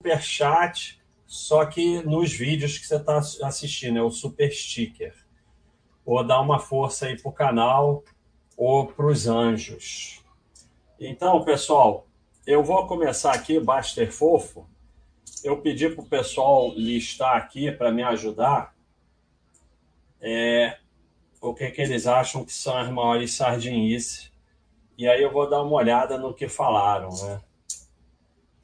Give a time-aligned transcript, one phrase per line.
[0.00, 5.12] super chat, só que nos vídeos que você está assistindo, é o super sticker.
[6.06, 8.04] Ou dá uma força aí para o canal
[8.56, 10.22] ou para os anjos.
[11.00, 12.06] Então, pessoal,
[12.46, 14.68] eu vou começar aqui, Baster Fofo.
[15.42, 18.74] Eu pedi para o pessoal listar aqui para me ajudar
[20.20, 20.78] é,
[21.40, 24.32] o que, que eles acham que são as maiores sardinices.
[24.96, 27.40] E aí eu vou dar uma olhada no que falaram, né?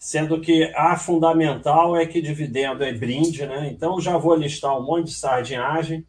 [0.05, 3.71] Sendo que a fundamental é que dividendo é brinde, né?
[3.73, 6.07] Então já vou listar um monte de sardinhagem.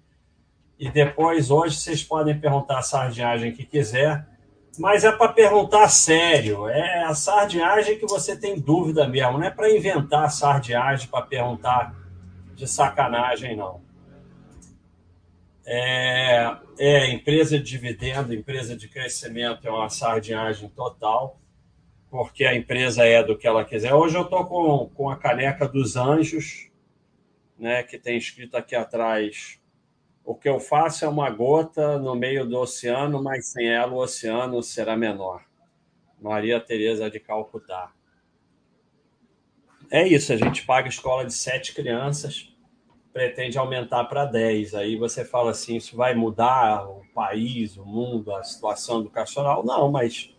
[0.77, 4.27] E depois hoje vocês podem perguntar a sardinhagem que quiser,
[4.77, 9.49] mas é para perguntar sério, é a sardinhagem que você tem dúvida mesmo, não é
[9.49, 11.95] para inventar sardinhagem para perguntar
[12.53, 13.79] de sacanagem, não.
[15.65, 21.39] É, é, empresa de dividendo, empresa de crescimento é uma sardinhagem total,
[22.15, 23.93] porque a empresa é do que ela quiser.
[23.93, 26.69] Hoje eu estou com, com a caneca dos anjos,
[27.59, 29.62] né, que tem escrito aqui atrás:
[30.23, 33.98] o que eu faço é uma gota no meio do oceano, mas sem ela o
[33.98, 35.43] oceano será menor.
[36.20, 37.91] Maria Teresa de Calcutá.
[39.91, 42.55] É isso, a gente paga escola de sete crianças
[43.15, 44.75] pretende aumentar para 10.
[44.75, 49.63] Aí você fala assim, isso vai mudar o país, o mundo, a situação educacional?
[49.65, 50.34] Não, mas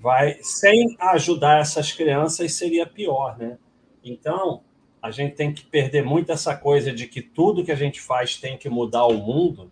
[0.00, 3.58] vai sem ajudar essas crianças seria pior, né?
[4.02, 4.62] Então,
[5.02, 8.36] a gente tem que perder muito essa coisa de que tudo que a gente faz
[8.36, 9.70] tem que mudar o mundo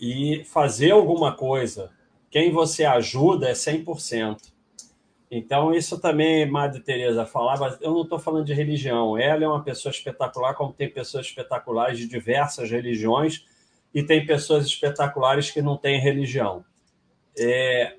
[0.00, 1.90] e fazer alguma coisa.
[2.30, 4.52] Quem você ajuda é 100%.
[5.30, 9.18] Então, isso também, Madre Teresa falava, eu não estou falando de religião.
[9.18, 13.44] Ela é uma pessoa espetacular, como tem pessoas espetaculares de diversas religiões,
[13.92, 16.64] e tem pessoas espetaculares que não têm religião.
[17.36, 17.96] É,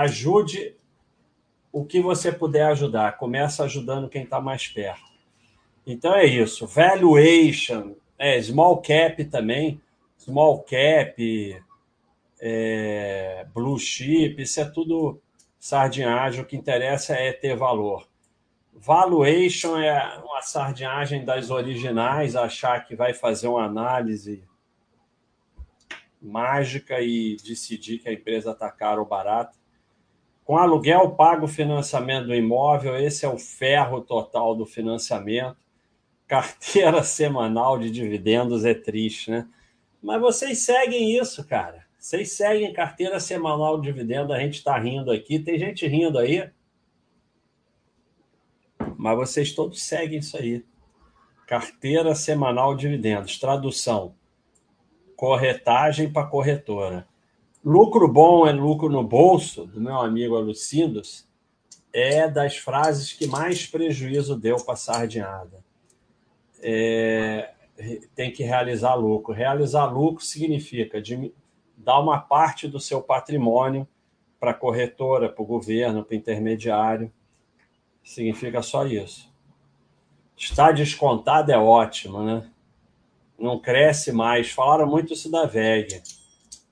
[0.00, 0.76] ajude
[1.72, 3.16] o que você puder ajudar.
[3.16, 5.04] Começa ajudando quem está mais perto.
[5.86, 6.66] Então é isso.
[6.66, 9.80] Valuation, é, small cap também.
[10.18, 11.62] Small cap,
[12.40, 15.20] é, blue chip, isso é tudo
[15.58, 18.08] sardinhagem, o que interessa é ter valor.
[18.72, 24.44] Valuation é uma sardinhagem das originais, achar que vai fazer uma análise
[26.20, 29.56] mágica e decidir que a empresa está cara ou barata.
[30.46, 35.56] Com aluguel pago financiamento do imóvel, esse é o ferro total do financiamento.
[36.24, 39.48] Carteira semanal de dividendos é triste, né?
[40.00, 41.84] Mas vocês seguem isso, cara.
[41.98, 46.48] Vocês seguem carteira semanal de dividendo, a gente está rindo aqui, tem gente rindo aí,
[48.96, 50.64] mas vocês todos seguem isso aí.
[51.48, 54.14] Carteira semanal de dividendos, tradução,
[55.16, 57.08] corretagem para corretora.
[57.66, 61.26] Lucro bom é lucro no bolso, do meu amigo Alucindos,
[61.92, 65.64] é das frases que mais prejuízo deu para sardinhada.
[66.62, 67.50] É,
[68.14, 69.34] tem que realizar lucro.
[69.34, 71.02] Realizar lucro significa
[71.76, 73.84] dar uma parte do seu patrimônio
[74.38, 77.12] para a corretora, para o governo, para o intermediário.
[78.00, 79.28] Significa só isso.
[80.36, 82.48] Está descontado é ótimo, né?
[83.36, 84.52] Não cresce mais.
[84.52, 86.00] Falaram muito isso da VEG.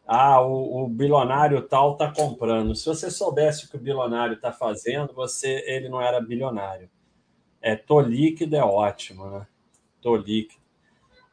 [0.06, 2.74] Ah, o, o bilionário tal está comprando.
[2.74, 6.90] Se você soubesse o que o bilionário está fazendo, você ele não era bilionário.
[7.60, 9.46] É, tô líquido é ótimo, né?
[10.02, 10.62] Tô líquido.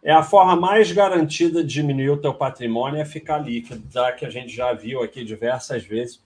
[0.03, 4.25] É a forma mais garantida de diminuir o teu patrimônio é ficar líquido, já que
[4.25, 6.23] a gente já viu aqui diversas vezes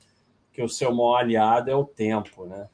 [0.54, 2.70] que o seu maior aliado é o tempo, né?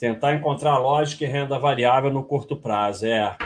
[0.00, 3.06] Tentar encontrar lógica e renda variável no curto prazo.
[3.06, 3.36] É,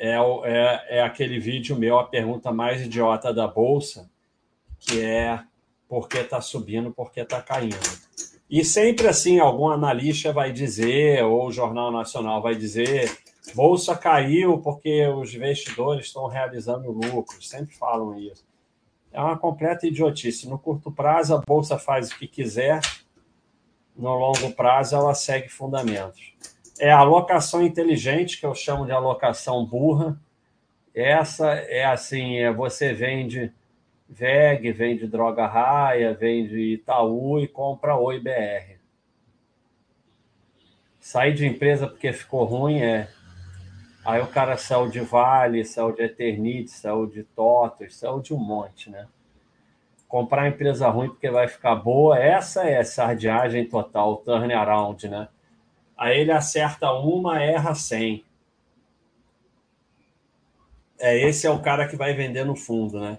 [0.00, 4.10] é, é, é aquele vídeo meu, a pergunta mais idiota da Bolsa,
[4.78, 5.38] que é
[5.86, 7.76] por que está subindo, por que está caindo.
[8.48, 13.14] E sempre assim, algum analista vai dizer, ou o Jornal Nacional vai dizer,
[13.54, 18.44] Bolsa caiu porque os investidores estão realizando lucros, sempre falam isso.
[19.12, 20.48] É uma completa idiotice.
[20.48, 22.80] No curto prazo, a bolsa faz o que quiser,
[23.96, 26.32] no longo prazo, ela segue fundamentos.
[26.80, 30.18] É a alocação inteligente, que eu chamo de alocação burra.
[30.94, 33.52] Essa é assim: é você vende
[34.08, 38.78] VEG, vende Droga Raia, vende Itaú e compra Oi BR.
[40.98, 43.08] Sair de empresa porque ficou ruim é
[44.02, 48.38] Aí o cara saiu de Vale, saiu de Eternite, saiu de TOTOS, saiu de um
[48.38, 49.06] monte, né?
[50.08, 55.28] Comprar empresa ruim porque vai ficar boa, essa é sardiagem total, turnaround, né?
[56.00, 58.24] Aí ele acerta uma, erra 100.
[60.98, 63.18] É, esse é o cara que vai vender no fundo, né?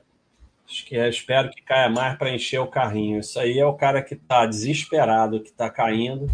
[0.68, 3.19] Acho que espero que caia mais para encher o carrinho.
[3.19, 6.28] Isso aí é o cara que está desesperado, que está caindo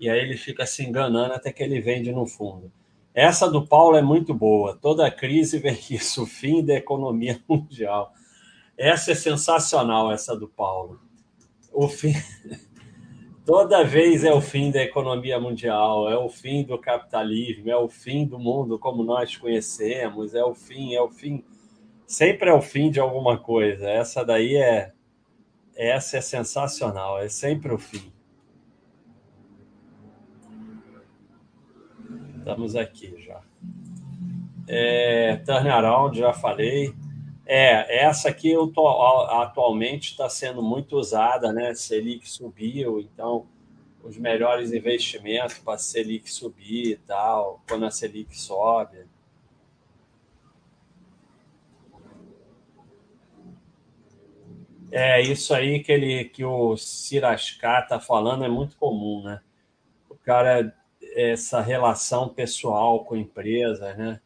[0.00, 2.72] e aí ele fica se enganando até que ele vende no fundo.
[3.12, 4.74] Essa do Paulo é muito boa.
[4.74, 8.14] Toda crise vem isso, o fim da economia mundial.
[8.78, 11.00] Essa é sensacional, essa do Paulo.
[11.72, 12.14] O fim.
[13.44, 17.88] Toda vez é o fim da economia mundial, é o fim do capitalismo, é o
[17.88, 21.42] fim do mundo como nós conhecemos, é o fim, é o fim.
[22.06, 23.88] Sempre é o fim de alguma coisa.
[23.88, 24.92] Essa daí é.
[25.74, 28.12] Essa é sensacional, é sempre o fim.
[32.38, 33.40] Estamos aqui já.
[34.68, 36.94] É, turnaround, já falei.
[37.52, 41.74] É, essa aqui eu tô, atualmente está sendo muito usada, né?
[41.74, 43.44] Selic subiu, então
[44.04, 49.04] os melhores investimentos para Selic subir e tal, quando a Selic sobe.
[54.92, 59.40] É, isso aí que, ele, que o Sirascar está falando é muito comum, né?
[60.10, 60.74] O cara
[61.16, 64.20] essa relação pessoal com empresas, né?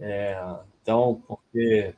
[0.00, 0.36] É,
[0.82, 1.94] então, porque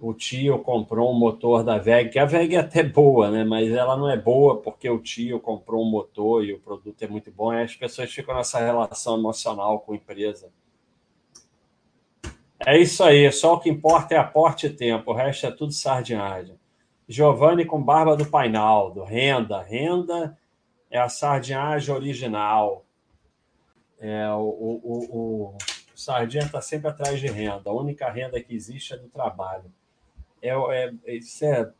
[0.00, 3.44] o tio comprou um motor da VEG, que a VEG é até boa, né?
[3.44, 7.06] Mas ela não é boa porque o tio comprou um motor e o produto é
[7.06, 7.52] muito bom.
[7.52, 10.50] E as pessoas ficam nessa relação emocional com a empresa.
[12.66, 15.72] É isso aí, só o que importa é aporte e tempo, o resto é tudo
[15.72, 16.58] sardinhagem.
[17.08, 19.62] Giovanni com barba do Painaldo, renda.
[19.62, 20.38] Renda
[20.90, 22.84] é a sardinhagem original.
[23.98, 25.58] É, o, o, o, o
[25.94, 27.68] Sardinha está sempre atrás de renda.
[27.68, 29.70] A única renda que existe é do trabalho.
[30.42, 31.70] É, é, isso é...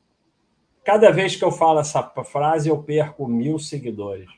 [0.85, 4.29] Cada vez que eu falo essa frase, eu perco mil seguidores.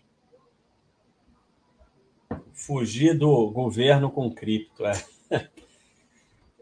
[2.53, 4.83] Fugir do governo com cripto.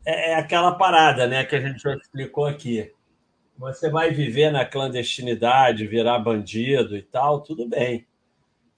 [0.02, 0.30] É.
[0.30, 2.90] é aquela parada né, que a gente já explicou aqui.
[3.58, 8.06] Você vai viver na clandestinidade, virar bandido e tal, tudo bem.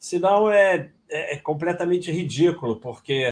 [0.00, 3.29] Senão é é, é completamente ridículo, porque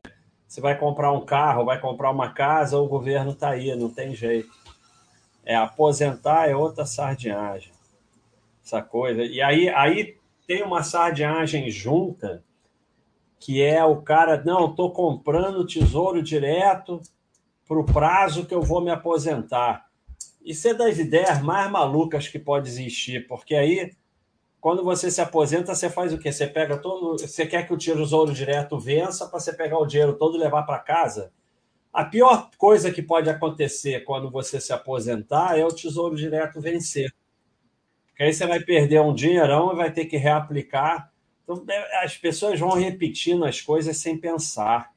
[0.46, 4.14] você vai comprar um carro, vai comprar uma casa, o governo está aí, não tem
[4.14, 4.50] jeito.
[5.44, 7.72] É, aposentar é outra sardinhagem,
[8.64, 9.22] essa coisa.
[9.22, 10.16] E aí, aí
[10.46, 12.44] tem uma sardinhagem junta,
[13.38, 17.00] que é o cara, não, estou comprando tesouro direto
[17.66, 19.86] para o prazo que eu vou me aposentar.
[20.44, 23.92] Isso é das ideias mais malucas que pode existir, porque aí
[24.60, 26.30] quando você se aposenta, você faz o quê?
[26.30, 27.18] Você pega todo.
[27.18, 30.64] Você quer que o tesouro direto vença para você pegar o dinheiro todo e levar
[30.64, 31.32] para casa?
[31.92, 37.12] A pior coisa que pode acontecer quando você se aposentar é o tesouro direto vencer.
[38.08, 41.12] Porque aí você vai perder um dinheirão e vai ter que reaplicar.
[41.42, 44.92] Então, é, as pessoas vão repetindo as coisas sem pensar.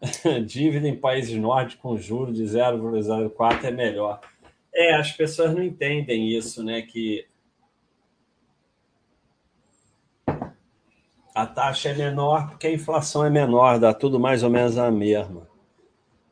[0.46, 4.20] Dívida em países nórdicos com juros de 0,04 é melhor.
[4.72, 6.82] É, as pessoas não entendem isso, né?
[6.82, 7.26] Que
[11.42, 14.90] a taxa é menor porque a inflação é menor, dá tudo mais ou menos a
[14.90, 15.46] mesma.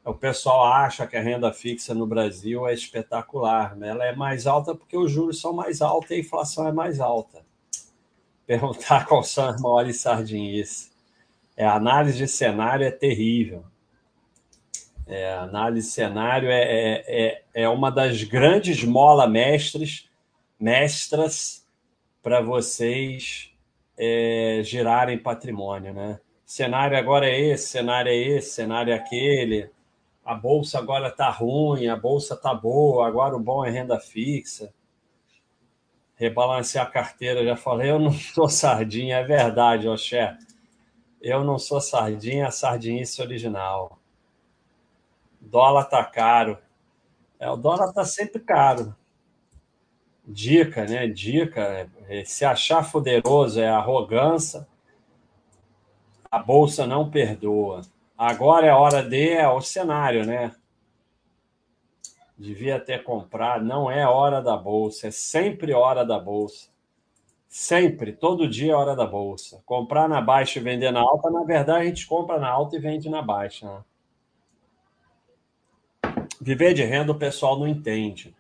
[0.04, 3.90] O pessoal acha que a renda fixa no Brasil é espetacular, né?
[3.90, 6.98] Ela é mais alta porque os juros são mais altos e a inflação é mais
[6.98, 7.44] alta.
[8.46, 10.90] Perguntar qual são as maiores sardinhas.
[11.56, 13.64] É, a análise de cenário é terrível.
[15.06, 20.08] É, análise de cenário é, é, é, é uma das grandes mola mestres,
[20.58, 21.64] mestras
[22.22, 23.55] para vocês
[23.98, 25.92] é, gerarem patrimônio.
[25.92, 26.20] Né?
[26.44, 29.70] Cenário agora é esse, cenário é esse, cenário é aquele.
[30.24, 34.72] A bolsa agora está ruim, a bolsa está boa, agora o bom é renda fixa.
[36.16, 40.36] Rebalancear a carteira, já falei, eu não sou sardinha, é verdade, Oxé.
[41.20, 43.98] Eu não sou sardinha, a sardinice original
[45.46, 46.58] dólar tá caro.
[47.38, 48.94] É, o dólar tá sempre caro.
[50.26, 51.06] Dica, né?
[51.06, 51.86] Dica, é,
[52.24, 54.66] se achar poderoso é arrogância.
[56.30, 57.82] A bolsa não perdoa.
[58.16, 60.54] Agora é hora de é o cenário, né?
[62.38, 66.68] Devia ter comprado, não é hora da bolsa, é sempre hora da bolsa.
[67.48, 69.62] Sempre, todo dia é hora da bolsa.
[69.64, 72.78] Comprar na baixa e vender na alta, na verdade a gente compra na alta e
[72.78, 73.66] vende na baixa.
[73.66, 73.84] Né?
[76.40, 78.34] Viver de renda o pessoal não entende.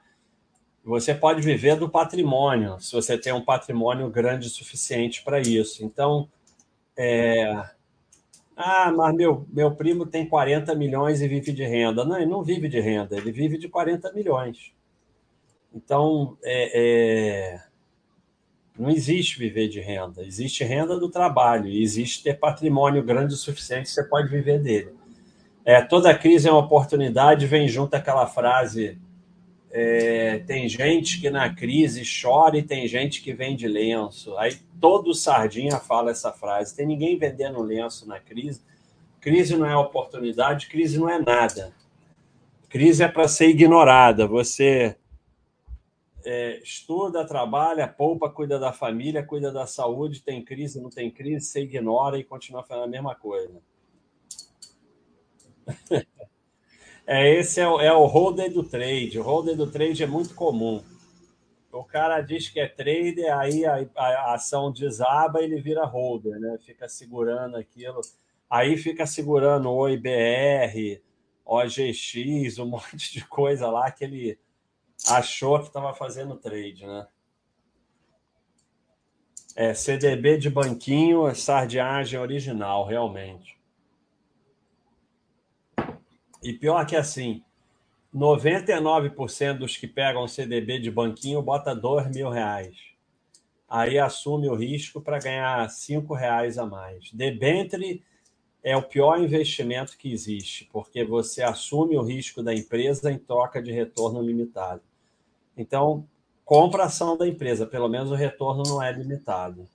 [0.86, 5.84] Você pode viver do patrimônio, se você tem um patrimônio grande o suficiente para isso.
[5.84, 6.28] Então,
[6.96, 7.44] é...
[8.56, 12.04] ah, mas meu, meu primo tem 40 milhões e vive de renda.
[12.04, 14.72] Não, ele não vive de renda, ele vive de 40 milhões.
[15.74, 17.62] Então, é, é...
[18.78, 23.90] não existe viver de renda, existe renda do trabalho, existe ter patrimônio grande o suficiente,
[23.90, 24.94] você pode viver dele.
[25.64, 29.00] É, toda crise é uma oportunidade, vem junto aquela frase
[29.78, 34.34] É, tem gente que na crise chora e tem gente que vende lenço.
[34.38, 36.74] Aí todo sardinha fala essa frase.
[36.74, 38.62] Tem ninguém vendendo lenço na crise.
[39.20, 41.74] Crise não é oportunidade, crise não é nada.
[42.70, 44.26] Crise é para ser ignorada.
[44.26, 44.96] Você
[46.24, 51.44] é, estuda, trabalha, poupa, cuida da família, cuida da saúde, tem crise, não tem crise,
[51.44, 53.60] você ignora e continua fazendo a mesma coisa.
[57.06, 59.18] É, esse é o, é o holder do trade.
[59.18, 60.82] O holder do trade é muito comum.
[61.70, 66.40] O cara diz que é trader, aí a, a, ação desaba e ele vira holder,
[66.40, 66.58] né?
[66.64, 68.00] Fica segurando aquilo.
[68.50, 71.00] Aí fica segurando o IBR,
[71.44, 74.38] OGX, um monte de coisa lá que ele
[75.06, 77.06] achou que estava fazendo trade, né?
[79.54, 83.55] É, CDB de banquinho, sardiagem original, realmente.
[86.46, 87.42] E pior que assim,
[88.14, 92.76] 99% dos que pegam CDB de banquinho bota dois mil reais.
[93.68, 97.10] Aí assume o risco para ganhar cinco reais a mais.
[97.12, 98.00] Debenture
[98.62, 103.60] é o pior investimento que existe, porque você assume o risco da empresa em troca
[103.60, 104.82] de retorno limitado.
[105.56, 106.06] Então,
[106.44, 109.68] compra ação da empresa, pelo menos o retorno não é limitado.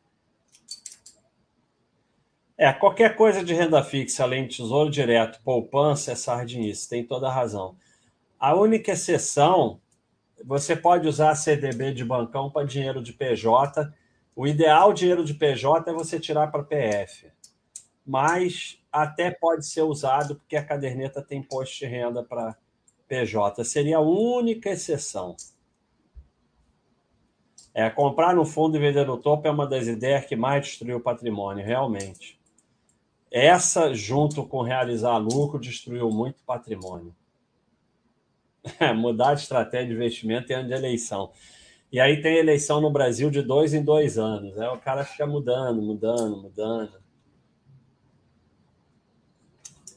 [2.61, 7.27] É, qualquer coisa de renda fixa, além de tesouro direto, poupança, é sardinice, tem toda
[7.27, 7.75] a razão.
[8.39, 9.81] A única exceção,
[10.45, 13.91] você pode usar CDB de bancão para dinheiro de PJ.
[14.35, 17.31] O ideal dinheiro de PJ é você tirar para PF.
[18.05, 22.55] Mas até pode ser usado porque a caderneta tem imposto de renda para
[23.07, 23.65] PJ.
[23.65, 25.35] Seria a única exceção.
[27.73, 30.97] É, comprar no fundo e vender no topo é uma das ideias que mais destruiu
[30.97, 32.39] o patrimônio, realmente.
[33.31, 37.15] Essa, junto com realizar lucro, destruiu muito patrimônio.
[38.79, 41.31] É, mudar de estratégia de investimento em ano de eleição.
[41.91, 44.57] E aí tem eleição no Brasil de dois em dois anos.
[44.57, 47.01] Aí o cara fica mudando, mudando, mudando.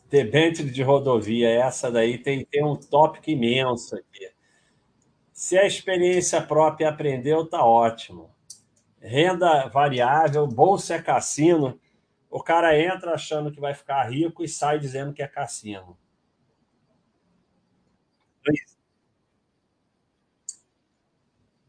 [0.09, 4.31] Debênture de rodovia, essa daí tem, tem um tópico imenso aqui.
[5.33, 8.31] Se a experiência própria aprendeu, tá ótimo.
[9.00, 11.79] Renda variável, bolsa é cassino.
[12.35, 15.97] O cara entra achando que vai ficar rico e sai dizendo que é cassino.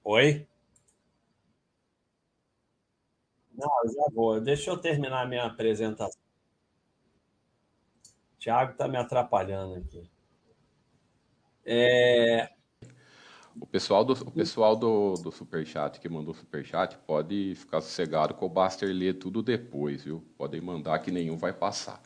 [0.04, 0.48] Oi?
[3.54, 4.40] Não, já vou.
[4.40, 6.22] Deixa eu terminar a minha apresentação.
[8.36, 10.10] O Thiago está me atrapalhando aqui.
[11.66, 12.55] É...
[13.60, 18.44] O pessoal do, o pessoal do, do Superchat que mandou Superchat pode ficar sossegado que
[18.44, 20.24] o Baster lê tudo depois, viu?
[20.38, 22.02] Podem mandar que nenhum vai passar.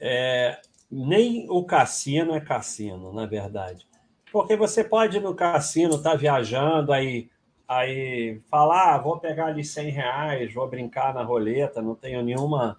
[0.00, 0.60] É,
[0.90, 3.86] nem o cassino é cassino, na verdade.
[4.32, 7.30] Porque você pode ir no cassino, estar tá viajando, aí,
[7.68, 12.76] aí falar, ah, vou pegar ali 100 reais, vou brincar na roleta, não tenho nenhuma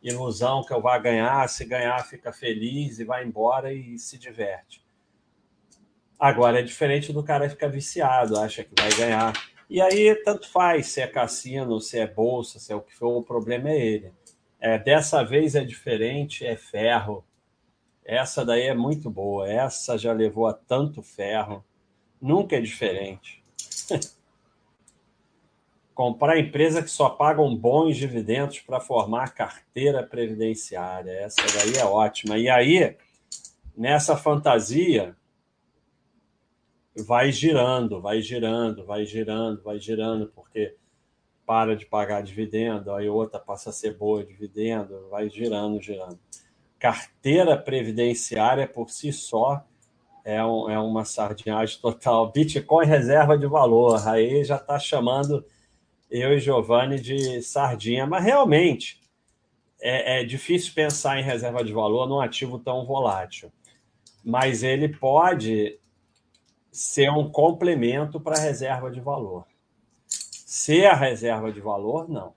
[0.00, 1.48] ilusão que eu vá ganhar.
[1.48, 4.80] Se ganhar, fica feliz e vai embora e se diverte.
[6.20, 9.32] Agora é diferente do cara ficar viciado, acha que vai ganhar.
[9.70, 13.16] E aí, tanto faz se é cassino, se é bolsa, se é o que for,
[13.16, 14.12] o problema é ele.
[14.60, 17.24] É, dessa vez é diferente, é ferro.
[18.04, 19.50] Essa daí é muito boa.
[19.50, 21.64] Essa já levou a tanto ferro.
[22.20, 23.42] Nunca é diferente.
[25.94, 31.12] Comprar empresa que só pagam bons dividendos para formar carteira previdenciária.
[31.12, 32.36] Essa daí é ótima.
[32.36, 32.94] E aí,
[33.74, 35.16] nessa fantasia,
[37.06, 40.76] vai girando, vai girando, vai girando, vai girando, porque
[41.46, 46.18] para de pagar dividendo, aí outra passa a ser boa dividendo, vai girando, girando.
[46.78, 49.64] Carteira previdenciária por si só
[50.24, 52.30] é, um, é uma sardinhagem total.
[52.30, 55.44] Bitcoin reserva de valor, aí já está chamando
[56.10, 59.00] eu e Giovanni de sardinha, mas realmente
[59.80, 63.50] é, é difícil pensar em reserva de valor num ativo tão volátil.
[64.24, 65.78] Mas ele pode
[66.70, 69.46] ser um complemento para a reserva de valor.
[70.06, 72.34] Ser a reserva de valor, não.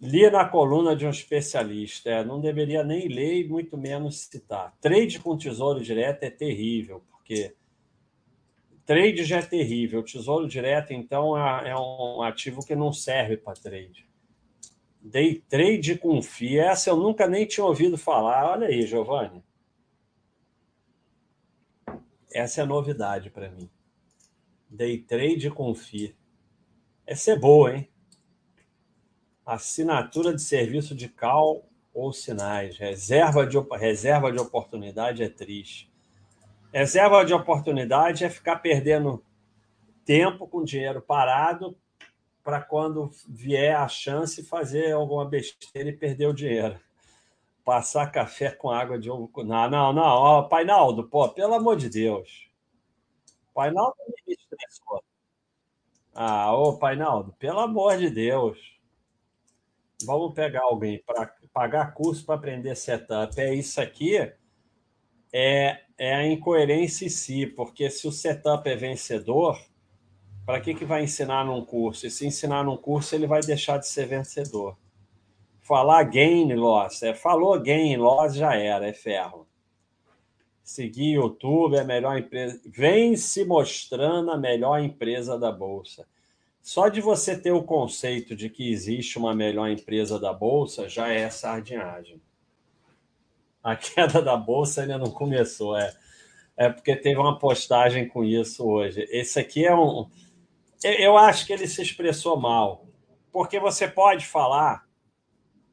[0.00, 4.74] Li na coluna de um especialista, é, não deveria nem ler e muito menos citar.
[4.80, 7.54] Trade com tesouro direto é terrível, porque
[8.86, 10.02] trade já é terrível.
[10.02, 14.08] Tesouro direto, então, é, é um ativo que não serve para trade.
[15.02, 18.52] Day trade com FII, essa eu nunca nem tinha ouvido falar.
[18.52, 19.42] Olha aí, Giovanni.
[22.32, 23.68] Essa é a novidade para mim.
[24.68, 26.16] Day trade com FI.
[27.06, 27.88] Essa é boa, hein?
[29.44, 32.78] Assinatura de serviço de cal ou sinais.
[32.78, 35.90] Reserva de, reserva de oportunidade é triste.
[36.72, 39.24] Reserva de oportunidade é ficar perdendo
[40.04, 41.76] tempo com dinheiro parado
[42.44, 46.78] para quando vier a chance fazer alguma besteira e perder o dinheiro.
[47.70, 49.30] Passar café com água de ovo.
[49.44, 50.02] Não, não, não.
[50.02, 52.50] Ó, Painaldo, pô, pelo amor de Deus.
[53.54, 53.94] Painaldo
[54.26, 55.04] me estressou.
[56.12, 58.58] Ah, ô, Painaldo, pelo amor de Deus.
[60.04, 63.40] Vamos pegar alguém para pagar curso para aprender setup.
[63.40, 64.16] É isso aqui,
[65.32, 69.56] é, é a incoerência em si, porque se o setup é vencedor,
[70.44, 72.04] para que, que vai ensinar num curso?
[72.04, 74.76] E se ensinar num curso, ele vai deixar de ser vencedor.
[75.70, 79.46] Falar gain loss, é, falou gain loss, já era, é ferro.
[80.64, 82.60] Seguir YouTube é a melhor empresa.
[82.66, 86.08] Vem se mostrando a melhor empresa da Bolsa.
[86.60, 91.06] Só de você ter o conceito de que existe uma melhor empresa da Bolsa já
[91.06, 92.20] é sardinhagem.
[93.62, 95.94] A queda da Bolsa ainda não começou, é.
[96.56, 99.06] É porque teve uma postagem com isso hoje.
[99.08, 100.10] Esse aqui é um.
[100.82, 102.86] Eu acho que ele se expressou mal.
[103.30, 104.89] Porque você pode falar,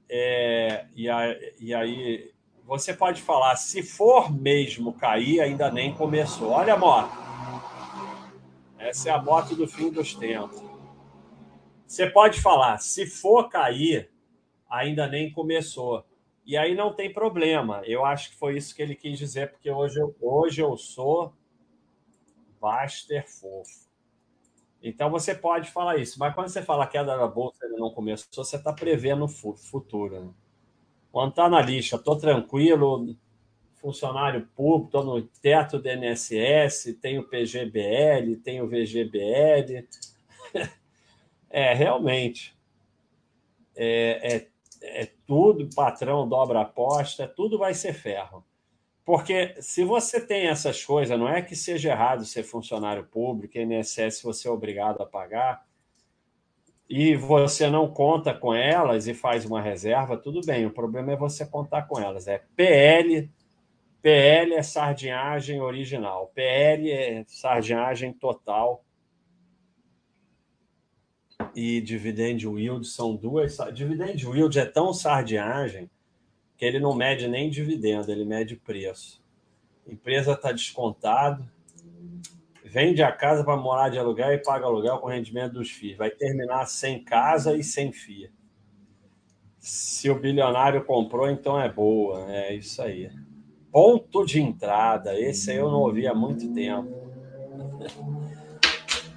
[0.10, 1.08] é, e,
[1.60, 2.32] e aí
[2.66, 6.50] você pode falar, se for mesmo cair, ainda nem começou.
[6.50, 7.12] Olha a moto.
[8.78, 10.62] Essa é a moto do fim dos tempos.
[11.86, 14.12] Você pode falar, se for cair,
[14.70, 16.06] ainda nem começou.
[16.46, 17.82] E aí não tem problema.
[17.86, 21.34] Eu acho que foi isso que ele quis dizer, porque hoje eu, hoje eu sou
[22.60, 23.87] Baster fofo.
[24.82, 27.78] Então você pode falar isso, mas quando você fala que a queda da bolsa ainda
[27.78, 30.26] não começou, você está prevendo o futuro.
[30.26, 30.32] Né?
[31.12, 33.16] Quando está na lixa, estou tranquilo,
[33.82, 39.88] funcionário público, estou no teto do INSS, tenho PGBL, tenho VGBL.
[41.50, 42.54] É, realmente.
[43.74, 44.48] É, é,
[44.82, 48.44] é tudo, patrão dobra aposta, tudo vai ser ferro.
[49.08, 54.22] Porque se você tem essas coisas, não é que seja errado ser funcionário público, INSS
[54.22, 55.66] você é obrigado a pagar,
[56.90, 60.66] e você não conta com elas e faz uma reserva, tudo bem.
[60.66, 62.28] O problema é você contar com elas.
[62.28, 63.32] É PL,
[64.02, 68.84] PL é sardinhagem original, PL é sardinhagem total
[71.56, 73.56] e dividend yield são duas.
[73.74, 75.90] Dividend yield é tão sardinhagem
[76.58, 79.24] que ele não mede nem dividendo, ele mede preço.
[79.86, 81.48] Empresa está descontado,
[82.64, 85.98] vende a casa para morar de aluguel e paga aluguel com rendimento dos FIIs.
[85.98, 88.32] Vai terminar sem casa e sem FII.
[89.60, 92.32] Se o bilionário comprou, então é boa.
[92.32, 93.10] É isso aí.
[93.72, 95.20] Ponto de entrada.
[95.20, 96.90] Esse aí eu não ouvi há muito tempo.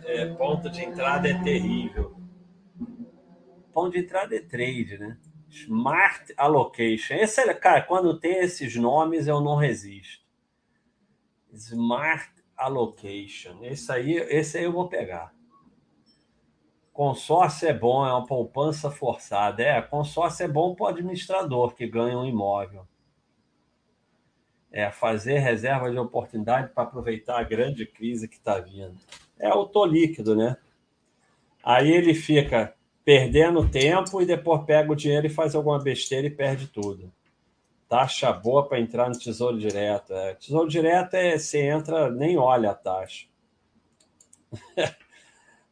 [0.04, 2.16] É, ponto de entrada é terrível.
[3.72, 5.16] Ponto de entrada é trade, né?
[5.50, 7.14] Smart Allocation.
[7.14, 10.24] Esse é, cara, quando tem esses nomes eu não resisto.
[11.52, 13.62] Smart Allocation.
[13.62, 15.34] Esse aí, esse aí eu vou pegar.
[16.92, 19.62] Consórcio é bom, é uma poupança forçada.
[19.62, 22.86] É, consórcio é bom para o administrador que ganha um imóvel.
[24.70, 28.96] É fazer reserva de oportunidade para aproveitar a grande crise que está vindo
[29.40, 30.56] é o líquido, né?
[31.64, 36.30] Aí ele fica perdendo tempo e depois pega o dinheiro e faz alguma besteira e
[36.30, 37.12] perde tudo.
[37.88, 40.12] Taxa boa para entrar no Tesouro Direto.
[40.12, 40.34] É.
[40.34, 43.26] Tesouro Direto é você entra, nem olha a taxa.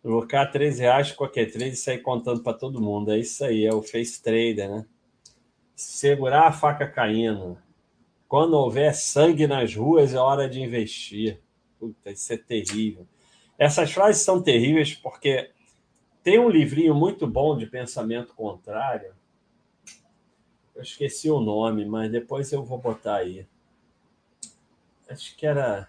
[0.02, 3.12] Colocar 13 reais qualquer trade e sair contando para todo mundo.
[3.12, 4.86] É isso aí, é o face trader, né?
[5.76, 7.58] Segurar a faca caindo.
[8.26, 11.40] Quando houver sangue nas ruas, é hora de investir.
[11.78, 13.06] Puta, isso é terrível.
[13.56, 15.50] Essas frases são terríveis porque
[16.28, 19.14] tem um livrinho muito bom de pensamento contrário.
[20.76, 23.46] Eu esqueci o nome, mas depois eu vou botar aí.
[25.08, 25.88] Acho que era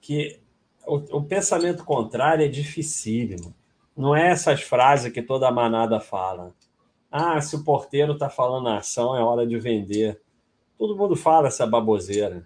[0.00, 0.40] que
[0.86, 3.54] o, o pensamento contrário é dificílimo.
[3.94, 6.54] Não é essas frases que toda manada fala.
[7.10, 10.18] Ah, se o porteiro está falando a ação, é hora de vender.
[10.78, 12.42] Todo mundo fala essa baboseira.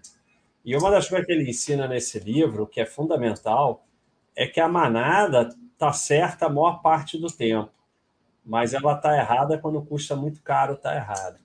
[0.65, 3.85] E uma das coisas que ele ensina nesse livro, que é fundamental,
[4.35, 7.71] é que a manada está certa a maior parte do tempo,
[8.43, 11.39] mas ela está errada quando custa muito caro, está errada.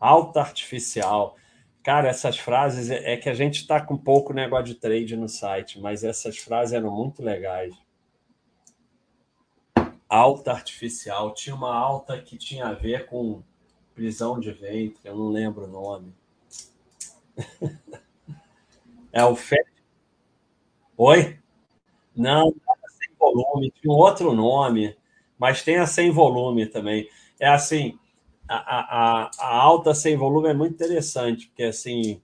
[0.00, 1.36] Alta artificial.
[1.82, 5.28] Cara, essas frases é, é que a gente está com pouco negócio de trade no
[5.28, 7.74] site, mas essas frases eram muito legais.
[10.08, 11.34] Alta artificial.
[11.34, 13.42] Tinha uma alta que tinha a ver com
[13.94, 16.14] prisão de ventre, eu não lembro o nome.
[19.12, 19.73] é o Fed.
[20.96, 21.36] Oi?
[22.16, 22.54] Não,
[22.88, 24.96] sem volume, tinha um outro nome,
[25.38, 27.08] mas tem a sem volume também.
[27.40, 27.98] É assim,
[28.48, 32.22] a, a, a alta sem volume é muito interessante, porque assim,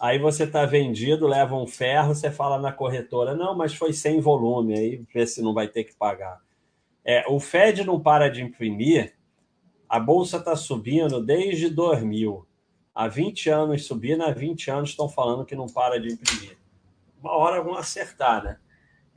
[0.00, 4.18] aí você está vendido, leva um ferro, você fala na corretora, não, mas foi sem
[4.18, 6.40] volume, aí vê se não vai ter que pagar.
[7.04, 9.14] É, o Fed não para de imprimir,
[9.88, 12.46] a bolsa está subindo desde 2000.
[12.94, 16.56] Há 20 anos subindo, há 20 anos estão falando que não para de imprimir.
[17.26, 18.56] Uma hora vão acertar, né?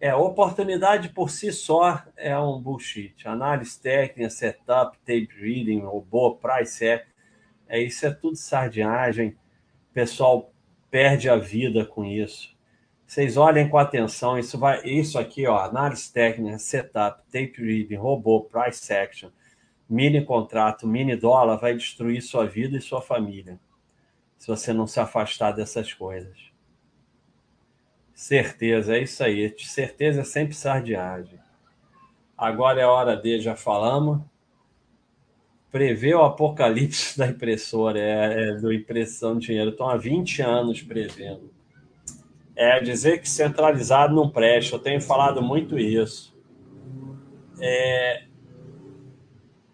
[0.01, 3.27] É, oportunidade por si só é um bullshit.
[3.27, 7.05] Análise técnica, setup, tape reading, robô, price é,
[7.67, 9.37] é isso é tudo sardinhagem.
[9.91, 10.51] O pessoal
[10.89, 12.57] perde a vida com isso.
[13.05, 18.41] Vocês olhem com atenção, isso vai, isso aqui, ó, análise técnica, setup, tape reading, robô,
[18.41, 19.29] price action,
[19.87, 23.59] mini contrato, mini dólar vai destruir sua vida e sua família.
[24.37, 26.48] Se você não se afastar dessas coisas.
[28.19, 29.55] Certeza, é isso aí.
[29.57, 31.39] Certeza é sempre sardiagem.
[32.37, 34.19] Agora é hora de, já falamos.
[35.71, 39.69] Prever o apocalipse da impressora, é, é do impressão de dinheiro.
[39.69, 41.49] Estão há 20 anos prevendo.
[42.57, 44.75] É dizer que centralizado não presta.
[44.75, 46.37] Eu tenho falado muito isso.
[47.61, 48.25] É,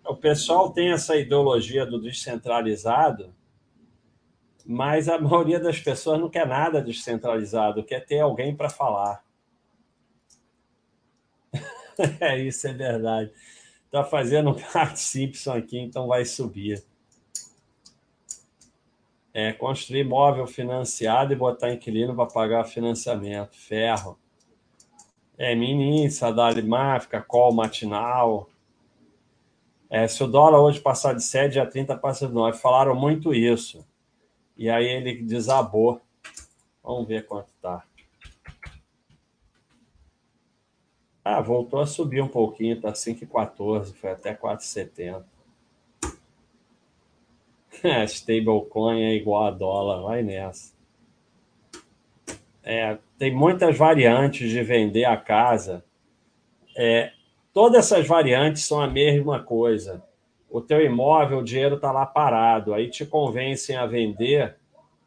[0.06, 3.34] o pessoal tem essa ideologia do descentralizado
[4.66, 9.24] mas a maioria das pessoas não quer nada descentralizado, quer ter alguém para falar.
[12.20, 13.32] é isso, é verdade.
[13.86, 16.84] Está fazendo parte Simpson aqui, então vai subir.
[19.34, 23.56] É, construir móvel financiado e botar inquilino para pagar financiamento.
[23.56, 24.18] Ferro.
[25.38, 28.50] É, mini Sadali Máfica, call matinal.
[29.90, 32.58] É, se o dólar hoje passar de 7 a 30, passa de 9.
[32.58, 33.86] Falaram muito isso.
[34.58, 36.02] E aí ele desabou.
[36.84, 37.84] Vamos ver quanto tá.
[41.24, 45.24] Ah, voltou a subir um pouquinho, tá 5,14, foi até 4,70.
[47.84, 50.74] É, stablecoin é igual a dólar, vai nessa.
[52.64, 55.84] É, tem muitas variantes de vender a casa.
[56.78, 57.12] É,
[57.52, 60.04] todas essas variantes são a mesma coisa
[60.56, 64.56] o teu imóvel, o dinheiro está lá parado, aí te convencem a vender,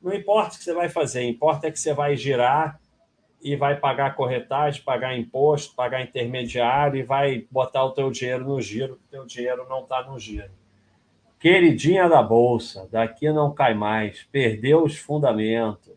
[0.02, 2.78] não importa o que você vai fazer, importa é que você vai girar
[3.40, 8.60] e vai pagar corretagem, pagar imposto, pagar intermediário e vai botar o teu dinheiro no
[8.60, 10.50] giro, o teu dinheiro não está no giro.
[11.40, 15.96] Queridinha da Bolsa, daqui não cai mais, perdeu os fundamentos.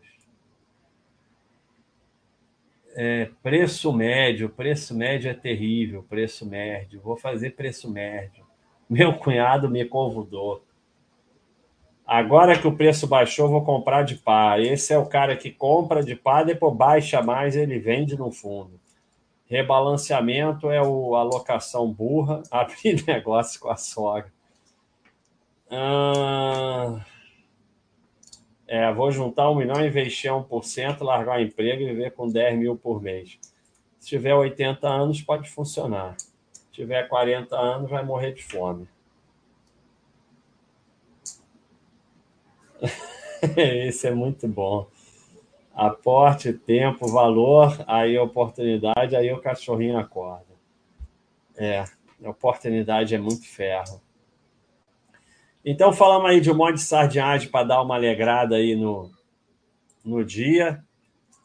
[2.94, 7.02] É, preço médio, preço médio é terrível, preço médio.
[7.02, 8.41] Vou fazer preço médio.
[8.92, 10.62] Meu cunhado me convidou.
[12.06, 14.60] Agora que o preço baixou, vou comprar de pá.
[14.60, 18.78] Esse é o cara que compra de pá, depois baixa mais, ele vende no fundo.
[19.46, 24.30] Rebalanceamento é o alocação burra, abrir negócio com a sogra.
[25.70, 27.00] Ah,
[28.68, 32.76] é, vou juntar um milhão, investir 1%, largar o emprego e viver com 10 mil
[32.76, 33.38] por mês.
[33.98, 36.14] Se tiver 80 anos, pode funcionar
[36.72, 38.88] tiver 40 anos, vai morrer de fome.
[43.56, 44.88] Esse é muito bom.
[45.74, 50.52] Aporte, tempo, valor, aí oportunidade, aí o cachorrinho acorda.
[51.56, 51.84] É,
[52.24, 54.00] oportunidade é muito ferro.
[55.64, 59.10] Então, falamos aí de um monte de sardinhagem para dar uma alegrada aí no,
[60.04, 60.82] no dia.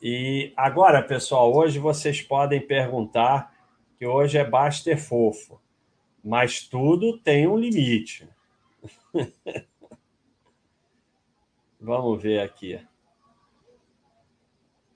[0.02, 3.57] E agora, pessoal, hoje vocês podem perguntar
[3.98, 5.60] que hoje é Baster fofo,
[6.24, 8.30] mas tudo tem um limite.
[11.80, 12.80] Vamos ver aqui.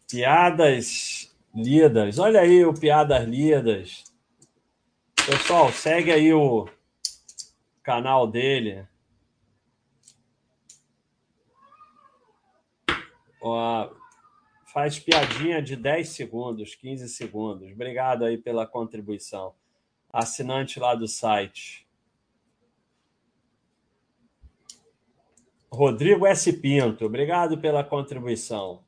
[0.09, 2.19] Piadas lidas.
[2.19, 4.03] Olha aí o Piadas Lidas.
[5.25, 6.67] Pessoal, segue aí o
[7.83, 8.87] canal dele.
[13.41, 13.89] Ó,
[14.71, 17.71] faz piadinha de 10 segundos, 15 segundos.
[17.71, 19.53] Obrigado aí pela contribuição.
[20.11, 21.85] Assinante lá do site.
[25.69, 26.51] Rodrigo S.
[26.53, 28.81] Pinto, obrigado pela contribuição.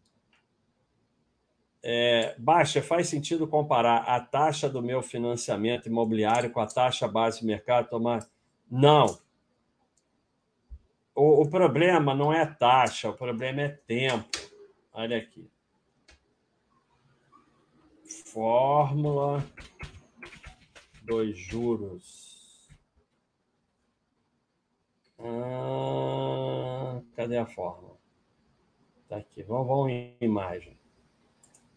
[1.82, 7.42] É, Baixa, faz sentido comparar a taxa do meu financiamento imobiliário com a taxa base
[7.42, 7.90] do mercado?
[7.90, 8.26] Tomar...
[8.72, 9.20] Não.
[11.14, 14.38] O, o problema não é taxa, o problema é tempo.
[14.94, 15.53] Olha aqui
[18.34, 19.48] fórmula
[21.04, 22.68] dos juros.
[25.20, 27.96] Ah, cadê a fórmula?
[29.08, 29.44] Tá aqui.
[29.44, 30.76] Vamos, vamos em imagem.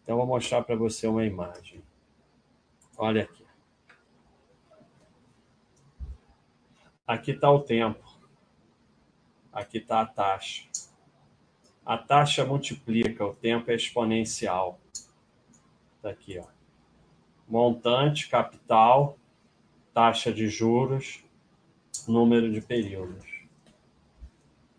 [0.01, 1.83] Então, vou mostrar para você uma imagem.
[2.97, 3.45] Olha aqui.
[7.05, 8.03] Aqui está o tempo.
[9.53, 10.67] Aqui está a taxa.
[11.85, 14.79] A taxa multiplica, o tempo é exponencial.
[16.07, 16.45] Está aqui, ó.
[17.49, 19.17] Montante, capital,
[19.93, 21.21] taxa de juros,
[22.07, 23.25] número de períodos.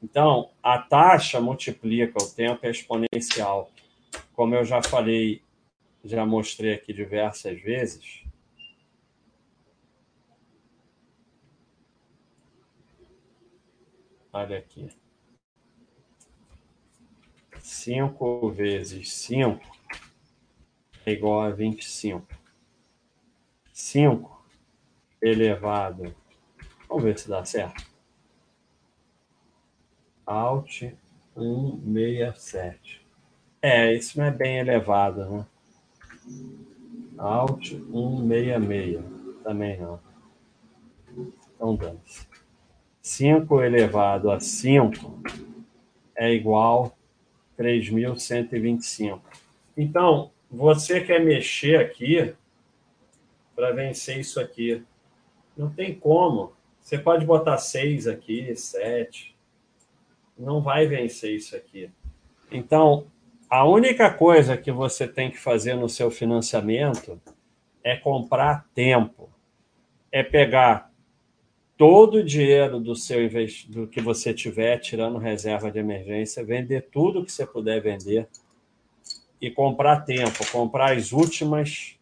[0.03, 3.71] Então, a taxa multiplica, o tempo é exponencial.
[4.33, 5.43] Como eu já falei,
[6.03, 8.25] já mostrei aqui diversas vezes,
[14.31, 14.89] Olha aqui.
[17.61, 19.78] 5 vezes 5
[21.09, 22.27] é igual a 25.
[23.73, 24.45] 5
[25.23, 26.15] elevado.
[26.89, 27.87] Vamos ver se dá certo.
[30.27, 30.83] Alt
[31.35, 33.07] 167.
[33.63, 35.47] É, isso não é bem elevado, né?
[37.17, 39.03] Alt 166.
[39.43, 40.01] Também não.
[41.55, 42.29] Então, dane-se.
[43.01, 45.23] 5 elevado a 5
[46.15, 46.95] é igual
[47.59, 49.21] a 3.125.
[49.75, 52.35] Então, você quer mexer aqui
[53.55, 54.83] para vencer isso aqui.
[55.57, 56.53] Não tem como.
[56.81, 59.37] Você pode botar 6 aqui, 7.
[60.39, 61.91] Não vai vencer isso aqui.
[62.51, 63.07] Então,
[63.51, 67.21] a única coisa que você tem que fazer no seu financiamento
[67.83, 69.29] é comprar tempo.
[70.11, 70.91] É pegar
[71.77, 73.29] todo o dinheiro do seu
[73.69, 78.29] do que você tiver, tirando reserva de emergência, vender tudo que você puder vender
[79.41, 81.99] e comprar tempo, comprar as últimas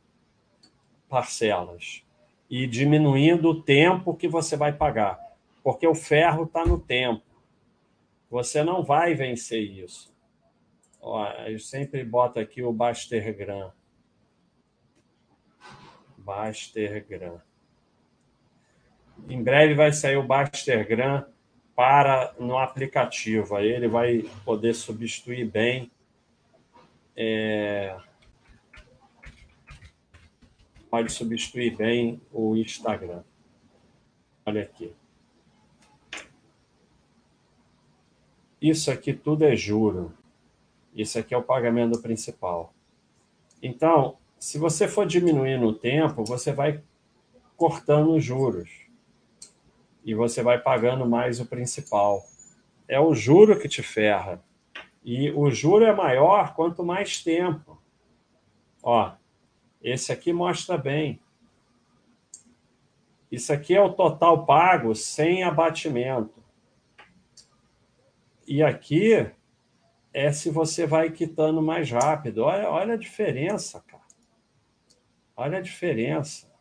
[1.08, 2.02] parcelas
[2.48, 5.18] e diminuindo o tempo que você vai pagar,
[5.62, 7.22] porque o ferro está no tempo.
[8.30, 10.14] Você não vai vencer isso.
[11.00, 13.72] Ó, eu sempre boto aqui o Bastergram.
[16.18, 17.40] Bastergram.
[19.28, 21.24] Em breve vai sair o Bastergram
[21.74, 23.54] para no aplicativo.
[23.54, 25.90] Aí ele vai poder substituir bem
[27.16, 27.96] é,
[30.90, 33.22] pode substituir bem o Instagram.
[34.44, 34.92] Olha aqui.
[38.60, 40.12] Isso aqui tudo é juro.
[40.94, 42.72] Isso aqui é o pagamento principal.
[43.62, 46.82] Então, se você for diminuindo o tempo, você vai
[47.56, 48.86] cortando os juros
[50.04, 52.24] e você vai pagando mais o principal.
[52.86, 54.42] É o juro que te ferra.
[55.06, 57.80] E o juro é maior quanto mais tempo.
[58.82, 59.12] Ó,
[59.80, 61.20] esse aqui mostra bem.
[63.30, 66.42] Isso aqui é o total pago sem abatimento.
[68.48, 69.30] E aqui
[70.12, 72.38] é se você vai quitando mais rápido.
[72.38, 74.02] Olha, olha a diferença, cara.
[75.36, 76.52] Olha a diferença.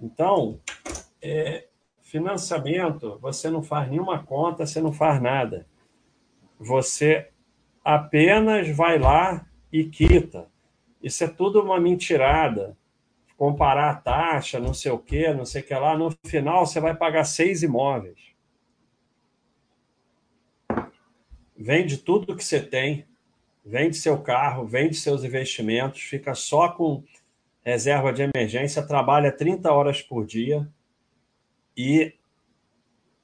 [0.00, 0.60] Então,
[1.20, 1.66] é,
[2.00, 5.66] financiamento, você não faz nenhuma conta, você não faz nada.
[6.62, 7.28] Você
[7.84, 10.48] apenas vai lá e quita.
[11.02, 12.76] Isso é tudo uma mentirada.
[13.36, 15.98] Comparar a taxa, não sei o quê, não sei o que lá.
[15.98, 18.32] No final, você vai pagar seis imóveis.
[21.56, 23.06] Vende tudo que você tem,
[23.64, 27.02] vende seu carro, vende seus investimentos, fica só com
[27.64, 30.68] reserva de emergência, trabalha 30 horas por dia
[31.76, 32.14] e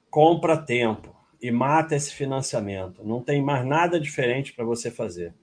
[0.09, 1.08] compra tempo
[1.41, 3.03] e mata esse financiamento.
[3.03, 5.33] Não tem mais nada diferente para você fazer.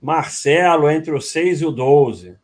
[0.00, 2.36] Marcelo, entre o 6 e o 12.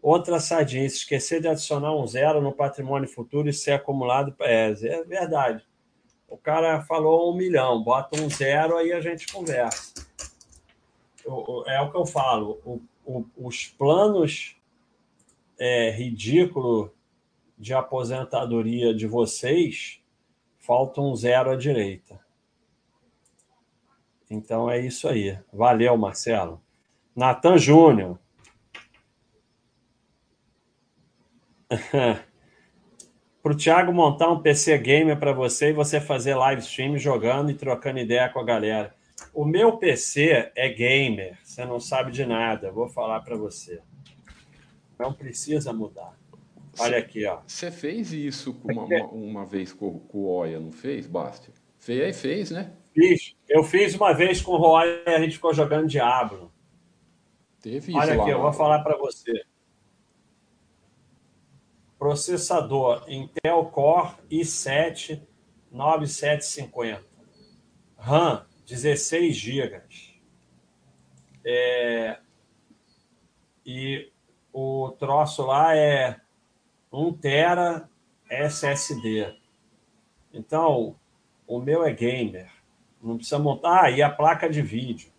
[0.00, 4.34] Outra sardinha, esquecer de adicionar um zero no patrimônio futuro e ser acumulado.
[4.40, 5.66] É, é verdade.
[6.28, 9.94] O cara falou um milhão, bota um zero, aí a gente conversa.
[11.66, 12.60] É o que eu falo.
[12.64, 14.56] O, o, os planos
[15.58, 16.90] é, ridículos
[17.58, 20.00] de aposentadoria de vocês,
[20.68, 22.20] falta um zero à direita.
[24.28, 25.38] Então é isso aí.
[25.50, 26.62] Valeu, Marcelo.
[27.16, 28.18] Natan Júnior.
[33.42, 37.50] para o Thiago montar um PC gamer para você e você fazer live stream jogando
[37.50, 38.94] e trocando ideia com a galera.
[39.32, 43.80] O meu PC é gamer, você não sabe de nada, vou falar para você.
[44.98, 46.14] Não precisa mudar.
[46.80, 47.40] Olha aqui, ó.
[47.46, 51.50] Você fez isso uma, uma, uma, vez com, com o Oia, não fez, Basti?
[51.78, 52.72] Fez, fez, né?
[52.92, 53.36] Fiz.
[53.48, 56.52] Eu fiz uma vez com o Roy e a gente ficou jogando Diablo.
[57.60, 59.44] Teve isso Olha aqui, lá, eu vou falar para você.
[61.98, 65.22] Processador Intel Core i7
[65.70, 67.04] 9750.
[67.96, 69.82] RAM 16 GB.
[71.44, 72.18] É...
[73.64, 74.12] E
[74.52, 76.20] o troço lá é
[76.92, 77.88] 1 tera
[78.30, 79.36] SSD.
[80.32, 80.96] Então,
[81.48, 82.52] O meu é gamer.
[83.02, 83.84] Não precisa montar.
[83.84, 85.10] Ah, e a placa de vídeo.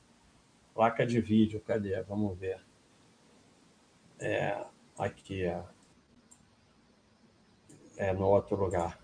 [0.76, 2.00] Placa de vídeo, cadê?
[2.04, 2.62] Vamos ver.
[4.20, 4.64] É,
[4.98, 5.64] aqui, é.
[7.98, 9.00] É no outro lugar.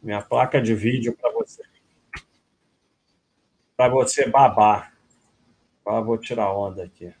[0.00, 1.62] Minha placa de vídeo para você.
[3.76, 4.96] Para você babar.
[5.84, 7.12] Ah, vou tirar onda aqui.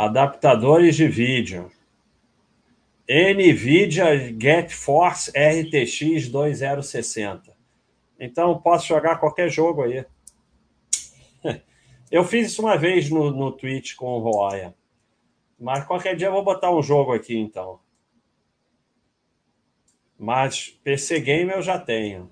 [0.00, 1.70] Adaptadores de vídeo.
[3.06, 7.54] NVIDIA GeForce RTX 2060.
[8.18, 10.06] Então, posso jogar qualquer jogo aí.
[12.10, 14.74] Eu fiz isso uma vez no, no Twitch com o Roya.
[15.58, 17.78] Mas qualquer dia eu vou botar um jogo aqui, então.
[20.18, 22.30] Mas PC Game eu já tenho.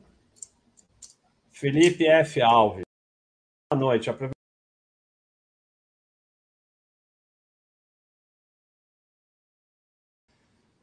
[1.50, 2.40] Felipe F.
[2.40, 2.84] Alves.
[3.70, 4.08] Boa noite.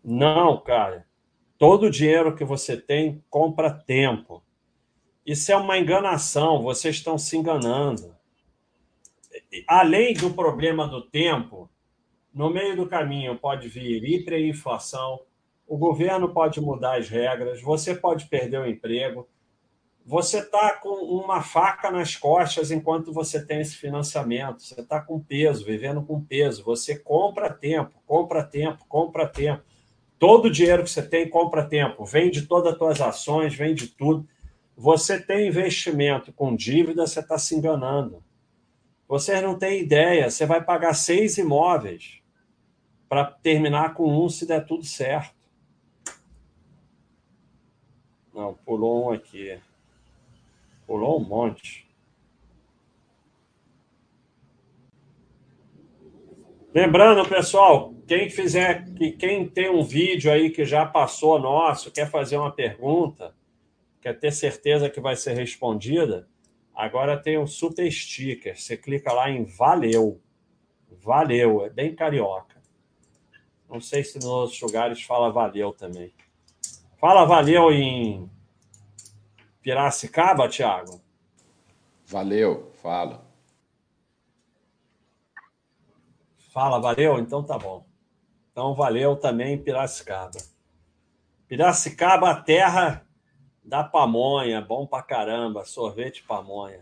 [0.06, 1.08] Não, cara.
[1.58, 4.44] Todo o dinheiro que você tem compra tempo.
[5.26, 8.16] Isso é uma enganação, vocês estão se enganando.
[9.68, 11.68] Além do problema do tempo,
[12.32, 15.22] no meio do caminho pode vir hiperinflação,
[15.68, 19.28] o governo pode mudar as regras, você pode perder o emprego.
[20.06, 24.62] Você está com uma faca nas costas enquanto você tem esse financiamento.
[24.62, 26.64] Você está com peso, vivendo com peso.
[26.64, 29.64] Você compra tempo, compra tempo, compra tempo.
[30.18, 34.28] Todo o dinheiro que você tem compra tempo, vende todas as tuas ações, vende tudo.
[34.76, 38.24] Você tem investimento com dívida, você está se enganando.
[39.08, 42.22] Vocês não têm ideia, você vai pagar seis imóveis
[43.08, 45.36] para terminar com um se der tudo certo.
[48.34, 49.60] Não, pulou um aqui.
[50.86, 51.85] Pulou um monte.
[56.76, 58.84] Lembrando, pessoal, quem fizer,
[59.18, 63.34] quem tem um vídeo aí que já passou nosso, quer fazer uma pergunta,
[64.02, 66.28] quer ter certeza que vai ser respondida,
[66.76, 68.60] agora tem um super sticker.
[68.60, 70.20] Você clica lá em valeu.
[71.02, 72.62] Valeu, é bem carioca.
[73.70, 76.14] Não sei se nos outros lugares fala valeu também.
[76.98, 78.30] Fala valeu em
[79.62, 81.00] Piracicaba, Thiago?
[82.06, 83.25] Valeu, fala.
[86.56, 87.20] Fala, valeu?
[87.20, 87.86] Então tá bom.
[88.50, 90.38] Então valeu também Piracicaba.
[91.50, 93.06] Piracicaba, a terra
[93.62, 96.80] da pamonha, bom pra caramba, sorvete pamonha.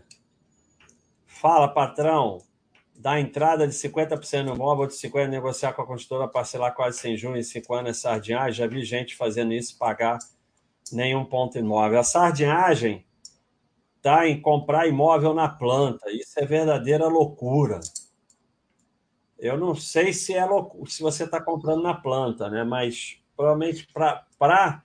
[1.26, 2.38] Fala, patrão,
[2.94, 7.16] dá entrada de 50% no móvel, de 50% negociar com a construtora, parcelar quase sem
[7.16, 8.52] junho e 5 anos é sardinhagem.
[8.52, 10.20] Já vi gente fazendo isso, pagar
[10.92, 11.98] nenhum ponto imóvel.
[11.98, 13.04] A sardinhagem
[13.96, 16.12] está em comprar imóvel na planta.
[16.12, 17.80] Isso é verdadeira loucura.
[19.44, 22.64] Eu não sei se é louco, se você está comprando na planta, né?
[22.64, 24.82] Mas provavelmente pra, pra,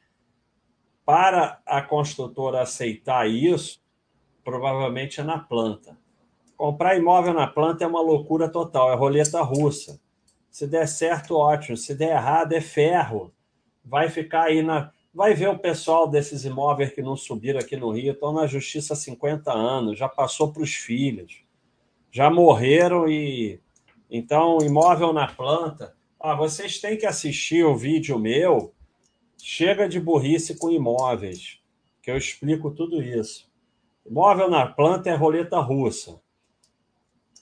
[1.06, 3.82] para a construtora aceitar isso,
[4.44, 5.98] provavelmente é na planta.
[6.58, 9.98] Comprar imóvel na planta é uma loucura total, é roleta russa.
[10.52, 11.78] Se der certo, ótimo.
[11.78, 13.34] Se der errado, é ferro.
[13.86, 14.92] Vai ficar aí na.
[15.14, 18.92] Vai ver o pessoal desses imóveis que não subiram aqui no Rio, estão na justiça
[18.92, 21.44] há 50 anos, já passou para os filhos,
[22.12, 23.62] já morreram e
[24.10, 25.96] então, imóvel na planta.
[26.20, 28.74] Ah, vocês têm que assistir o vídeo meu.
[29.38, 31.62] Chega de burrice com imóveis,
[32.02, 33.50] que eu explico tudo isso.
[34.06, 36.20] Imóvel na planta é roleta russa.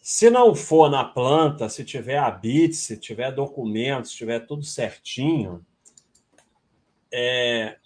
[0.02, 5.66] Se não for na planta, se tiver habite, se tiver documentos, se tiver tudo certinho,
[7.12, 7.78] é,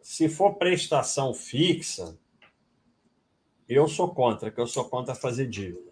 [0.00, 2.16] se for prestação fixa,
[3.68, 5.87] eu sou contra, que eu sou contra fazer dívida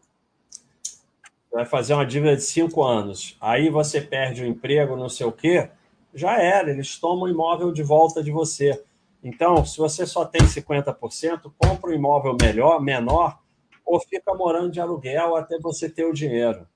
[1.56, 5.32] vai fazer uma dívida de cinco anos, aí você perde o emprego, não sei o
[5.32, 5.70] quê,
[6.12, 8.84] já era, eles tomam o imóvel de volta de você.
[9.24, 13.38] Então, se você só tem 50%, compra um imóvel melhor, menor,
[13.86, 16.68] ou fica morando de aluguel até você ter o dinheiro.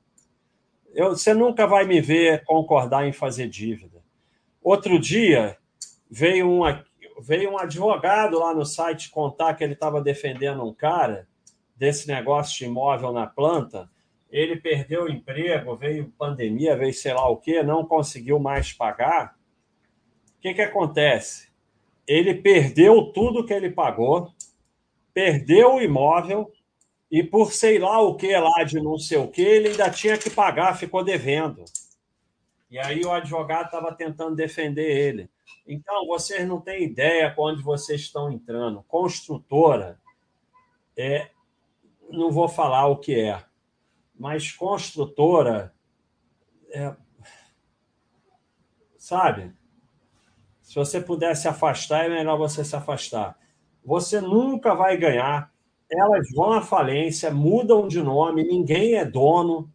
[0.95, 4.03] Eu, você nunca vai me ver concordar em fazer dívida.
[4.63, 5.59] Outro dia,
[6.11, 6.63] veio um,
[7.21, 11.29] veio um advogado lá no site contar que ele estava defendendo um cara
[11.77, 13.91] desse negócio de imóvel na planta
[14.31, 19.37] ele perdeu o emprego, veio pandemia, veio sei lá o quê, não conseguiu mais pagar.
[20.39, 21.51] O que, que acontece?
[22.07, 24.33] Ele perdeu tudo que ele pagou,
[25.13, 26.51] perdeu o imóvel
[27.11, 30.17] e por sei lá o que lá de não sei o que, ele ainda tinha
[30.17, 31.65] que pagar, ficou devendo.
[32.71, 35.29] E aí o advogado estava tentando defender ele.
[35.67, 38.85] Então, vocês não têm ideia para onde vocês estão entrando.
[38.85, 40.01] Construtora,
[40.97, 41.31] é,
[42.09, 43.43] não vou falar o que é,
[44.21, 45.73] mas construtora,
[46.69, 46.95] é,
[48.99, 49.51] sabe?
[50.61, 53.39] Se você puder se afastar, é melhor você se afastar.
[53.83, 55.51] Você nunca vai ganhar.
[55.91, 59.73] Elas vão à falência, mudam de nome, ninguém é dono.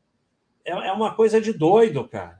[0.63, 2.39] É, é uma coisa de doido, cara.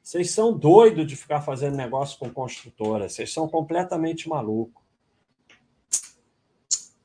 [0.00, 3.08] Vocês são doidos de ficar fazendo negócio com construtora.
[3.08, 4.80] Vocês são completamente malucos.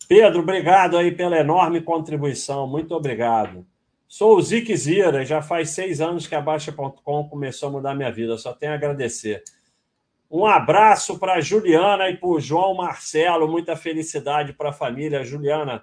[0.07, 2.67] Pedro, obrigado aí pela enorme contribuição.
[2.67, 3.65] Muito obrigado.
[4.11, 8.11] Sou o Zique Zira, já faz seis anos que a Baixa.com começou a mudar minha
[8.11, 8.37] vida.
[8.37, 9.41] Só tenho a agradecer.
[10.29, 13.47] Um abraço para Juliana e para o João Marcelo.
[13.47, 15.23] Muita felicidade para a família.
[15.23, 15.81] Juliana,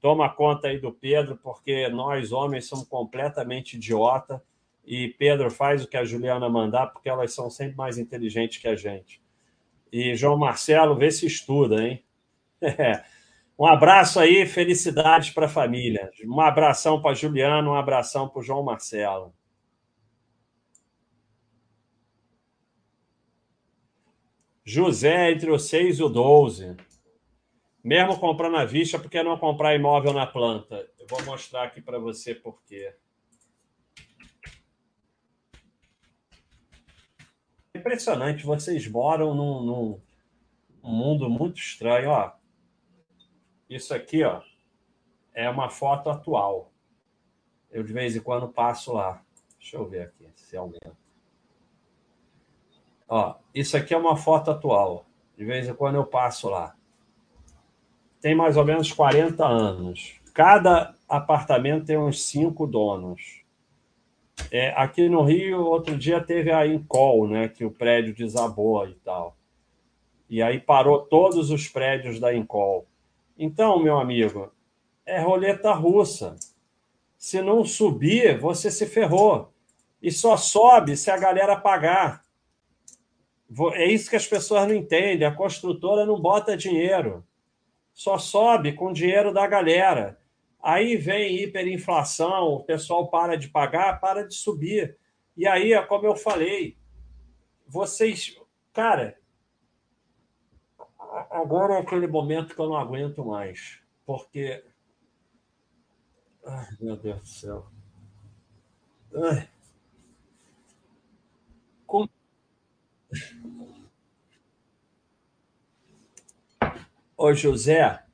[0.00, 4.40] toma conta aí do Pedro, porque nós, homens, somos completamente idiota.
[4.86, 8.68] E Pedro faz o que a Juliana mandar, porque elas são sempre mais inteligentes que
[8.68, 9.20] a gente.
[9.90, 12.04] E João Marcelo, vê se estuda, hein?
[12.62, 13.15] É.
[13.58, 16.10] Um abraço aí, felicidades para a família.
[16.24, 19.34] Um abração para Juliano, um abração para o João Marcelo.
[24.62, 26.76] José entre o 6 e o 12.
[27.82, 30.86] Mesmo comprando à vista, por que não comprar imóvel na planta?
[30.98, 32.92] Eu vou mostrar aqui para você por quê.
[37.74, 40.00] Impressionante, vocês moram num, num
[40.82, 42.10] mundo muito estranho.
[42.10, 42.35] Ó,
[43.68, 44.40] isso aqui, ó,
[45.34, 46.70] é uma foto atual.
[47.70, 49.22] Eu de vez em quando passo lá.
[49.58, 50.96] Deixa eu ver aqui se aumenta.
[53.08, 55.06] Ó, isso aqui é uma foto atual.
[55.36, 56.74] De vez em quando eu passo lá.
[58.20, 60.20] Tem mais ou menos 40 anos.
[60.32, 63.44] Cada apartamento tem uns cinco donos.
[64.50, 68.94] É, aqui no Rio, outro dia teve a Incol, né, que o prédio desabou e
[68.96, 69.36] tal.
[70.28, 72.86] E aí parou todos os prédios da Incol.
[73.38, 74.50] Então, meu amigo,
[75.04, 76.36] é roleta russa.
[77.18, 79.52] Se não subir, você se ferrou.
[80.00, 82.24] E só sobe se a galera pagar.
[83.74, 85.26] É isso que as pessoas não entendem.
[85.26, 87.24] A construtora não bota dinheiro.
[87.92, 90.18] Só sobe com dinheiro da galera.
[90.62, 94.96] Aí vem hiperinflação, o pessoal para de pagar, para de subir.
[95.36, 96.76] E aí, é como eu falei,
[97.66, 98.36] vocês.
[98.72, 99.16] Cara,
[101.30, 104.64] agora é aquele momento que eu não aguento mais, porque.
[106.44, 107.66] Ai, meu Deus do céu.
[109.14, 109.48] Ai.
[111.86, 112.08] Com...
[117.16, 118.04] Ô, José,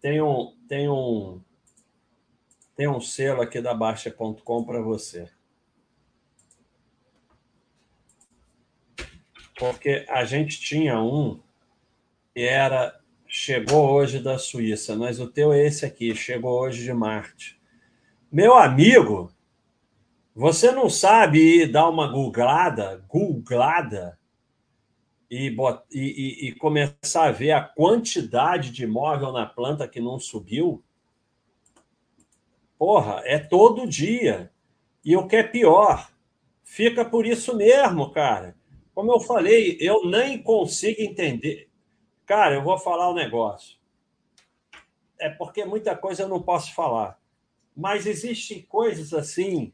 [0.00, 1.40] tem um, tem um,
[2.76, 5.30] tem um selo aqui da Baixa.com para você.
[9.58, 11.40] Porque a gente tinha um
[12.34, 17.60] era chegou hoje da Suíça, mas o teu é esse aqui, chegou hoje de Marte.
[18.30, 19.32] Meu amigo,
[20.34, 24.18] você não sabe dar uma googlada, googlada
[25.30, 25.54] e,
[25.92, 30.82] e, e, começar a ver a quantidade de imóvel na planta que não subiu?
[32.78, 34.52] Porra, é todo dia.
[35.04, 36.10] E o que é pior,
[36.62, 38.56] fica por isso mesmo, cara.
[38.94, 41.68] Como eu falei, eu nem consigo entender.
[42.26, 43.78] Cara, eu vou falar um negócio.
[45.18, 47.20] É porque muita coisa eu não posso falar.
[47.76, 49.72] Mas existem coisas assim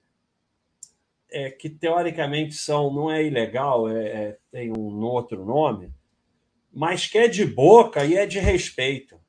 [1.30, 5.92] é, que teoricamente são, não é ilegal, é, é, tem um outro nome,
[6.72, 9.20] mas que é de boca e é de respeito.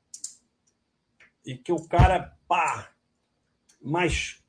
[1.44, 2.92] E que o cara, pá,
[3.80, 4.42] mas,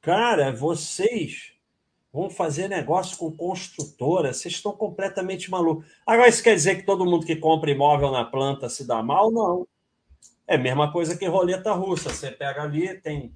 [0.00, 1.57] cara, vocês
[2.18, 4.34] Vão fazer negócio com construtora.
[4.34, 5.86] Vocês estão completamente malucos.
[6.04, 9.30] Agora, isso quer dizer que todo mundo que compra imóvel na planta se dá mal?
[9.30, 9.68] Não.
[10.44, 12.10] É a mesma coisa que roleta russa.
[12.10, 13.32] Você pega ali, tem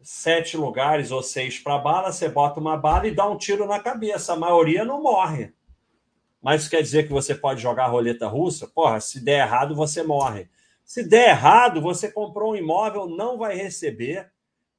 [0.00, 3.78] sete lugares ou seis para bala, você bota uma bala e dá um tiro na
[3.78, 4.32] cabeça.
[4.32, 5.54] A maioria não morre.
[6.42, 8.66] Mas isso quer dizer que você pode jogar roleta russa?
[8.66, 10.48] Porra, se der errado, você morre.
[10.84, 14.28] Se der errado, você comprou um imóvel, não vai receber,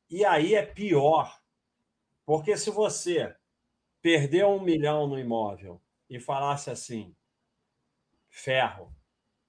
[0.09, 1.41] e aí é pior.
[2.25, 3.35] Porque se você
[4.01, 7.15] perdeu um milhão no imóvel e falasse assim,
[8.29, 8.93] ferro,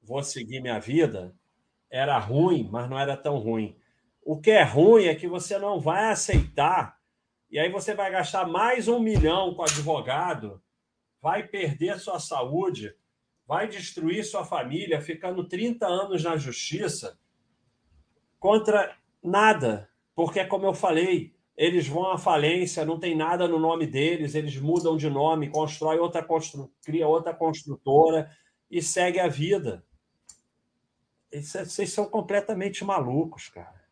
[0.02, 1.34] vou seguir minha vida,
[1.90, 3.76] era ruim, mas não era tão ruim.
[4.22, 6.98] O que é ruim é que você não vai aceitar,
[7.50, 10.62] e aí você vai gastar mais um milhão com advogado,
[11.20, 12.96] vai perder sua saúde,
[13.46, 17.18] vai destruir sua família, ficando 30 anos na justiça
[18.38, 19.88] contra nada.
[20.14, 24.56] Porque, como eu falei, eles vão à falência, não tem nada no nome deles, eles
[24.56, 26.70] mudam de nome, constrói outra constru...
[26.84, 28.30] cria outra construtora
[28.70, 29.84] e segue a vida.
[31.32, 33.84] Vocês são completamente malucos, cara.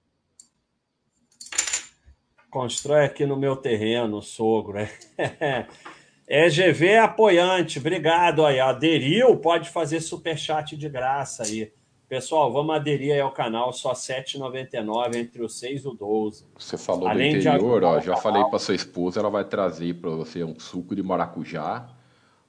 [2.51, 4.79] Constrói aqui no meu terreno, sogro.
[6.29, 8.61] EGV é apoiante, obrigado aí.
[8.61, 11.73] Aderiu, pode fazer superchat de graça aí.
[12.13, 16.45] Pessoal, vamos aderir aí ao canal, só R$ 7,99 entre o 6 e o 12.
[16.59, 20.11] Você falou Além do interior, ó, já falei para sua esposa, ela vai trazer para
[20.11, 21.89] você um suco de maracujá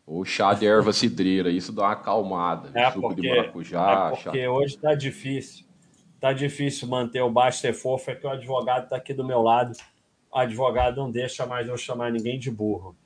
[0.06, 2.78] ou chá de erva cidreira, isso dá uma acalmada.
[2.78, 4.12] É suco porque, de maracujá.
[4.12, 4.52] É porque chá...
[4.52, 5.66] hoje está difícil.
[6.16, 9.72] Está difícil manter o Baster fofo, é que o advogado está aqui do meu lado.
[10.30, 12.98] O advogado não deixa mais eu chamar ninguém de burro.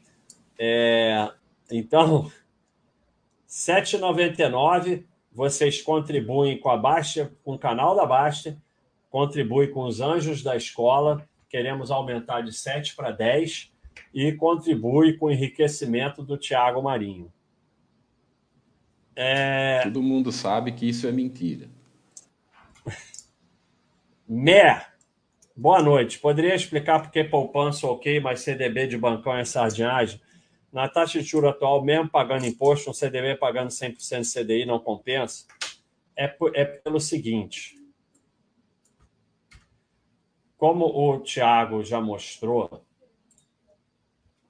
[0.58, 1.30] É,
[1.70, 2.24] então,
[3.45, 5.03] R$ 7,99
[5.38, 8.59] vocês contribuem com a Basta, com o canal da Basta,
[9.07, 13.71] contribuem com os anjos da escola, queremos aumentar de 7 para 10
[14.11, 17.31] e contribui com o enriquecimento do Tiago Marinho.
[19.15, 19.81] É...
[19.83, 21.69] Todo mundo sabe que isso é mentira.
[24.27, 24.88] Mé,
[25.55, 26.17] boa noite.
[26.17, 30.19] Poderia explicar por que poupança ok, mas CDB de bancão é sardinhagem?
[30.72, 34.80] Na taxa de juros atual, mesmo pagando imposto, um CDB pagando 100% de CDI não
[34.80, 35.45] compensa?
[36.15, 37.78] É, é pelo seguinte.
[40.57, 42.84] Como o Tiago já mostrou,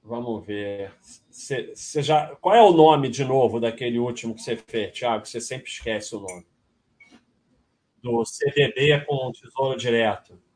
[0.02, 0.94] vamos ver.
[1.30, 5.26] Você já, qual é o nome de novo daquele último que você fez, Tiago?
[5.26, 6.46] Você sempre esquece o nome.
[8.02, 10.47] Do CDB com o Tesouro Direto.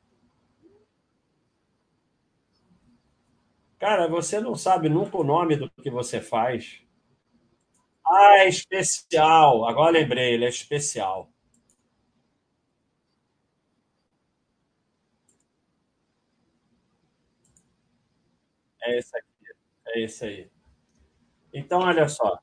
[3.81, 6.83] Cara, você não sabe nunca o nome do que você faz.
[8.05, 9.65] Ah, é especial.
[9.67, 11.31] Agora lembrei, ele é especial.
[18.83, 19.27] É esse aqui.
[19.87, 20.51] É esse aí.
[21.53, 22.39] Então, olha só.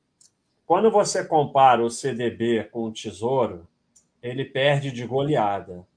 [0.66, 3.68] Quando você compara o CDB com o Tesouro,
[4.22, 5.87] ele perde de goleada.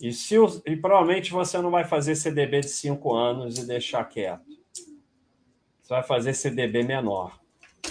[0.00, 0.34] E, se
[0.64, 4.58] e provavelmente você não vai fazer CDB de 5 anos e deixar quieto.
[5.82, 7.38] Você vai fazer CDB menor.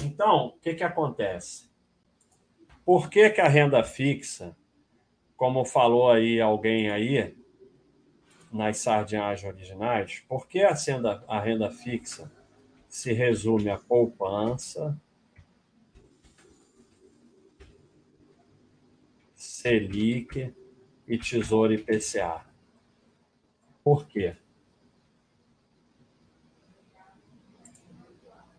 [0.04, 1.70] Então, o que, que acontece?
[2.84, 4.58] Por que, que a renda fixa,
[5.38, 7.36] como falou aí alguém aí,
[8.52, 12.32] nas sardinhas originais, por que a, senda, a renda fixa
[12.88, 15.00] se resume a poupança,
[19.36, 20.52] Selic
[21.10, 22.46] e Tesouro IPCA.
[23.84, 24.36] Por quê?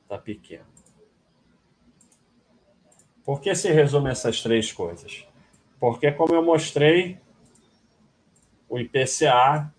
[0.02, 0.66] Está pequeno.
[3.24, 5.24] Por que se resume essas três coisas?
[5.78, 7.20] Porque, como eu mostrei,
[8.68, 9.72] o IPCA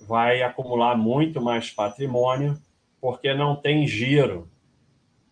[0.00, 2.60] vai acumular muito mais patrimônio,
[3.00, 4.50] porque não tem giro.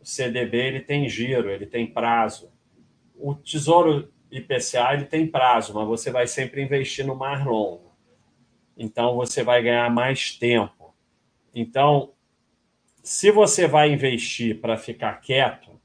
[0.01, 2.51] O CDB ele tem giro, ele tem prazo.
[3.14, 7.92] O Tesouro IPCA ele tem prazo, mas você vai sempre investir no mais longo.
[8.76, 10.94] Então você vai ganhar mais tempo.
[11.54, 12.12] Então,
[13.02, 15.80] se você vai investir para ficar quieto,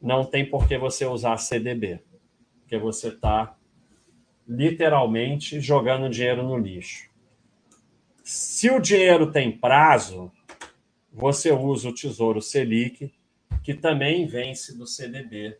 [0.00, 2.00] não tem por que você usar CDB,
[2.60, 3.56] porque você está
[4.48, 7.10] literalmente jogando dinheiro no lixo.
[8.22, 10.32] Se o dinheiro tem prazo,
[11.12, 13.12] você usa o Tesouro Selic,
[13.62, 15.58] que também vence do CDB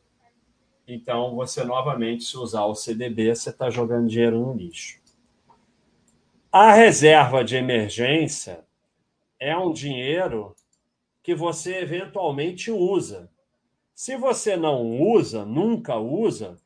[0.87, 5.01] então, você novamente, se usar o CDB, você está jogando dinheiro no lixo.
[6.53, 8.65] A reserva de emergência
[9.39, 10.55] é um dinheiro
[11.23, 13.29] que você eventualmente usa.
[13.95, 16.57] Se você não usa, nunca usa,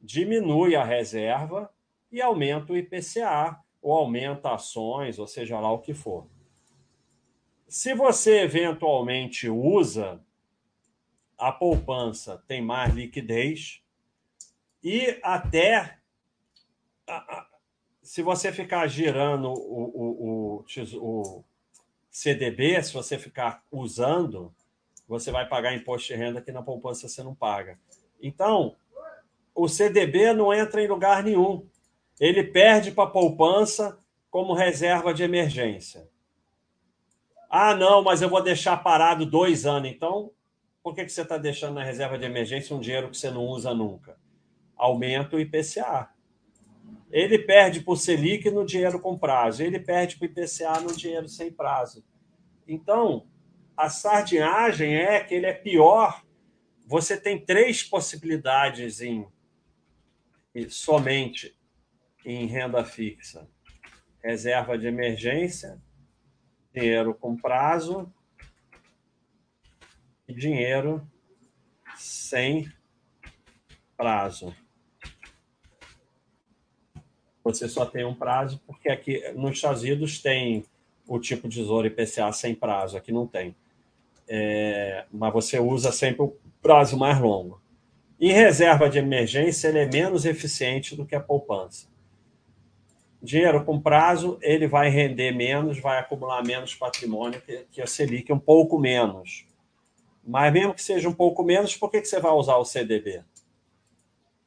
[0.00, 1.70] diminui a reserva
[2.10, 6.26] e aumenta o IPCA, ou aumenta ações, ou seja lá o que for.
[7.68, 10.20] Se você eventualmente usa,
[11.38, 13.82] a poupança tem mais liquidez
[14.82, 15.98] e até
[18.02, 21.44] se você ficar girando o, o, o, o
[22.10, 24.54] CDB, se você ficar usando,
[25.08, 27.78] você vai pagar imposto de renda que na poupança você não paga.
[28.22, 28.76] Então,
[29.54, 31.66] o CDB não entra em lugar nenhum.
[32.18, 33.98] Ele perde para a poupança
[34.30, 36.08] como reserva de emergência.
[37.48, 39.90] Ah, não, mas eu vou deixar parado dois anos.
[39.90, 40.30] Então,
[40.86, 43.44] por que, que você está deixando na reserva de emergência um dinheiro que você não
[43.44, 44.16] usa nunca?
[44.76, 46.10] Aumenta o IPCA.
[47.10, 51.50] Ele perde o Selic no dinheiro com prazo, ele perde o IPCA no dinheiro sem
[51.50, 52.06] prazo.
[52.68, 53.26] Então,
[53.76, 56.24] a sardinhagem é que ele é pior.
[56.86, 59.26] Você tem três possibilidades em
[60.68, 61.58] somente
[62.24, 63.50] em renda fixa:
[64.22, 65.82] reserva de emergência,
[66.72, 68.14] dinheiro com prazo
[70.28, 71.06] dinheiro
[71.96, 72.68] sem
[73.96, 74.54] prazo.
[77.44, 80.64] Você só tem um prazo, porque aqui nos Estados Unidos tem
[81.06, 83.54] o tipo de tesouro IPCA sem prazo, aqui não tem.
[84.28, 87.60] É, mas você usa sempre o prazo mais longo.
[88.18, 91.86] Em reserva de emergência, ele é menos eficiente do que a poupança.
[93.22, 98.32] Dinheiro com prazo, ele vai render menos, vai acumular menos patrimônio que, que a Selic,
[98.32, 99.46] um pouco menos.
[100.26, 103.22] Mas mesmo que seja um pouco menos, por que, que você vai usar o CDB?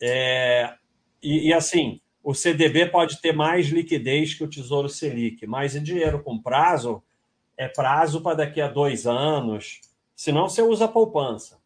[0.01, 0.75] É,
[1.23, 5.83] e, e, assim, o CDB pode ter mais liquidez que o Tesouro Selic, mas em
[5.83, 7.01] dinheiro com prazo
[7.57, 9.81] é prazo para daqui a dois anos.
[10.15, 11.59] Senão você usa poupança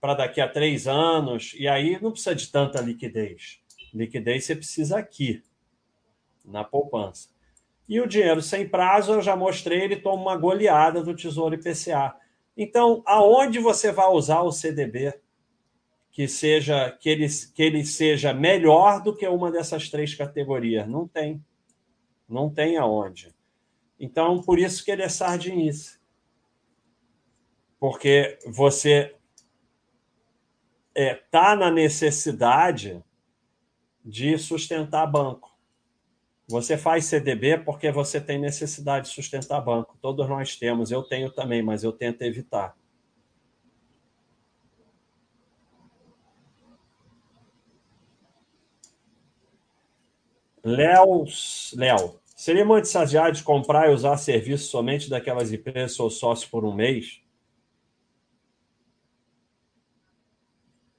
[0.00, 3.60] para daqui a três anos, e aí não precisa de tanta liquidez.
[3.94, 5.40] Liquidez você precisa aqui,
[6.44, 7.28] na poupança.
[7.88, 12.16] E o dinheiro sem prazo, eu já mostrei, ele toma uma goleada do Tesouro IPCA.
[12.56, 15.14] Então, aonde você vai usar o CDB
[16.10, 20.86] que seja que ele, que ele seja melhor do que uma dessas três categorias?
[20.86, 21.42] Não tem.
[22.28, 23.34] Não tem aonde.
[23.98, 25.98] Então, por isso que ele é sardinice.
[27.78, 29.16] Porque você
[30.94, 33.02] está é, tá na necessidade
[34.04, 35.51] de sustentar banco.
[36.52, 39.96] Você faz CDB porque você tem necessidade de sustentar banco.
[40.02, 42.76] Todos nós temos, eu tenho também, mas eu tento evitar.
[50.62, 51.24] Léo,
[51.74, 56.66] Léo, seria muito saciado de comprar e usar serviço somente daquelas empresas ou sócio por
[56.66, 57.22] um mês?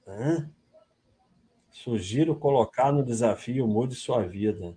[0.04, 0.50] Hã?
[1.70, 4.74] Sugiro colocar no desafio Mude Sua Vida.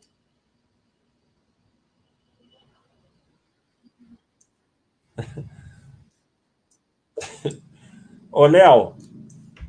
[8.32, 8.96] Ô, Léo,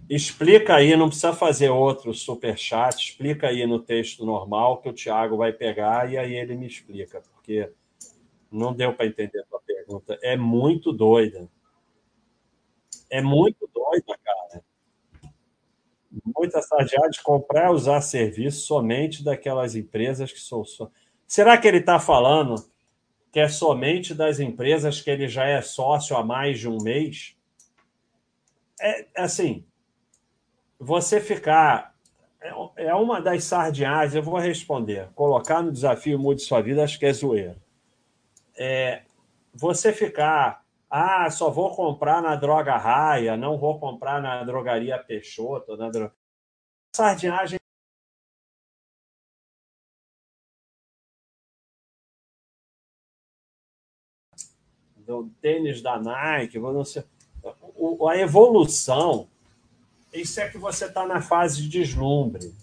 [0.08, 4.92] explica aí, não precisa fazer outro super chat, explica aí no texto normal que o
[4.92, 7.72] Thiago vai pegar e aí ele me explica, porque
[8.50, 10.18] não deu para entender a tua pergunta.
[10.22, 11.48] É muito doida.
[13.10, 14.62] É muito doida, cara
[16.24, 20.62] muita estagiária de comprar e usar serviço somente daquelas empresas que são.
[21.26, 22.54] Será que ele está falando
[23.32, 27.36] que é somente das empresas que ele já é sócio há mais de um mês?
[28.80, 29.64] É assim,
[30.78, 31.94] você ficar.
[32.40, 35.08] É, é uma das sardinhas, eu vou responder.
[35.14, 37.56] Colocar no desafio Mude Sua Vida, acho que é zoeira.
[38.56, 39.02] É,
[39.54, 45.76] você ficar ah, só vou comprar na droga raia, não vou comprar na drogaria Peixoto.
[45.76, 46.10] Na dro...
[46.94, 47.58] Sardinhagem.
[55.08, 57.02] Do tênis da Nike, não sei.
[58.08, 59.26] a evolução,
[60.12, 62.54] isso é que você está na fase de deslumbre,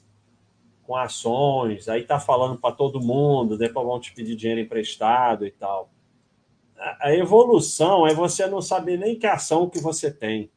[0.84, 5.52] com ações, aí está falando para todo mundo, depois vão te pedir dinheiro emprestado e
[5.52, 5.89] tal
[7.00, 10.52] a evolução é você não saber nem que ação que você tem.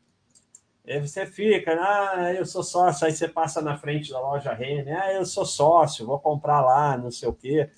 [0.86, 5.00] Aí você fica, ah, eu sou sócio, aí você passa na frente da loja Renner,
[5.00, 7.70] ah, eu sou sócio, vou comprar lá, não sei o quê.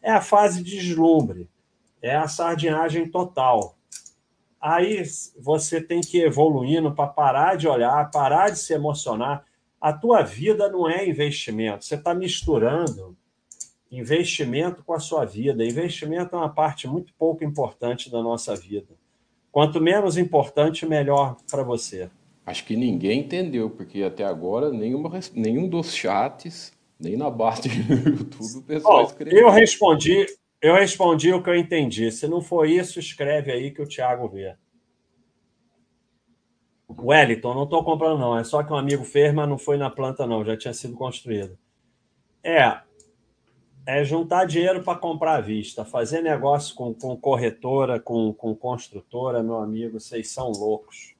[0.00, 1.48] É a fase de deslumbre,
[2.04, 3.76] é a sardinhagem total.
[4.60, 5.02] Aí
[5.38, 9.44] você tem que ir evoluindo para parar de olhar, parar de se emocionar.
[9.80, 13.16] A tua vida não é investimento, você está misturando
[13.90, 15.64] investimento com a sua vida.
[15.64, 18.94] Investimento é uma parte muito pouco importante da nossa vida.
[19.52, 22.10] Quanto menos importante, melhor para você.
[22.44, 28.10] Acho que ninguém entendeu, porque até agora nenhuma, nenhum dos chats, nem na base do
[28.10, 29.38] YouTube, o pessoal oh, escreveu.
[29.38, 30.26] Eu respondi,
[30.64, 32.10] eu respondi o que eu entendi.
[32.10, 34.56] Se não for isso, escreve aí que o Thiago vê.
[36.88, 38.38] Wellington, não estou comprando, não.
[38.38, 40.42] É só que um amigo fez, mas não foi na planta, não.
[40.42, 41.58] Já tinha sido construído.
[42.42, 42.80] É,
[43.84, 49.42] é juntar dinheiro para comprar à vista, fazer negócio com, com corretora, com, com construtora,
[49.42, 51.14] meu amigo, vocês são loucos.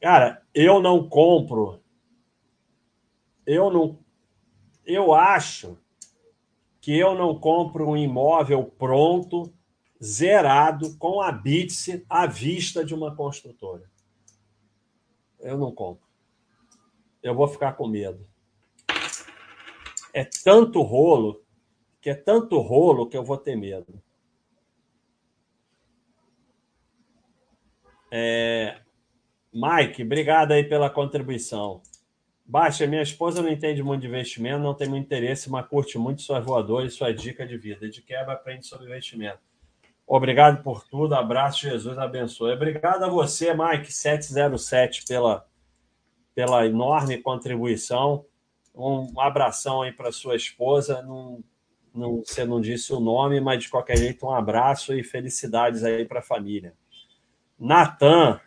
[0.00, 1.80] Cara, eu não compro.
[3.46, 4.00] Eu não.
[4.84, 5.78] Eu acho
[6.82, 9.50] que eu não compro um imóvel pronto,
[10.02, 13.90] zerado, com a BITS à vista de uma construtora.
[15.40, 16.06] Eu não compro.
[17.22, 18.30] Eu vou ficar com medo
[20.12, 21.42] é tanto rolo,
[22.00, 24.02] que é tanto rolo que eu vou ter medo.
[28.10, 28.78] É...
[29.52, 31.82] Mike, obrigado aí pela contribuição.
[32.44, 36.22] Baixa, minha esposa não entende muito de investimento, não tem muito interesse, mas curte muito
[36.22, 37.88] suas voadores e sua dica de vida.
[37.88, 39.38] De quebra, aprende sobre investimento.
[40.06, 42.52] Obrigado por tudo, abraço, Jesus abençoe.
[42.52, 45.46] Obrigado a você, Mike707, pela,
[46.34, 48.26] pela enorme contribuição.
[48.74, 51.00] Um abração aí para sua esposa.
[51.02, 51.42] Não,
[51.94, 56.04] não, você não disse o nome, mas de qualquer jeito, um abraço e felicidades aí
[56.04, 56.74] para a família.
[57.58, 58.40] Natan,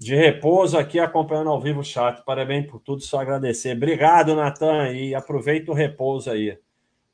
[0.00, 2.24] de repouso aqui acompanhando ao vivo o chat.
[2.24, 3.76] Parabéns por tudo, só agradecer.
[3.76, 6.58] Obrigado, Natan, e aproveita o repouso aí.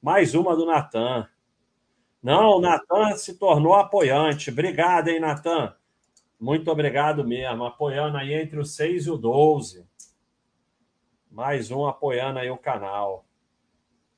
[0.00, 1.28] Mais uma do Natan.
[2.22, 4.50] Não, o Natan se tornou apoiante.
[4.50, 5.74] Obrigado, hein, Natan?
[6.38, 7.64] Muito obrigado mesmo.
[7.64, 9.84] Apoiando aí entre o 6 e o 12.
[11.28, 13.26] Mais um apoiando aí o canal.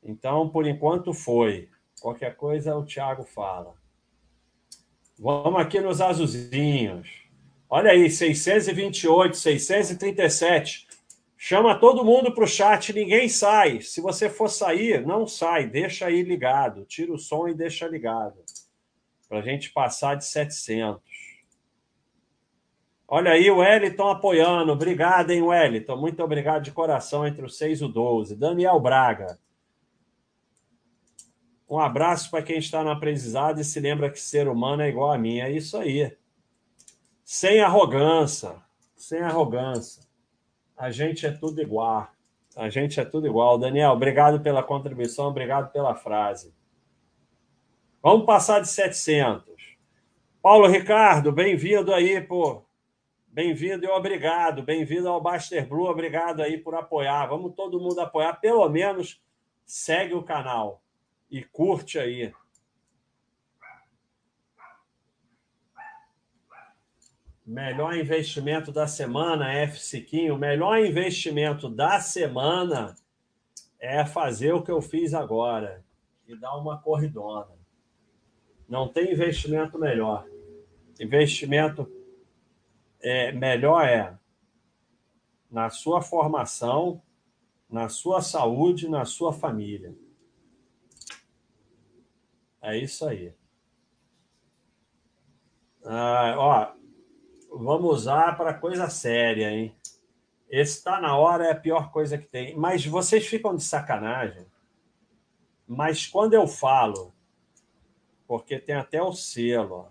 [0.05, 1.71] Então, por enquanto foi.
[2.03, 3.73] Qualquer coisa o Thiago fala.
[5.19, 7.28] Vamos aqui nos azulzinhos.
[7.71, 10.89] Olha aí, 628, 637.
[11.37, 13.81] Chama todo mundo para o chat, ninguém sai.
[13.81, 16.85] Se você for sair, não sai, deixa aí ligado.
[16.85, 18.43] Tira o som e deixa ligado.
[19.29, 21.01] Para a gente passar de 700.
[23.07, 24.73] Olha aí, o Wellington apoiando.
[24.73, 25.97] Obrigado, hein, Wellington.
[25.97, 28.35] Muito obrigado de coração entre o 6 e o 12.
[28.35, 29.39] Daniel Braga.
[31.69, 35.13] Um abraço para quem está no aprendizado e se lembra que ser humano é igual
[35.13, 35.39] a mim.
[35.39, 36.17] É isso aí.
[37.31, 38.57] Sem arrogância.
[38.97, 40.03] Sem arrogância.
[40.75, 42.09] A gente é tudo igual.
[42.57, 43.59] A gente é tudo igual.
[43.59, 46.55] Daniel, obrigado pela contribuição, obrigado pela frase.
[48.03, 49.77] Vamos passar de 700.
[50.41, 52.63] Paulo Ricardo, bem-vindo aí, pô.
[53.27, 54.63] Bem-vindo e obrigado.
[54.63, 57.27] Bem-vindo ao Baster Blue, obrigado aí por apoiar.
[57.27, 59.23] Vamos todo mundo apoiar, pelo menos
[59.67, 60.83] segue o canal
[61.31, 62.33] e curte aí.
[67.49, 69.81] Melhor investimento da semana, F.
[69.81, 70.35] Siquinho.
[70.35, 72.95] O melhor investimento da semana
[73.81, 75.83] é fazer o que eu fiz agora
[76.27, 77.49] e dar uma corridona.
[78.69, 80.29] Não tem investimento melhor.
[81.01, 81.91] Investimento
[83.01, 84.15] é, melhor é
[85.51, 87.01] na sua formação,
[87.67, 89.97] na sua saúde, na sua família.
[92.61, 93.33] É isso aí.
[95.83, 96.78] Ah, ó,
[97.59, 99.75] vamos usar para coisa séria, hein?
[100.49, 102.57] Esse tá na hora é a pior coisa que tem.
[102.57, 104.47] Mas vocês ficam de sacanagem.
[105.67, 107.13] Mas quando eu falo,
[108.27, 109.91] porque tem até o selo, ó.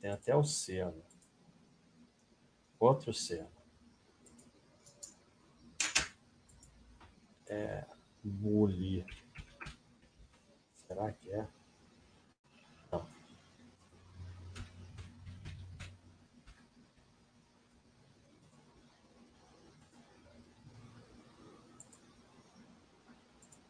[0.00, 1.02] Tem até o selo.
[2.78, 3.50] Outro selo.
[7.48, 7.84] É,
[8.22, 9.04] Muli.
[10.86, 11.48] Será que é?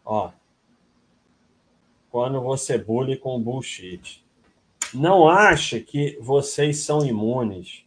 [0.04, 0.30] Ó.
[2.10, 4.24] Quando você bully com bullshit.
[4.92, 7.84] Não acha que vocês são imunes.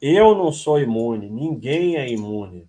[0.00, 2.68] Eu não sou imune, ninguém é imune.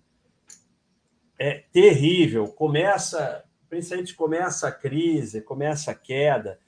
[1.38, 2.48] É terrível.
[2.48, 6.60] Começa principalmente começa a crise, começa a queda,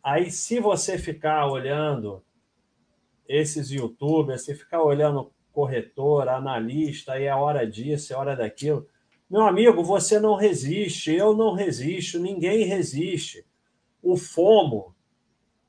[0.00, 2.22] aí se você ficar olhando
[3.26, 8.86] esses youtubers, se ficar olhando corretor, analista, aí é hora disso, é hora daquilo,
[9.32, 13.46] meu amigo, você não resiste, eu não resisto, ninguém resiste.
[14.02, 14.94] O FOMO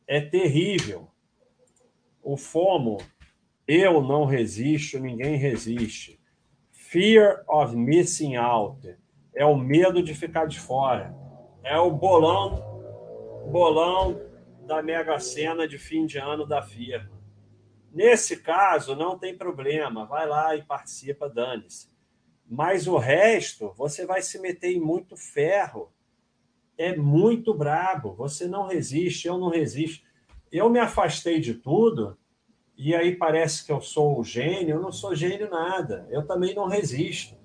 [0.06, 1.08] é terrível.
[2.22, 2.98] O FOMO,
[3.66, 6.20] eu não resisto, ninguém resiste.
[6.74, 8.98] Fear of missing out
[9.34, 11.16] é o medo de ficar de fora,
[11.64, 12.62] é o bolão,
[13.50, 14.20] bolão
[14.68, 17.18] da Mega Sena de fim de ano da firma.
[17.94, 21.93] Nesse caso, não tem problema, vai lá e participa, dane-se.
[22.50, 25.92] Mas o resto, você vai se meter em muito ferro.
[26.78, 30.06] É muito brabo, você não resiste, eu não resisto.
[30.52, 32.18] Eu me afastei de tudo
[32.76, 36.08] e aí parece que eu sou o gênio, eu não sou gênio nada.
[36.10, 37.38] Eu também não resisto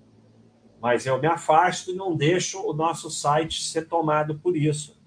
[0.80, 5.00] mas eu me afasto e não deixo o nosso site ser tomado por isso.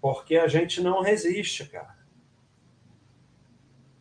[0.00, 1.95] Porque a gente não resiste, cara.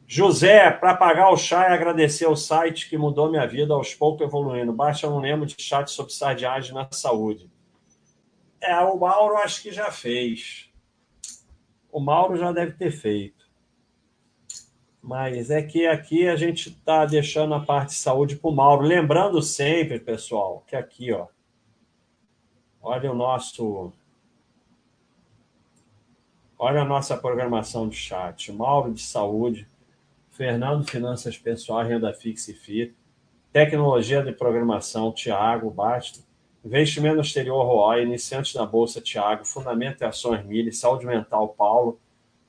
[0.08, 4.26] José, para pagar o chá e agradecer o site que mudou minha vida aos poucos
[4.26, 4.72] evoluindo.
[4.72, 7.50] Baixa um lembro de chat sobre sardiagem na saúde.
[8.62, 10.70] É, o Mauro acho que já fez.
[11.92, 13.46] O Mauro já deve ter feito.
[15.02, 18.84] Mas é que aqui a gente está deixando a parte de saúde para o Mauro.
[18.84, 21.28] Lembrando sempre, pessoal, que aqui, ó,
[22.82, 23.94] olha o nosso.
[26.58, 28.52] Olha a nossa programação de chat.
[28.52, 29.68] Mauro de Saúde,
[30.36, 32.94] Fernando Finanças Pessoais, Renda Fixa e FI,
[33.54, 36.20] Tecnologia de Programação, Tiago Basta,
[36.64, 42.02] Investimento Exterior, ROI, Iniciantes na Bolsa, Tiago, Fundamento e Ações Mili, Saúde Mental, Paulo,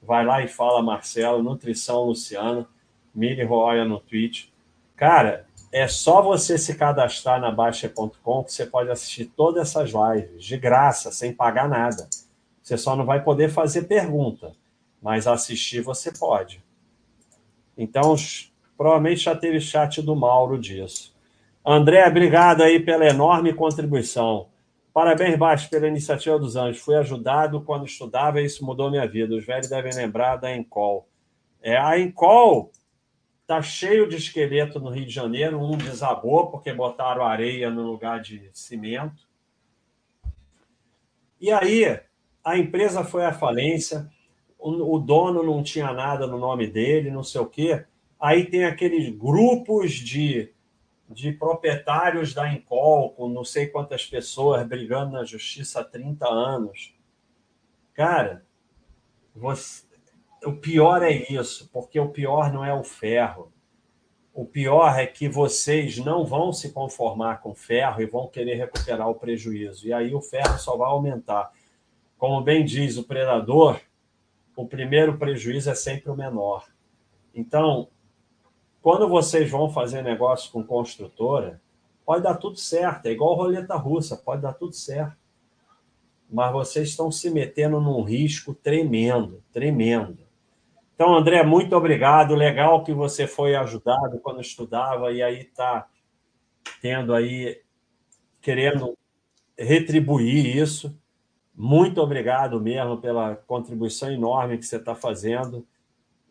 [0.03, 2.67] vai lá e fala Marcelo, Nutrição Luciano,
[3.15, 4.49] Mili Roya no Twitch.
[4.97, 10.45] Cara, é só você se cadastrar na Baixa.com que você pode assistir todas essas lives
[10.45, 12.09] de graça, sem pagar nada.
[12.61, 14.57] Você só não vai poder fazer pergunta,
[15.01, 16.66] mas assistir você pode.
[17.77, 18.15] Então,
[18.77, 21.15] provavelmente já teve chat do Mauro disso.
[21.65, 24.49] André, obrigado aí pela enorme contribuição.
[24.97, 26.81] Parabéns, Baixo, pela iniciativa dos anjos.
[26.81, 29.35] Fui ajudado quando estudava e isso mudou minha vida.
[29.35, 31.07] Os velhos devem lembrar da Encol.
[31.61, 32.71] É, a Encol
[33.43, 35.61] está cheio de esqueleto no Rio de Janeiro.
[35.61, 39.29] Um desabou porque botaram areia no lugar de cimento.
[41.39, 42.01] E aí,
[42.43, 44.09] a empresa foi à falência,
[44.59, 47.85] o, dono não tinha nada no nome dele, não sei o quê.
[48.19, 50.55] Aí tem aqueles grupos de
[51.09, 56.95] de proprietários da Encol, com não sei quantas pessoas brigando na justiça há 30 anos.
[57.95, 58.45] Cara,
[59.35, 59.85] você...
[60.45, 63.53] o pior é isso, porque o pior não é o ferro.
[64.35, 69.09] O pior é que vocês não vão se conformar com ferro e vão querer recuperar
[69.09, 69.87] o prejuízo.
[69.87, 71.53] E aí o ferro só vai aumentar.
[72.19, 73.81] Como bem diz o predador,
[74.57, 76.67] o primeiro prejuízo é sempre o menor.
[77.35, 77.89] Então,
[78.81, 81.61] quando vocês vão fazer negócio com construtora,
[82.05, 85.17] pode dar tudo certo, é igual roleta russa, pode dar tudo certo.
[86.31, 90.27] Mas vocês estão se metendo num risco tremendo, tremendo.
[90.95, 92.35] Então, André, muito obrigado.
[92.35, 95.87] Legal que você foi ajudado quando estudava e aí está
[96.81, 97.61] tendo aí,
[98.41, 98.97] querendo
[99.59, 100.97] retribuir isso.
[101.57, 105.67] Muito obrigado mesmo pela contribuição enorme que você está fazendo.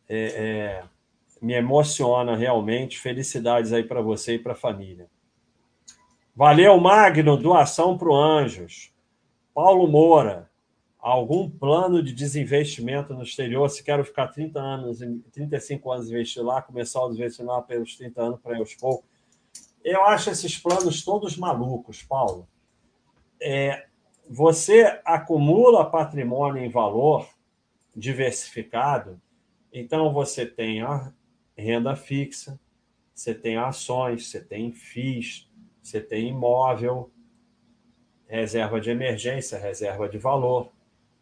[0.08, 0.96] É, é
[1.42, 3.00] me emociona realmente.
[3.00, 5.08] Felicidades aí para você e para a família.
[6.36, 8.92] Valeu, Magno, doação para o Anjos.
[9.54, 10.50] Paulo Moura,
[11.00, 13.70] algum plano de desinvestimento no exterior?
[13.70, 15.00] Se quero ficar 30 anos,
[15.32, 19.10] 35 anos investir lá, começar a investir lá pelos 30 anos para aos poucos.
[19.84, 22.48] Eu acho esses planos todos malucos, Paulo.
[23.40, 23.86] É,
[24.30, 27.28] você acumula patrimônio em valor
[27.96, 29.22] diversificado,
[29.72, 31.14] então você tem a
[31.56, 32.60] renda fixa,
[33.14, 35.50] você tem ações, você tem FIIs,
[35.82, 37.12] você tem imóvel,
[38.28, 40.72] reserva de emergência, reserva de valor,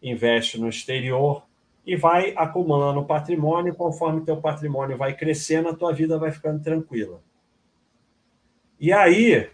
[0.01, 1.45] investe no exterior
[1.85, 7.21] e vai acumulando patrimônio, conforme teu patrimônio vai crescendo, a tua vida vai ficando tranquila.
[8.79, 9.49] E aí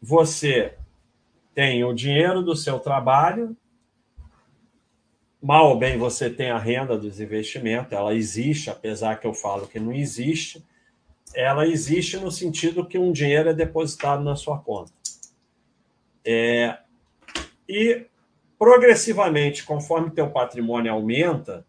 [0.00, 0.78] você
[1.54, 3.56] tem o dinheiro do seu trabalho,
[5.42, 9.66] mal ou bem você tem a renda dos investimentos, ela existe, apesar que eu falo
[9.66, 10.64] que não existe,
[11.34, 14.92] ela existe no sentido que um dinheiro é depositado na sua conta.
[16.24, 16.78] É,
[17.68, 18.06] e
[18.58, 21.64] progressivamente, conforme teu patrimônio aumenta,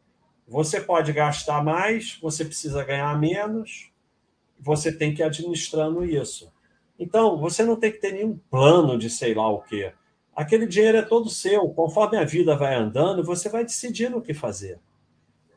[0.47, 3.89] você pode gastar mais, você precisa ganhar menos,
[4.59, 6.50] você tem que ir administrando isso.
[7.01, 9.91] Então, você não tem que ter nenhum plano de sei lá o quê
[10.35, 11.69] aquele dinheiro é todo seu.
[11.69, 14.79] Conforme a vida vai andando, você vai decidindo o que fazer.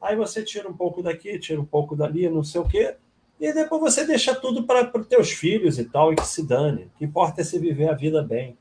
[0.00, 2.96] Aí você tira um pouco daqui, tira um pouco dali, não sei o quê,
[3.40, 6.84] e depois você deixa tudo para os teus filhos e tal, e que se dane.
[6.84, 8.56] O que importa é se viver a vida bem.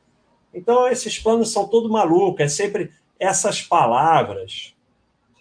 [0.53, 4.73] Então, esses planos são todos malucos, é sempre essas palavras.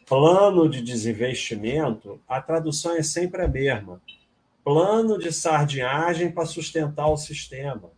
[0.06, 4.02] Plano de desinvestimento, a tradução é sempre a mesma.
[4.64, 7.90] Plano de sardinhagem para sustentar o sistema.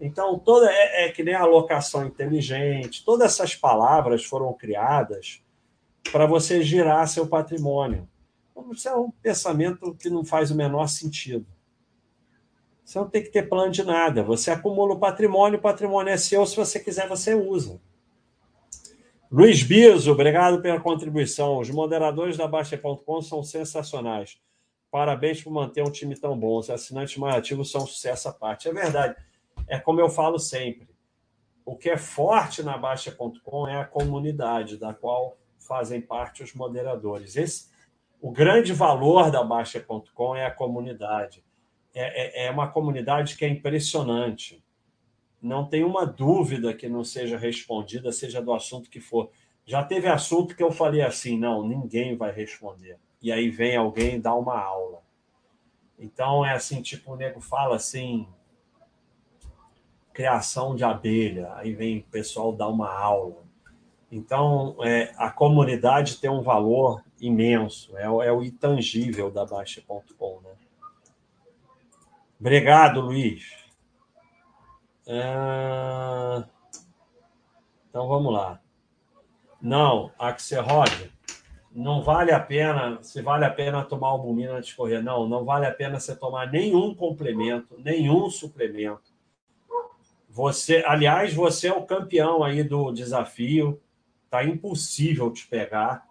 [0.00, 5.42] Então, toda é, é que nem a alocação inteligente, todas essas palavras foram criadas
[6.10, 8.08] para você girar seu patrimônio.
[8.50, 11.46] Então, isso é um pensamento que não faz o menor sentido.
[12.84, 14.22] Você não tem que ter plano de nada.
[14.22, 17.80] Você acumula o patrimônio, o patrimônio é seu, se você quiser, você usa.
[19.30, 21.58] Luiz Biso, obrigado pela contribuição.
[21.58, 24.40] Os moderadores da Baixa.com são sensacionais.
[24.90, 26.58] Parabéns por manter um time tão bom.
[26.58, 28.68] Os assinantes mais ativos são um sucesso à parte.
[28.68, 29.16] É verdade
[29.70, 30.88] é como eu falo sempre:
[31.64, 37.36] o que é forte na Baixa.com é a comunidade, da qual fazem parte os moderadores.
[37.36, 37.70] Esse,
[38.20, 41.44] o grande valor da Baixa.com é a comunidade.
[41.94, 44.62] É, é, é uma comunidade que é impressionante.
[45.40, 49.30] Não tem uma dúvida que não seja respondida, seja do assunto que for.
[49.64, 52.98] Já teve assunto que eu falei assim: não, ninguém vai responder.
[53.22, 55.02] E aí vem alguém dar uma aula.
[55.98, 58.26] Então é assim, tipo, o nego fala assim,
[60.12, 63.42] criação de abelha, aí vem o pessoal dar uma aula.
[64.10, 70.40] Então, é, a comunidade tem um valor imenso, é, é o intangível da Baixa.com.
[70.42, 70.50] Né?
[72.40, 73.54] Obrigado, Luiz.
[75.06, 76.44] É...
[77.88, 78.60] Então, vamos lá.
[79.60, 81.12] Não, Axelrod,
[81.72, 85.02] não vale a pena, se vale a pena tomar albumina antes de correr.
[85.02, 89.10] Não, não vale a pena você tomar nenhum complemento, nenhum suplemento
[90.30, 93.82] você, aliás, você é o campeão aí do desafio.
[94.30, 96.08] Tá impossível te pegar.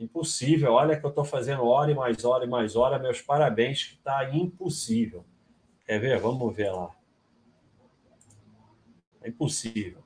[0.00, 0.72] Impossível.
[0.72, 2.98] Olha que eu estou fazendo hora e mais hora e mais hora.
[2.98, 5.24] Meus parabéns, que está impossível.
[5.84, 6.18] Quer ver?
[6.18, 6.90] Vamos ver lá.
[9.20, 10.01] É impossível.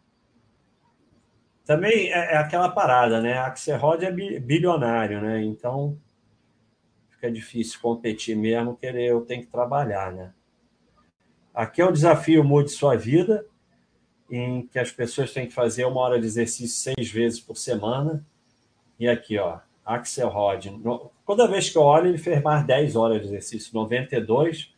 [1.66, 3.34] Também é, é aquela parada, né?
[3.34, 5.42] A Axelrod é bilionário, né?
[5.42, 5.98] Então
[7.10, 10.32] fica difícil competir mesmo, querer eu tenho que trabalhar, né?
[11.52, 13.44] Aqui é o desafio Mude Sua Vida,
[14.30, 18.24] em que as pessoas têm que fazer uma hora de exercício seis vezes por semana.
[18.98, 20.80] E aqui, ó, Axelrod.
[21.26, 24.72] Toda vez que eu olho, ele fez mais 10 horas de exercício, 92.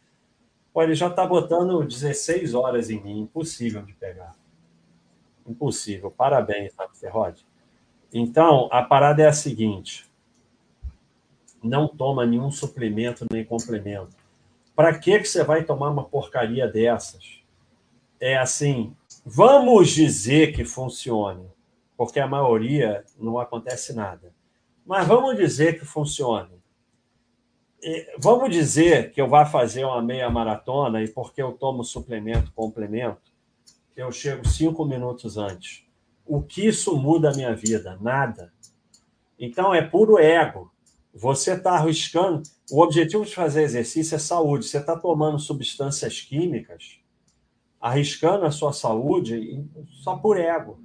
[0.72, 4.34] Pô, ele já está botando 16 horas em mim, impossível de pegar.
[5.48, 6.10] Impossível.
[6.10, 7.44] Parabéns, Axelrod.
[8.12, 10.08] Então, a parada é a seguinte:
[11.62, 14.16] não toma nenhum suplemento nem complemento.
[14.74, 17.42] Para que, que você vai tomar uma porcaria dessas?
[18.20, 18.94] É assim,
[19.24, 21.48] vamos dizer que funcione,
[21.96, 24.32] porque a maioria não acontece nada.
[24.86, 26.58] Mas vamos dizer que funcione.
[28.18, 33.27] Vamos dizer que eu vá fazer uma meia maratona e porque eu tomo suplemento, complemento,
[33.98, 35.84] eu chego cinco minutos antes.
[36.24, 37.98] O que isso muda a minha vida?
[38.00, 38.52] Nada.
[39.36, 40.70] Então é puro ego.
[41.12, 42.44] Você está arriscando.
[42.70, 44.66] O objetivo de fazer exercício é saúde.
[44.66, 47.00] Você está tomando substâncias químicas,
[47.80, 49.66] arriscando a sua saúde
[50.04, 50.78] só por ego.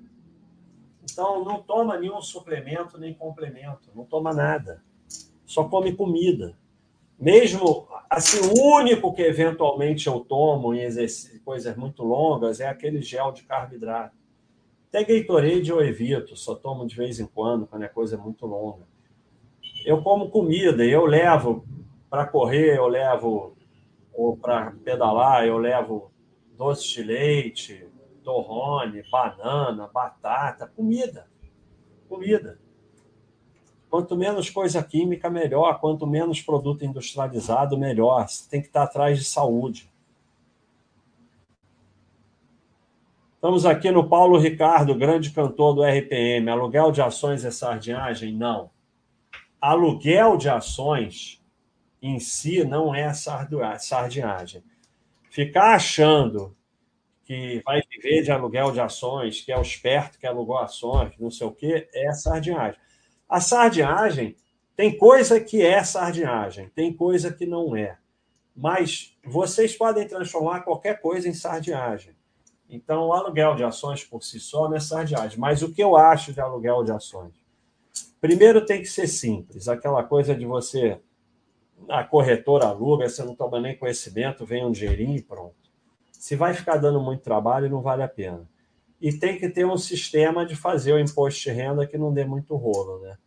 [1.03, 4.83] Então, não toma nenhum suplemento nem complemento, não toma nada.
[5.45, 6.57] Só come comida.
[7.23, 10.89] Mesmo assim, o único que eventualmente eu tomo em
[11.45, 14.13] coisas muito longas é aquele gel de carboidrato.
[14.89, 18.85] Até Gatorade eu evito, só tomo de vez em quando, quando é coisa muito longa.
[19.85, 21.65] Eu como comida, eu levo
[22.09, 23.55] para correr, eu levo
[24.13, 26.11] ou para pedalar, eu levo
[26.57, 27.87] doce de leite,
[28.21, 31.25] torrone, banana, batata, comida.
[32.09, 32.59] Comida.
[33.93, 35.79] Quanto menos coisa química, melhor.
[35.79, 38.27] Quanto menos produto industrializado, melhor.
[38.27, 39.87] Você tem que estar atrás de saúde.
[43.35, 46.49] Estamos aqui no Paulo Ricardo, grande cantor do RPM.
[46.49, 48.33] Aluguel de ações é sardinhagem?
[48.33, 48.71] Não.
[49.61, 51.39] Aluguel de ações
[52.01, 54.63] em si não é sardinhagem.
[55.29, 56.57] Ficar achando
[57.25, 61.29] que vai viver de aluguel de ações, que é o esperto que alugou ações, não
[61.29, 62.81] sei o quê, é sardinhagem.
[63.33, 64.35] A sardinhagem
[64.75, 67.97] tem coisa que é sardinhagem, tem coisa que não é.
[68.55, 72.15] Mas vocês podem transformar qualquer coisa em sardinhagem.
[72.69, 75.39] Então, o aluguel de ações por si só não é sardinhagem.
[75.39, 77.33] Mas o que eu acho de aluguel de ações?
[78.21, 80.99] Primeiro tem que ser simples, aquela coisa de você.
[81.89, 85.55] A corretora aluga, você não toma nem conhecimento, vem um dinheirinho e pronto.
[86.11, 88.47] Se vai ficar dando muito trabalho, não vale a pena.
[89.01, 92.23] E tem que ter um sistema de fazer o imposto de renda que não dê
[92.23, 93.17] muito rolo, né?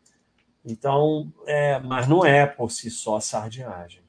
[0.66, 4.02] Então, é, mas não é por si só sardinhagem.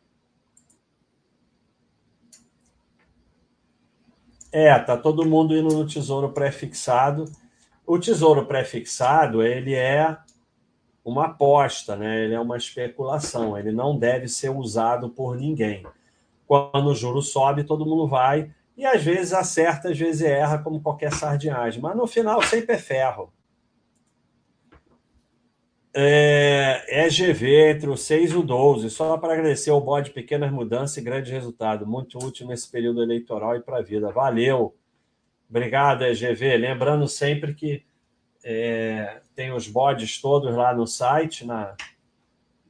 [4.51, 7.25] É, tá todo mundo indo no tesouro pré-fixado.
[7.85, 10.17] O tesouro pré-fixado, ele é
[11.05, 12.23] uma aposta, né?
[12.23, 15.85] Ele é uma especulação, ele não deve ser usado por ninguém.
[16.47, 20.81] Quando o juro sobe, todo mundo vai e às vezes acerta, às vezes erra, como
[20.81, 21.81] qualquer sardinhagem.
[21.81, 23.31] Mas no final sempre é ferro.
[25.99, 28.91] É, é GV entre o 6 e o 12.
[28.91, 31.87] Só para agradecer ao bode pequenas mudanças e grande resultado.
[31.87, 34.11] Muito útil nesse período eleitoral e para a vida.
[34.11, 34.77] Valeu.
[35.49, 36.55] Obrigado, EGV.
[36.55, 37.83] Lembrando sempre que
[38.43, 41.75] é, tem os bodes todos lá no site, na,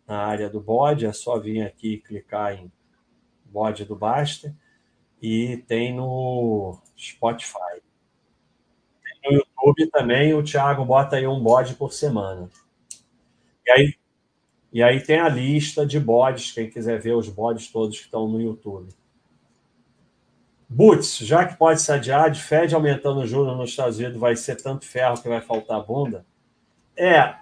[0.08, 1.06] na área do bode.
[1.06, 2.72] É só vir aqui e clicar em
[3.44, 4.54] bode do Baster
[5.22, 7.82] e tem no Spotify.
[9.22, 12.50] Tem no YouTube também, o Thiago bota aí um bode por semana.
[13.68, 13.94] E aí,
[14.72, 18.28] e aí tem a lista de bodes, quem quiser ver os bodes todos que estão
[18.28, 18.90] no YouTube.
[20.70, 24.36] Boots, já que pode se adiar, de Fed aumentando o juros nos Estados Unidos vai
[24.36, 26.26] ser tanto ferro que vai faltar bunda?
[26.96, 27.36] É,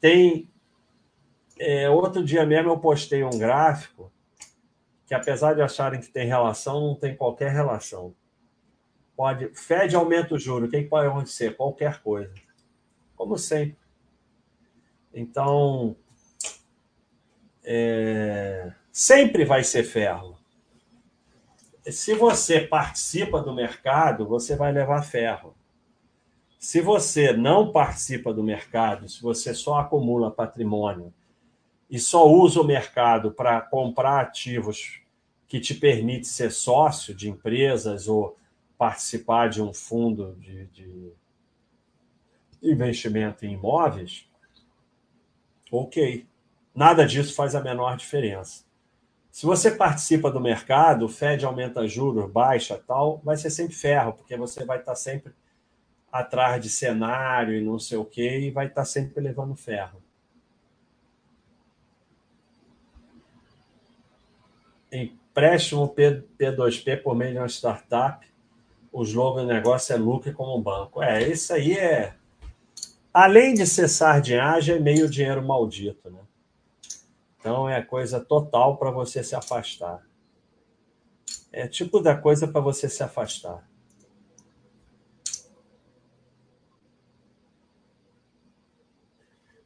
[0.00, 0.50] tem.
[1.58, 4.10] É, outro dia mesmo eu postei um gráfico
[5.06, 8.14] que apesar de acharem que tem relação, não tem qualquer relação.
[9.16, 11.56] Pode, Fed aumenta o juro, o que pode acontecer?
[11.56, 12.32] Qualquer coisa.
[13.16, 13.79] Como sempre.
[15.12, 15.96] Então,
[17.64, 20.38] é, sempre vai ser ferro.
[21.86, 25.54] Se você participa do mercado, você vai levar ferro.
[26.58, 31.12] Se você não participa do mercado, se você só acumula patrimônio
[31.88, 35.00] e só usa o mercado para comprar ativos
[35.48, 38.36] que te permite ser sócio de empresas ou
[38.78, 41.12] participar de um fundo de, de
[42.62, 44.29] investimento em imóveis,
[45.70, 46.26] Ok.
[46.74, 48.64] Nada disso faz a menor diferença.
[49.30, 54.12] Se você participa do mercado, o Fed aumenta juros, baixa tal, vai ser sempre ferro,
[54.12, 55.32] porque você vai estar sempre
[56.10, 60.02] atrás de cenário e não sei o quê, e vai estar sempre levando ferro.
[64.90, 68.26] Empréstimo P2P por meio de uma startup,
[68.92, 71.00] o slogan do negócio é lucro como um banco.
[71.00, 72.14] É, isso aí é.
[73.12, 76.20] Além de ser sardinhagem, é meio dinheiro maldito, né?
[77.38, 80.06] Então é coisa total para você se afastar.
[81.52, 83.68] É tipo da coisa para você se afastar.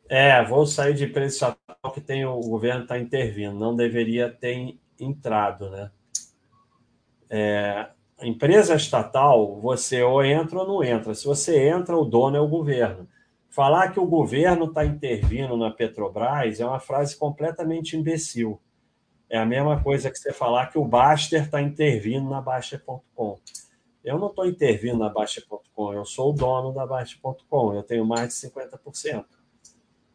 [0.08, 3.58] É, vou sair de preço estatal que tem o governo está intervindo.
[3.58, 5.90] Não deveria ter entrado, né?
[7.28, 7.88] É,
[8.22, 11.14] empresa estatal, você ou entra ou não entra.
[11.14, 13.08] Se você entra, o dono é o governo.
[13.54, 18.60] Falar que o governo está intervindo na Petrobras é uma frase completamente imbecil.
[19.30, 23.38] É a mesma coisa que você falar que o Baster está intervindo na Baixa.com.
[24.02, 28.30] Eu não estou intervindo na Baixa.com, eu sou o dono da Baixa.com, eu tenho mais
[28.30, 29.24] de 50%.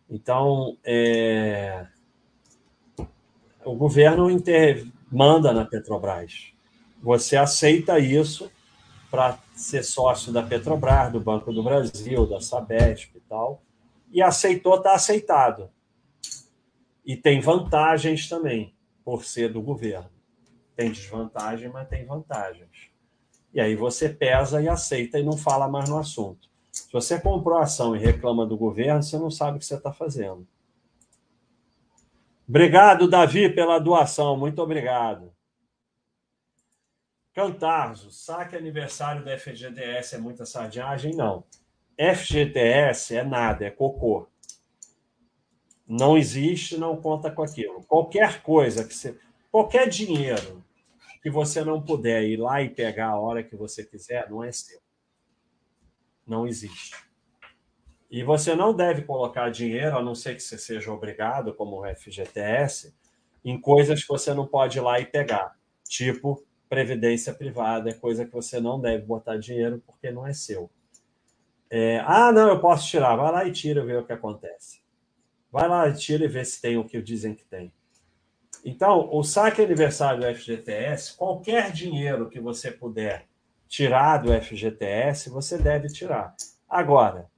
[0.10, 1.88] Então, é...
[3.64, 4.86] o governo inter...
[5.10, 6.52] manda na Petrobras.
[7.02, 8.52] Você aceita isso
[9.10, 13.62] para ser sócio da Petrobras, do Banco do Brasil, da Sabesp e tal,
[14.12, 15.70] e aceitou, está aceitado.
[17.05, 20.10] E tem vantagens também, por ser do governo.
[20.76, 22.89] Tem desvantagem, mas tem vantagens.
[23.53, 26.47] E aí você pesa e aceita e não fala mais no assunto.
[26.72, 29.76] Se você comprou a ação e reclama do governo, você não sabe o que você
[29.76, 30.47] está fazendo.
[32.47, 34.38] Obrigado, Davi, pela doação.
[34.38, 35.32] Muito obrigado.
[37.40, 41.16] Cantarzo, saque aniversário da FGTS é muita sardinhagem?
[41.16, 41.46] Não.
[41.98, 44.28] FGTS é nada, é cocô.
[45.88, 47.82] Não existe, não conta com aquilo.
[47.86, 49.18] Qualquer coisa que você.
[49.50, 50.62] Qualquer dinheiro
[51.24, 54.52] que você não puder ir lá e pegar a hora que você quiser, não é
[54.52, 54.82] seu.
[56.28, 56.94] Não existe.
[58.12, 61.96] E você não deve colocar dinheiro, a não ser que você seja obrigado, como o
[61.96, 62.94] FGTS,
[63.46, 65.58] em coisas que você não pode ir lá e pegar.
[65.88, 70.70] Tipo previdência privada, é coisa que você não deve botar dinheiro porque não é seu.
[71.70, 73.16] É, ah, não, eu posso tirar.
[73.16, 74.82] Vai lá e tira e vê o que acontece.
[75.52, 77.74] Vai lá e tira e vê se tem o que dizem que tem.
[78.64, 83.26] Então, o saque aniversário do FGTS, qualquer dinheiro que você puder
[83.68, 86.36] tirar do FGTS, você deve tirar.
[86.68, 87.30] Agora,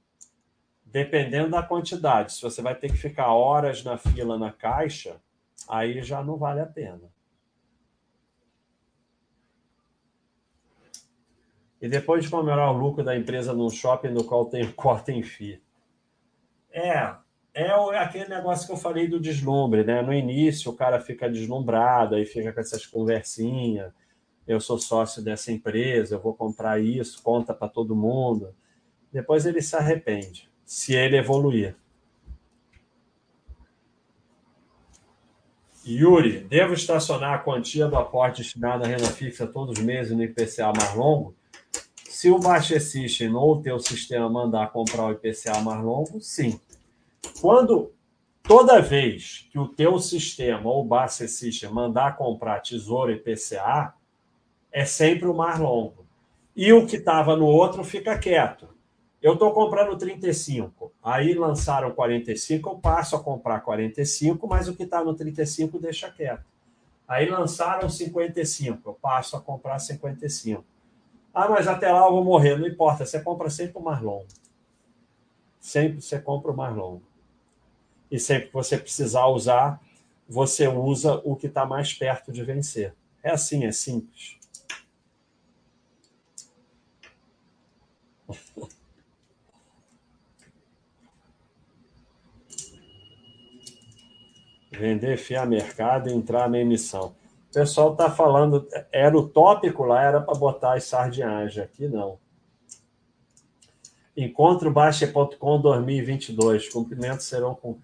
[0.84, 5.16] dependendo da quantidade, se você vai ter que ficar horas na fila na caixa,
[5.68, 7.12] aí já não vale a pena.
[11.82, 15.20] E depois de comemorar o lucro da empresa num shopping no qual tem corta em
[15.20, 15.60] FII.
[16.70, 17.12] É,
[17.52, 20.00] é aquele negócio que eu falei do deslumbre, né?
[20.00, 23.92] No início o cara fica deslumbrado, aí fica com essas conversinhas.
[24.46, 28.54] Eu sou sócio dessa empresa, eu vou comprar isso, conta para todo mundo.
[29.12, 31.74] Depois ele se arrepende, se ele evoluir.
[35.84, 40.22] Yuri, devo estacionar a quantia do aporte destinado à renda fixa todos os meses no
[40.22, 41.34] IPCA mais longo?
[42.22, 46.60] Se o Baixa System ou o teu sistema mandar comprar o IPCA mais longo, sim.
[47.40, 47.90] Quando
[48.44, 53.92] toda vez que o teu sistema ou o Baixa System mandar comprar tesouro IPCA,
[54.70, 56.06] é sempre o mais longo.
[56.54, 58.68] E o que estava no outro fica quieto.
[59.20, 64.84] Eu estou comprando 35, aí lançaram 45, eu passo a comprar 45, mas o que
[64.84, 66.44] está no 35 deixa quieto.
[67.08, 70.71] Aí lançaram 55, eu passo a comprar 55.
[71.34, 72.58] Ah, mas até lá eu vou morrer.
[72.58, 74.26] Não importa, você compra sempre o mais longo.
[75.60, 77.02] Sempre você compra o mais longo.
[78.10, 79.80] E sempre que você precisar usar,
[80.28, 82.94] você usa o que está mais perto de vencer.
[83.22, 84.36] É assim, é simples.
[94.72, 97.14] Vender, fiar mercado e entrar na emissão.
[97.52, 102.18] O pessoal está falando, era o tópico lá, era para botar as sardinhas, aqui não.
[104.16, 106.70] Encontro Baixa.com 2022.
[106.70, 107.78] Cumprimentos serão com.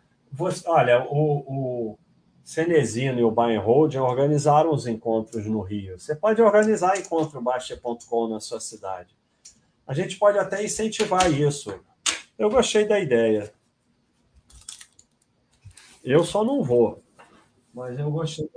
[0.64, 1.98] Olha, o, o
[2.42, 5.98] Cenezino e o Buy Hold organizaram os encontros no Rio.
[5.98, 9.14] Você pode organizar encontro Baixa.com na sua cidade.
[9.86, 11.78] A gente pode até incentivar isso.
[12.38, 13.52] Eu gostei da ideia.
[16.02, 17.02] Eu só não vou,
[17.74, 18.48] mas eu gostei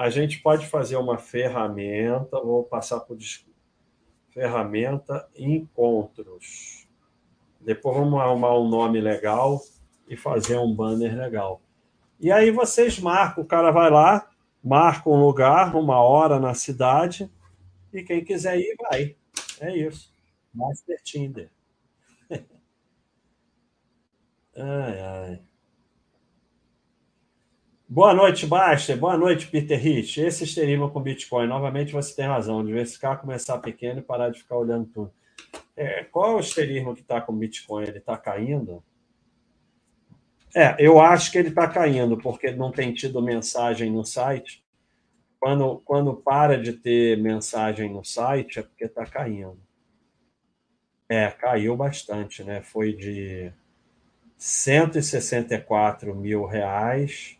[0.00, 3.18] a gente pode fazer uma ferramenta, vou passar por
[4.30, 6.88] ferramenta encontros.
[7.60, 9.60] Depois vamos arrumar um nome legal
[10.08, 11.60] e fazer um banner legal.
[12.18, 14.26] E aí vocês marcam, o cara vai lá,
[14.64, 17.30] marca um lugar, uma hora na cidade,
[17.92, 19.14] e quem quiser ir, vai.
[19.60, 20.14] É isso.
[20.54, 21.50] Master Tinder.
[24.56, 25.49] ai, ai.
[27.92, 28.96] Boa noite, Basta.
[28.96, 30.20] Boa noite, Peter Rich.
[30.20, 31.48] Esse esterismo com Bitcoin.
[31.48, 32.64] Novamente, você tem razão.
[32.64, 35.12] Diversificar, começar pequeno e parar de ficar olhando tudo.
[35.76, 37.82] É, qual é o esterismo que está com Bitcoin?
[37.82, 38.80] Ele está caindo?
[40.54, 44.64] É, eu acho que ele está caindo, porque não tem tido mensagem no site.
[45.40, 49.58] Quando, quando para de ter mensagem no site, é porque está caindo.
[51.08, 52.62] É, caiu bastante, né?
[52.62, 53.52] Foi de
[54.38, 57.39] 164 mil reais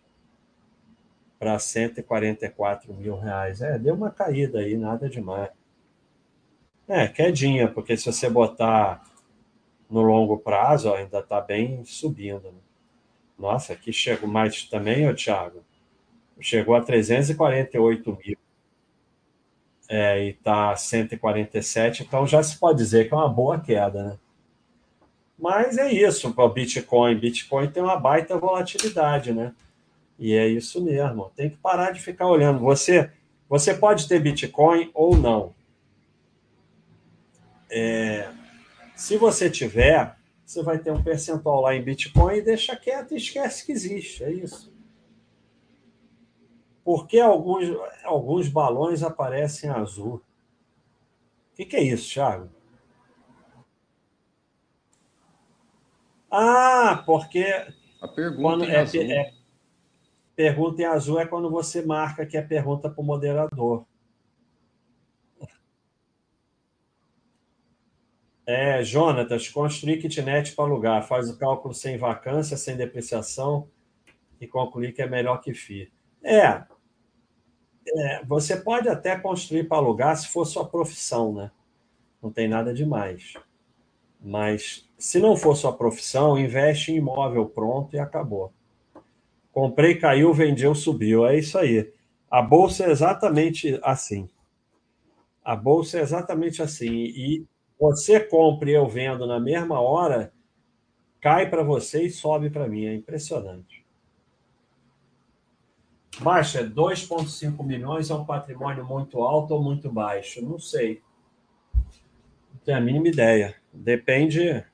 [1.40, 3.62] para 144 mil reais.
[3.62, 5.48] É, deu uma caída aí, nada demais.
[6.86, 9.02] É, quedinha, porque se você botar
[9.88, 12.52] no longo prazo, ó, ainda está bem subindo.
[12.52, 12.58] Né?
[13.38, 15.64] Nossa, aqui chegou mais também, ô Thiago.
[16.38, 18.36] Chegou a 348 mil.
[19.88, 24.18] É, e está 147, então já se pode dizer que é uma boa queda, né?
[25.36, 27.18] Mas é isso o Bitcoin.
[27.18, 29.52] Bitcoin tem uma baita volatilidade, né?
[30.20, 31.32] E é isso mesmo.
[31.34, 32.60] Tem que parar de ficar olhando.
[32.60, 33.10] Você,
[33.48, 35.54] você pode ter Bitcoin ou não.
[37.70, 38.30] É,
[38.94, 40.14] se você tiver,
[40.44, 44.22] você vai ter um percentual lá em Bitcoin e deixa quieto e esquece que existe.
[44.22, 44.70] É isso.
[46.84, 47.64] Porque alguns,
[48.04, 50.16] alguns balões aparecem azul.
[50.16, 52.50] O que, que é isso, Thiago?
[56.30, 57.46] Ah, porque.
[58.02, 59.02] A pergunta é, azul.
[59.02, 59.39] É,
[60.40, 63.84] Pergunta em azul é quando você marca que é pergunta para o moderador.
[68.46, 71.06] É, Jonatas, construir kitnet para alugar.
[71.06, 73.68] Faz o cálculo sem vacância, sem depreciação
[74.40, 75.92] e concluir que é melhor que FII.
[76.24, 76.64] É,
[77.86, 81.50] é, você pode até construir para alugar se for sua profissão, né?
[82.22, 83.34] Não tem nada demais.
[84.18, 88.54] Mas se não for sua profissão, investe em imóvel pronto e acabou.
[89.52, 91.26] Comprei, caiu, vendeu, subiu.
[91.26, 91.92] É isso aí.
[92.30, 94.28] A bolsa é exatamente assim.
[95.44, 96.92] A bolsa é exatamente assim.
[96.92, 97.44] E
[97.78, 100.32] você compra e eu vendo na mesma hora,
[101.20, 102.86] cai para você e sobe para mim.
[102.86, 103.84] É impressionante.
[106.20, 110.44] Baixa, 2,5 milhões é um patrimônio muito alto ou muito baixo?
[110.44, 111.02] Não sei.
[112.52, 113.56] Não tenho a mínima ideia.
[113.72, 114.64] Depende.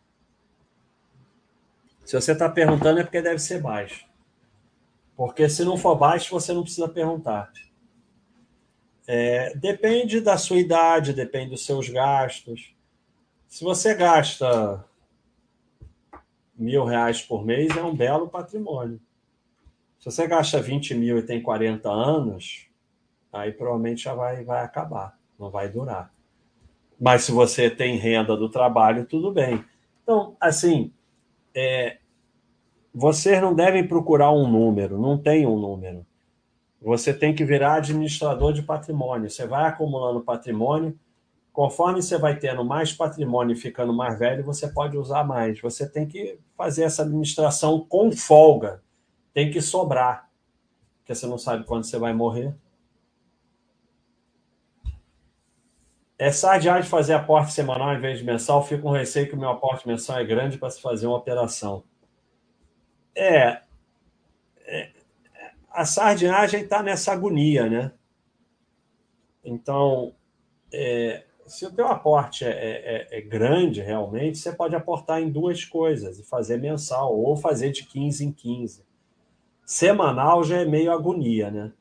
[2.04, 4.06] Se você está perguntando, é porque deve ser baixo.
[5.16, 7.50] Porque se não for baixo, você não precisa perguntar.
[9.06, 12.74] É, depende da sua idade, depende dos seus gastos.
[13.48, 14.84] Se você gasta
[16.56, 19.00] mil reais por mês, é um belo patrimônio.
[19.98, 22.66] Se você gasta 20 mil e tem 40 anos,
[23.32, 26.12] aí provavelmente já vai, vai acabar, não vai durar.
[27.00, 29.64] Mas se você tem renda do trabalho, tudo bem.
[30.02, 30.92] Então, assim,
[31.54, 31.98] é,
[32.98, 36.06] vocês não devem procurar um número, não tem um número.
[36.80, 39.28] Você tem que virar administrador de patrimônio.
[39.28, 40.98] Você vai acumulando patrimônio.
[41.52, 45.60] Conforme você vai tendo mais patrimônio e ficando mais velho, você pode usar mais.
[45.60, 48.82] Você tem que fazer essa administração com folga.
[49.34, 50.30] Tem que sobrar.
[51.00, 52.54] Porque você não sabe quando você vai morrer.
[56.18, 58.64] É sardiar de fazer aporte semanal em vez de mensal.
[58.64, 61.84] Fico com receio que o meu aporte mensal é grande para se fazer uma operação.
[63.16, 63.62] É,
[64.66, 64.90] é
[65.76, 67.92] a sardinhagem está nessa agonia, né?
[69.44, 70.14] Então,
[70.72, 75.30] é, se o teu aporte é, é, é, é, grande realmente, você pode aportar em
[75.30, 78.84] duas coisas e fazer mensal ou fazer de 15 em 15.
[79.64, 81.72] Semanal já é meio agonia, né?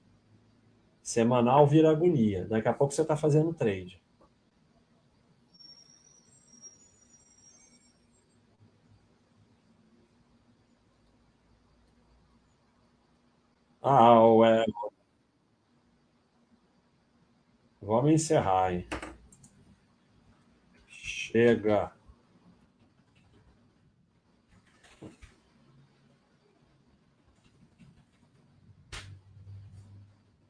[1.02, 2.46] Semanal vira agonia.
[2.46, 4.02] Daqui a pouco você está fazendo trade.
[13.86, 14.66] Ah, ué.
[17.82, 18.86] Vamos encerrar, hein?
[20.90, 21.92] Chega.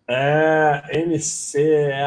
[0.07, 2.01] É, MC, é,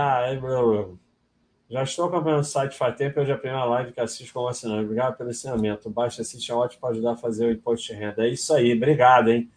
[1.70, 4.48] já estou acompanhando o site faz tempo, eu já aprendi uma live que assisto como
[4.48, 4.84] assinante.
[4.84, 5.88] Obrigado pelo ensinamento.
[5.88, 8.26] O Baixa Assist é ótimo para ajudar a fazer o imposto de renda.
[8.26, 9.50] É isso aí, obrigado, hein?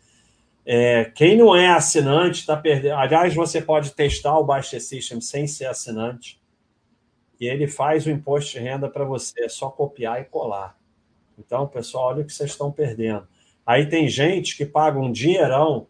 [0.66, 2.96] É, quem não é assinante está perdendo.
[2.96, 6.40] Aliás, você pode testar o Baixa System sem ser assinante.
[7.40, 9.46] E ele faz o imposto de renda para você.
[9.46, 10.78] É só copiar e colar.
[11.38, 13.28] Então, pessoal, olha o que vocês estão perdendo.
[13.66, 15.88] Aí tem gente que paga um dinheirão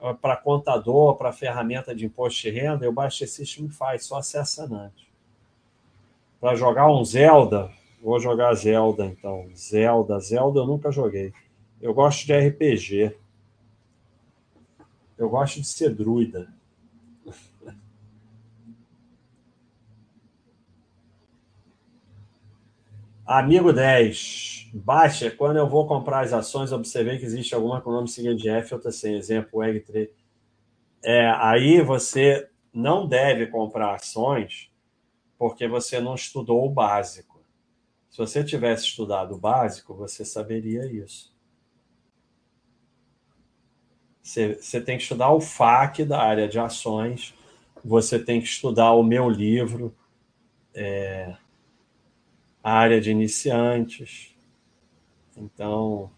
[0.00, 4.18] ah, para contador, para ferramenta de imposto de renda, e o Baixa System faz, só
[4.18, 5.06] acessa antes.
[6.40, 7.70] Para jogar um Zelda,
[8.02, 9.48] vou jogar Zelda então.
[9.54, 11.32] Zelda, Zelda eu nunca joguei.
[11.80, 13.14] Eu gosto de RPG.
[15.16, 16.52] Eu gosto de ser druida.
[23.24, 24.70] Amigo 10.
[24.74, 28.50] Baixa, quando eu vou comprar as ações, observei que existe alguma com nome seguinte de
[28.50, 29.14] F, outra sem.
[29.14, 30.10] Exemplo, EG3.
[31.04, 34.70] É, aí você não deve comprar ações
[35.38, 37.42] porque você não estudou o básico.
[38.10, 41.31] Se você tivesse estudado o básico, você saberia isso.
[44.22, 47.34] Você, tem que estudar o FAQ da área de ações,
[47.84, 49.92] você tem que estudar o meu livro,
[50.72, 51.36] é,
[52.62, 54.32] a área de iniciantes.
[55.36, 56.10] Então,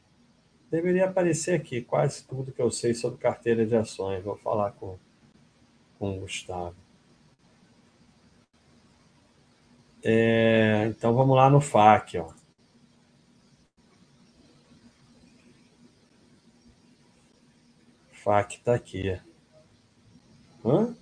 [0.70, 4.22] deveria aparecer aqui quase tudo que eu sei sobre carteira de ações.
[4.22, 4.98] Vou falar com,
[5.98, 6.76] com o Gustavo.
[10.02, 12.18] É, então, vamos lá no FAQ.
[12.18, 12.43] Ó.
[18.24, 19.20] FAQ está aqui.
[20.64, 20.96] Hã?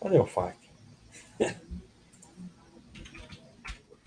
[0.00, 0.56] Cadê o FAQ?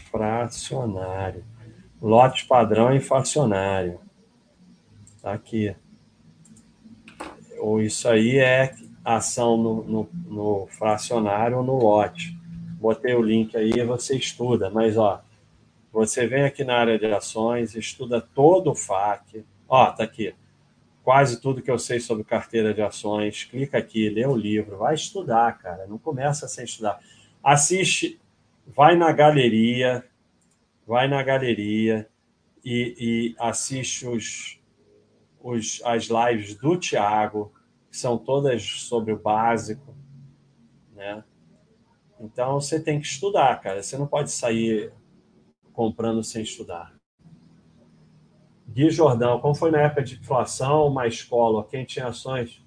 [0.09, 1.43] Fracionário.
[2.01, 3.99] Lote padrão inflacionário.
[5.21, 5.75] Tá aqui.
[7.59, 12.37] Ou isso aí é ação no, no, no fracionário ou no lote.
[12.79, 14.69] Botei o link aí e você estuda.
[14.69, 15.21] Mas, ó,
[15.91, 20.33] você vem aqui na área de ações, estuda todo o FAQ, Ó, tá aqui.
[21.03, 23.43] Quase tudo que eu sei sobre carteira de ações.
[23.43, 25.87] Clica aqui, lê o livro, vai estudar, cara.
[25.87, 26.99] Não começa sem estudar.
[27.43, 28.19] Assiste,
[28.65, 30.05] vai na galeria,
[30.85, 32.09] vai na galeria
[32.63, 34.59] e, e assiste os,
[35.39, 37.53] os, as lives do Tiago,
[37.89, 39.95] que são todas sobre o básico,
[40.93, 41.23] né?
[42.19, 43.81] Então você tem que estudar, cara.
[43.81, 44.91] Você não pode sair
[45.71, 46.96] comprando sem estudar.
[48.77, 52.63] Gui Jordão, como foi na época de inflação, uma escola, quem tinha ações?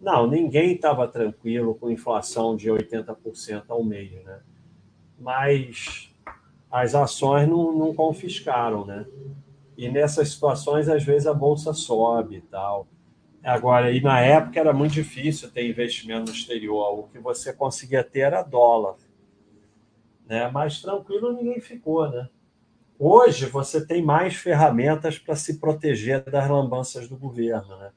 [0.00, 4.40] Não, ninguém estava tranquilo com inflação de 80% ao mês, né?
[5.16, 6.12] Mas
[6.68, 9.06] as ações não, não confiscaram, né?
[9.78, 12.88] E nessas situações, às vezes, a bolsa sobe e tal.
[13.40, 16.98] Agora, e na época era muito difícil ter investimento no exterior.
[16.98, 18.96] O que você conseguia ter era dólar.
[20.26, 20.50] Né?
[20.50, 22.28] Mas tranquilo ninguém ficou, né?
[22.98, 27.76] Hoje você tem mais ferramentas para se proteger das lambanças do governo.
[27.76, 27.90] Né?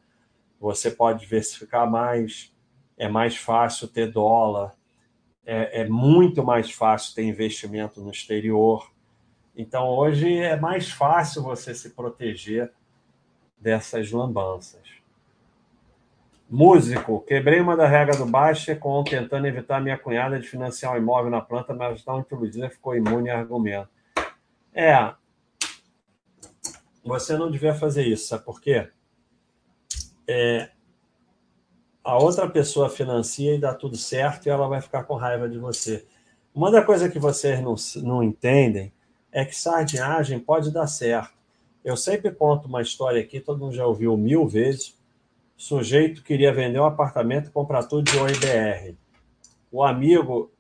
[0.60, 2.54] Você pode diversificar mais,
[2.98, 4.74] é mais fácil ter dólar,
[5.46, 8.92] é, é muito mais fácil ter investimento no exterior.
[9.56, 12.72] Então hoje é mais fácil você se proteger
[13.58, 14.96] dessas lambanças.
[16.50, 20.98] Músico, quebrei uma da regra do Baixa com tentando evitar minha cunhada de financiar um
[20.98, 23.95] imóvel na planta, mas não introduzida ficou imune a argumento.
[24.76, 25.14] É.
[27.02, 28.90] Você não devia fazer isso, sabe por quê?
[30.28, 30.70] É,
[32.04, 35.58] a outra pessoa financia e dá tudo certo e ela vai ficar com raiva de
[35.58, 36.06] você.
[36.54, 38.92] Uma da coisa que vocês não, não entendem
[39.32, 41.34] é que sardinhagem pode dar certo.
[41.84, 44.98] Eu sempre conto uma história aqui, todo mundo já ouviu mil vezes.
[45.56, 48.96] Sujeito queria vender um apartamento e comprar tudo de OIBR.
[49.72, 50.52] O amigo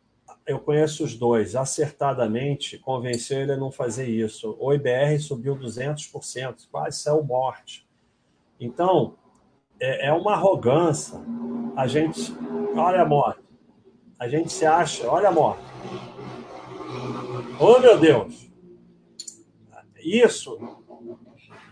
[0.45, 4.55] eu conheço os dois, acertadamente convenceu ele a não fazer isso.
[4.59, 7.87] O IBR subiu 200%, quase saiu morte.
[8.59, 9.15] Então,
[9.79, 11.19] é, é uma arrogância.
[11.75, 12.31] A gente,
[12.75, 13.43] olha a morte.
[14.19, 15.63] A gente se acha, olha a morte.
[17.59, 18.49] Oh, meu Deus!
[19.97, 20.57] Isso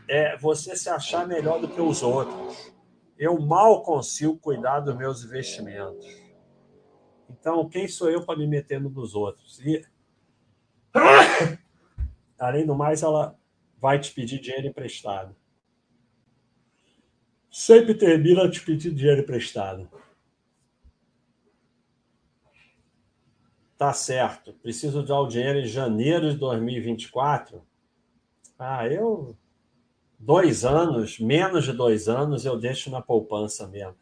[0.10, 2.74] é você se achar melhor do que os outros.
[3.18, 6.23] Eu mal consigo cuidar dos meus investimentos
[7.40, 9.60] então, quem sou eu para me meter no dos outros?
[9.60, 9.86] E,
[12.38, 13.38] além do mais, ela
[13.80, 15.36] vai te pedir dinheiro emprestado.
[17.50, 19.90] Sempre termina te pedindo dinheiro emprestado.
[23.78, 24.54] Tá certo.
[24.54, 27.62] Preciso dar o dinheiro em janeiro de 2024.
[28.58, 29.36] Ah, eu.
[30.18, 33.96] Dois anos, menos de dois anos, eu deixo na poupança mesmo.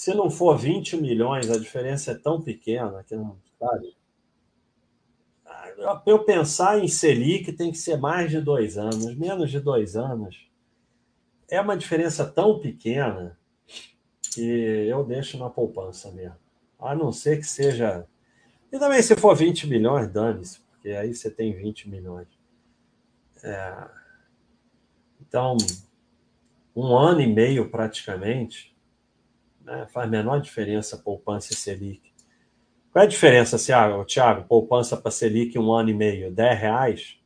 [0.00, 3.94] Se não for 20 milhões, a diferença é tão pequena que não sabe.
[5.44, 9.96] Para eu pensar em Selic, tem que ser mais de dois anos, menos de dois
[9.96, 10.48] anos.
[11.50, 13.38] É uma diferença tão pequena
[14.32, 14.40] que
[14.88, 16.38] eu deixo na poupança mesmo.
[16.78, 18.06] A não ser que seja.
[18.72, 22.28] E também, se for 20 milhões, dane-se, porque aí você tem 20 milhões.
[23.44, 23.86] É...
[25.20, 25.58] Então,
[26.74, 28.69] um ano e meio praticamente,
[29.64, 32.12] né, faz menor diferença poupança e Selic.
[32.92, 34.44] Qual é a diferença, Thiago?
[34.48, 36.32] Poupança para Selic um ano e meio?
[36.32, 37.18] 10 reais?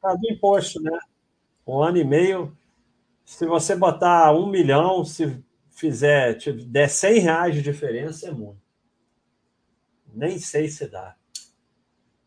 [0.00, 0.98] Tá do imposto, né?
[1.66, 2.56] Um ano e meio,
[3.24, 8.60] se você botar um milhão, se fizer, der 100 reais de diferença, é muito.
[10.12, 11.16] Nem sei se dá.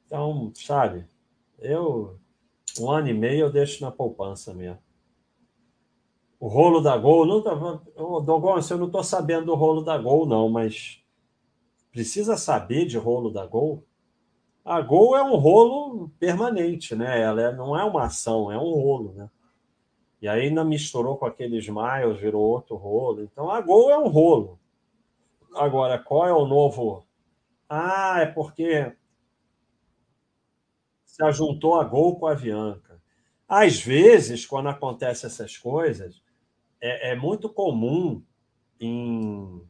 [0.05, 1.05] Então, sabe,
[1.59, 2.19] eu,
[2.79, 4.79] um ano e meio eu deixo na poupança mesmo.
[6.39, 7.53] O rolo da Gol, não tá,
[7.95, 11.01] Dogon, eu não estou sabendo do rolo da Gol, não, mas
[11.91, 13.83] precisa saber de rolo da Gol?
[14.65, 17.21] A Gol é um rolo permanente, né?
[17.21, 19.29] Ela é, não é uma ação, é um rolo, né?
[20.21, 23.23] E aí ainda misturou com aquele Smiles, virou outro rolo.
[23.23, 24.59] Então a Gol é um rolo.
[25.55, 27.05] Agora, qual é o novo?
[27.69, 28.93] Ah, é porque
[31.13, 32.99] se ajuntou a Gol com a Avianca.
[33.47, 36.23] Às vezes, quando acontecem essas coisas,
[36.81, 38.23] é, é muito comum
[38.79, 39.61] em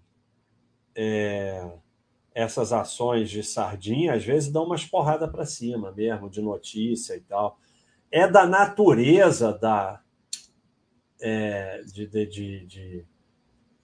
[0.95, 1.69] é,
[2.33, 7.19] essas ações de sardinha, às vezes dão umas porradas para cima mesmo, de notícia e
[7.19, 7.59] tal.
[8.09, 10.01] É da natureza da,
[11.19, 13.05] é, de, de, de, de,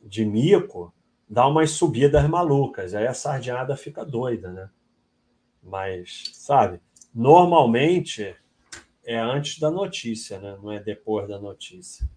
[0.02, 0.94] de mico
[1.30, 2.96] dar umas subidas malucas.
[2.96, 4.70] Aí a sardinhada fica doida, né?
[5.62, 6.80] Mas, sabe,
[7.14, 8.36] normalmente
[9.06, 10.58] é antes da notícia, né?
[10.62, 12.08] Não é depois da notícia.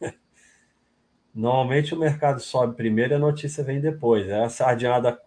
[1.34, 4.26] Normalmente o mercado sobe primeiro e a notícia vem depois.
[4.26, 5.20] Aí a sardinhada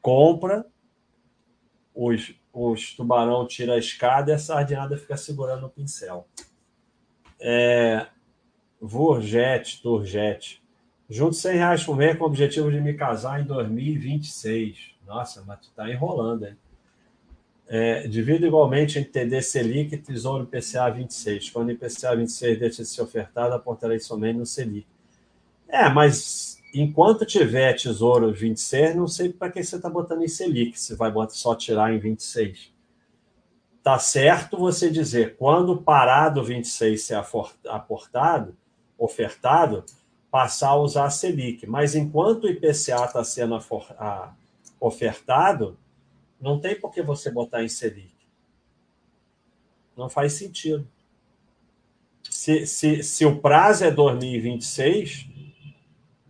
[0.00, 0.66] compra,
[1.94, 6.26] os, os tubarão tira a escada e a sardinhada fica segurando o pincel.
[7.40, 8.06] É,
[8.80, 10.62] Vurjet, Turjet.
[11.08, 14.94] Junto 100 reais por mês com o objetivo de me casar em 2026.
[15.04, 16.56] Nossa, mas tu tá enrolando, hein?
[17.72, 21.50] É, divido igualmente entre TD Selic e Tesouro IPCA 26.
[21.50, 24.88] Quando o IPCA 26 deixa de ser ofertado, aportarei somente no Selic.
[25.68, 30.80] É, mas enquanto tiver Tesouro 26, não sei para que você está botando em Selic,
[30.80, 32.72] se vai só tirar em 26.
[33.84, 37.22] Tá certo você dizer, quando parar do 26 ser
[37.68, 38.56] aportado,
[38.98, 39.84] ofertado,
[40.28, 41.68] passar a usar a Selic.
[41.68, 43.56] Mas enquanto o IPCA está sendo
[44.80, 45.78] ofertado,
[46.40, 48.14] não tem por que você botar em Selic.
[49.96, 50.88] Não faz sentido.
[52.22, 55.28] Se, se, se o prazo é 2026,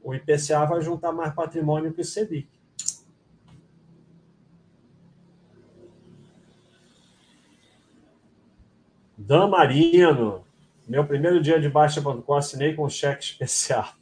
[0.02, 2.48] o IPCA vai juntar mais patrimônio que o Selic.
[9.16, 10.44] Dan Marino,
[10.88, 13.99] meu primeiro dia de Baixa.com, assinei com cheque especial.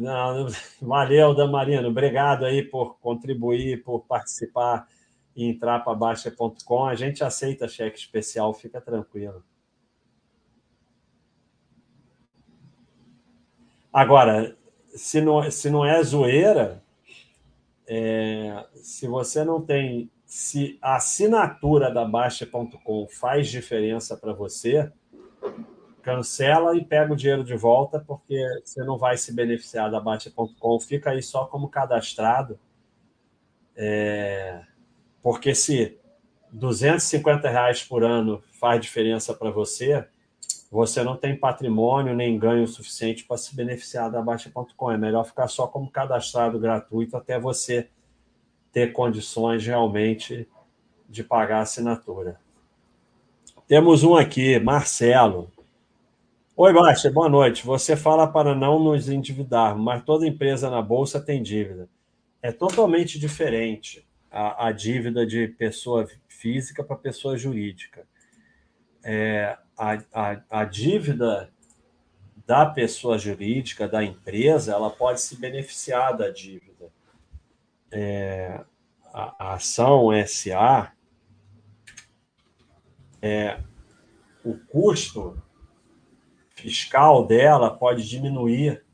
[0.00, 0.46] Não,
[0.80, 1.88] valeu, Damarino.
[1.88, 4.88] Obrigado aí por contribuir, por participar
[5.36, 6.86] e entrar para Baixa.com.
[6.86, 9.44] A gente aceita cheque especial, fica tranquilo.
[13.92, 14.56] Agora,
[14.94, 16.82] se não, se não é zoeira,
[17.86, 24.90] é, se você não tem se a assinatura da Baixa.com faz diferença para você,
[26.02, 30.80] cancela e pega o dinheiro de volta, porque você não vai se beneficiar da Baixa.com,
[30.80, 32.58] fica aí só como cadastrado.
[33.76, 34.62] É,
[35.22, 35.98] porque se
[36.52, 40.06] 250 reais por ano faz diferença para você,
[40.70, 44.90] você não tem patrimônio nem ganho suficiente para se beneficiar da Baixa.com.
[44.90, 47.88] É melhor ficar só como cadastrado gratuito até você
[48.72, 50.48] ter condições realmente
[51.08, 52.38] de pagar a assinatura.
[53.66, 55.50] Temos um aqui, Marcelo.
[56.62, 57.64] Oi, Baixa, boa noite.
[57.64, 61.88] Você fala para não nos endividarmos, mas toda empresa na Bolsa tem dívida.
[62.42, 68.06] É totalmente diferente a, a dívida de pessoa física para pessoa jurídica.
[69.02, 71.50] É, a, a, a dívida
[72.46, 76.92] da pessoa jurídica, da empresa, ela pode se beneficiar da dívida
[77.90, 78.60] é,
[79.14, 80.92] a, a, ação SA,
[83.22, 83.58] é,
[84.44, 85.42] o custo
[86.60, 88.84] fiscal dela pode diminuir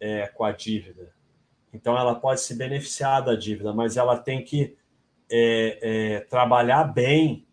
[0.00, 1.12] é, com a dívida.
[1.72, 4.76] Então, ela pode se beneficiar da dívida, mas ela tem que
[5.30, 7.46] é, é, trabalhar bem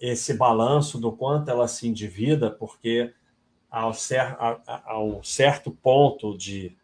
[0.00, 3.12] esse balanço do quanto ela se endivida, porque
[3.70, 3.90] a,
[4.66, 6.76] a um certo ponto de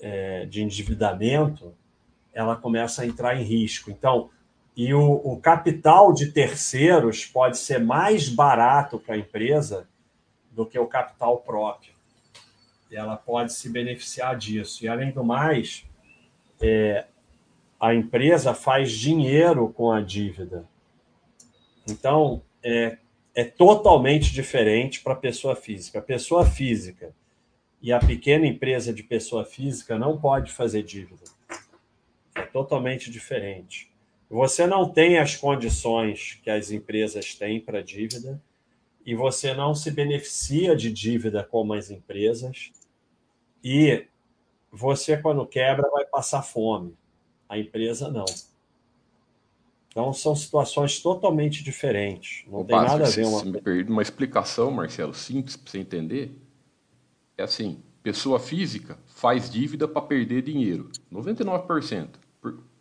[0.00, 1.74] é, de endividamento,
[2.32, 3.90] ela começa a entrar em risco.
[3.90, 4.30] Então,
[4.76, 9.88] e o, o capital de terceiros pode ser mais barato para a empresa
[10.58, 11.92] do que o capital próprio.
[12.90, 14.84] E ela pode se beneficiar disso.
[14.84, 15.84] E, além do mais,
[16.60, 17.06] é,
[17.78, 20.68] a empresa faz dinheiro com a dívida.
[21.88, 22.98] Então, é,
[23.36, 26.00] é totalmente diferente para a pessoa física.
[26.00, 27.14] A pessoa física
[27.80, 31.22] e a pequena empresa de pessoa física não pode fazer dívida.
[32.34, 33.92] É totalmente diferente.
[34.28, 38.42] Você não tem as condições que as empresas têm para dívida
[39.08, 42.70] e você não se beneficia de dívida como as empresas
[43.64, 44.06] e
[44.70, 46.94] você, quando quebra, vai passar fome.
[47.48, 48.26] A empresa não.
[49.88, 52.44] Então, são situações totalmente diferentes.
[52.46, 53.42] Não Ô, tem nada a ver uma...
[53.46, 56.36] me perdi uma explicação, Marcelo, simples para você entender.
[57.38, 60.90] É assim, pessoa física faz dívida para perder dinheiro.
[61.10, 62.10] 99%.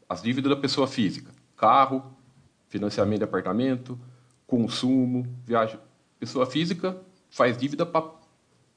[0.09, 1.31] As dívidas da pessoa física.
[1.55, 2.03] Carro,
[2.67, 3.97] financiamento de apartamento,
[4.45, 5.86] consumo, viagem.
[6.19, 6.99] Pessoa física
[7.29, 8.11] faz dívida para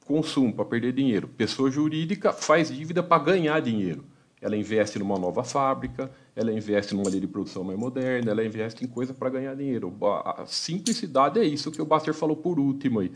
[0.05, 1.29] consumo, para perder dinheiro.
[1.29, 4.05] Pessoa jurídica faz dívida para ganhar dinheiro.
[4.41, 8.85] Ela investe numa nova fábrica, ela investe numa linha de produção mais moderna, ela investe
[8.85, 9.95] em coisa para ganhar dinheiro.
[10.25, 13.13] A simplicidade é isso que o Baster falou por último aí,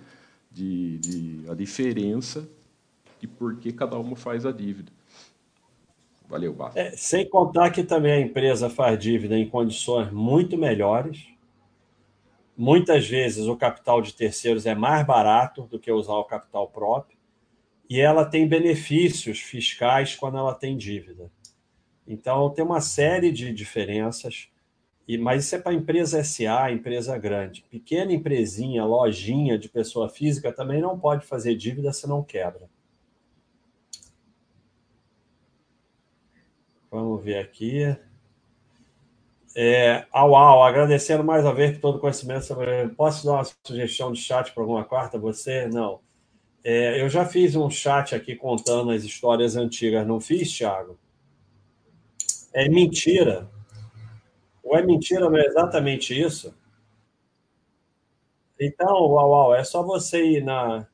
[0.52, 2.46] de, de a diferença
[3.18, 4.92] de por que cada uma faz a dívida.
[6.28, 6.86] Valeu, Baster.
[6.86, 11.24] É, sem contar que também a empresa faz dívida em condições muito melhores.
[12.56, 17.18] Muitas vezes o capital de terceiros é mais barato do que usar o capital próprio
[17.89, 21.31] e ela tem benefícios fiscais quando ela tem dívida.
[22.06, 24.48] Então, tem uma série de diferenças,
[25.20, 27.64] mas isso é para empresa SA, empresa grande.
[27.70, 32.68] Pequena empresinha, lojinha de pessoa física também não pode fazer dívida se não quebra.
[36.90, 37.97] Vamos ver aqui.
[39.56, 42.89] É, au, au, agradecendo mais uma vez por todo o conhecimento sobre.
[42.90, 45.18] Posso dar uma sugestão de chat para alguma quarta?
[45.18, 45.68] Você?
[45.68, 46.01] Não.
[46.64, 50.98] É, eu já fiz um chat aqui contando as histórias antigas, não fiz, Thiago?
[52.52, 53.48] É mentira.
[54.62, 56.55] Ou é mentira, não é exatamente isso?
[58.59, 60.86] Então, uau, uau, é só você ir na,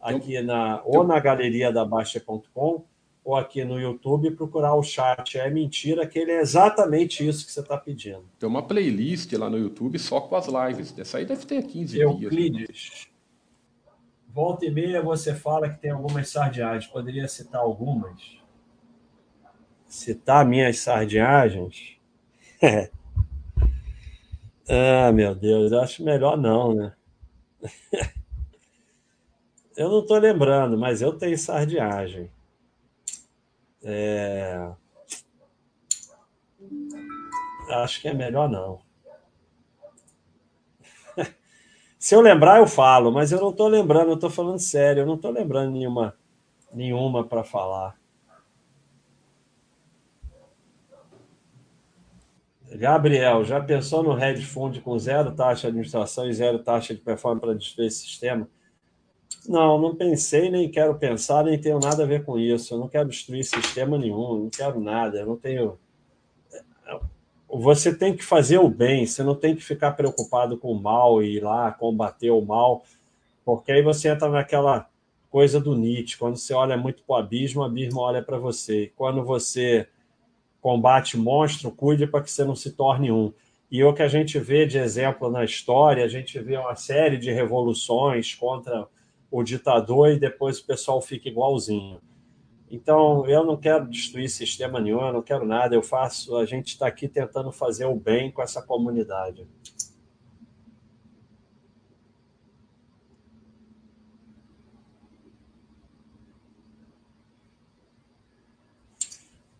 [0.00, 2.84] aqui na, ou na galeria da Baixa.com
[3.24, 5.38] ou aqui no YouTube procurar o chat.
[5.38, 8.24] É mentira, que ele é exatamente isso que você está pedindo.
[8.38, 10.96] Tem uma playlist lá no YouTube só com as lives.
[10.98, 12.66] Essa aí deve ter 15 Euclides.
[12.68, 13.06] dias.
[13.06, 13.14] Né?
[14.28, 16.86] Volta e meia você fala que tem algumas sardinhagens.
[16.86, 18.36] Poderia citar algumas?
[19.86, 21.96] Citar minhas sardinhagens?
[24.68, 26.92] ah, meu Deus, eu acho melhor não, né?
[29.76, 32.28] eu não estou lembrando, mas eu tenho sardinhagem.
[33.84, 34.72] É...
[37.68, 38.80] Acho que é melhor não.
[41.98, 45.06] Se eu lembrar, eu falo, mas eu não estou lembrando, eu estou falando sério, eu
[45.06, 46.16] não estou lembrando nenhuma,
[46.72, 47.96] nenhuma para falar.
[52.76, 57.00] Gabriel, já pensou no hedge fund com zero taxa de administração e zero taxa de
[57.00, 58.48] performance para esse sistema?
[59.48, 62.74] Não, não pensei, nem quero pensar, nem tenho nada a ver com isso.
[62.74, 65.18] Eu não quero destruir sistema nenhum, não quero nada.
[65.18, 65.78] Eu não tenho
[67.56, 71.22] você tem que fazer o bem, você não tem que ficar preocupado com o mal
[71.22, 72.82] e ir lá combater o mal,
[73.44, 74.88] porque aí você entra naquela
[75.30, 78.92] coisa do Nietzsche, quando você olha muito para o abismo, o abismo olha para você.
[78.96, 79.88] Quando você
[80.60, 83.32] combate monstro, cuide para que você não se torne um.
[83.70, 87.18] E o que a gente vê de exemplo na história, a gente vê uma série
[87.18, 88.86] de revoluções contra
[89.36, 92.00] o ditador e depois o pessoal fica igualzinho.
[92.70, 96.68] Então, eu não quero destruir sistema nenhum, eu não quero nada, eu faço, a gente
[96.68, 99.44] está aqui tentando fazer o bem com essa comunidade.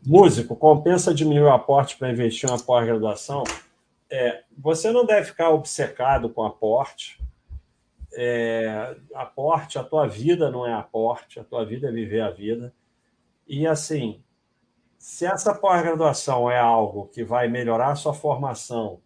[0.07, 3.43] Músico, compensa diminuir o aporte para investir em uma pós-graduação?
[4.09, 7.24] É, você não deve ficar obcecado com aporte.
[8.17, 12.73] É, aporte, a tua vida não é aporte, a tua vida é viver a vida.
[13.47, 14.23] E assim,
[14.99, 19.01] se essa pós-graduação é algo que vai melhorar a sua formação,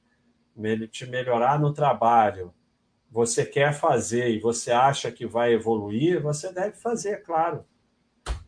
[0.90, 2.52] te melhorar no trabalho,
[3.10, 7.64] você quer fazer e você acha que vai evoluir, você deve fazer, claro.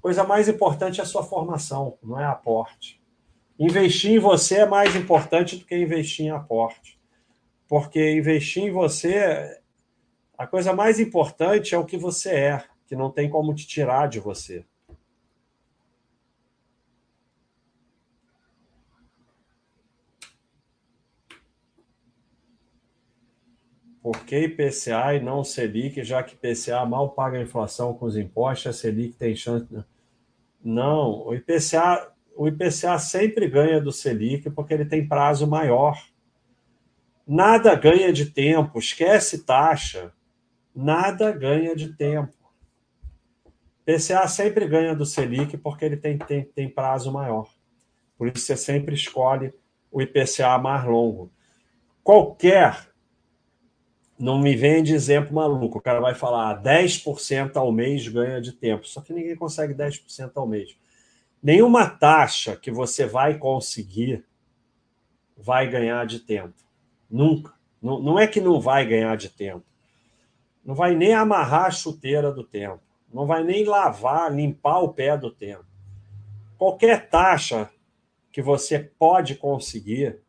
[0.00, 3.00] Coisa mais importante é a sua formação, não é aporte.
[3.58, 6.98] Investir em você é mais importante do que investir em aporte.
[7.68, 9.59] Porque investir em você,
[10.40, 14.08] a coisa mais importante é o que você é, que não tem como te tirar
[14.08, 14.64] de você.
[24.02, 28.16] Por que IPCA e não Selic, já que IPCA mal paga a inflação com os
[28.16, 29.68] impostos, a Selic tem chance.
[30.64, 36.02] Não, o IPCA, o IPCA sempre ganha do Selic porque ele tem prazo maior.
[37.26, 40.14] Nada ganha de tempo, esquece taxa.
[40.74, 42.34] Nada ganha de tempo.
[43.84, 47.50] PCA sempre ganha do Selic porque ele tem, tem, tem prazo maior.
[48.16, 49.52] Por isso você sempre escolhe
[49.90, 51.32] o IPCA mais longo.
[52.02, 52.88] Qualquer.
[54.18, 55.78] Não me vem de exemplo maluco.
[55.78, 58.86] O cara vai falar 10% ao mês ganha de tempo.
[58.86, 60.76] Só que ninguém consegue 10% ao mês.
[61.42, 64.24] Nenhuma taxa que você vai conseguir
[65.36, 66.54] vai ganhar de tempo.
[67.10, 67.54] Nunca.
[67.80, 69.64] Não, não é que não vai ganhar de tempo.
[70.70, 72.80] Não vai nem amarrar a chuteira do tempo.
[73.12, 75.66] Não vai nem lavar, limpar o pé do tempo.
[76.56, 77.68] Qualquer taxa
[78.30, 80.22] que você pode conseguir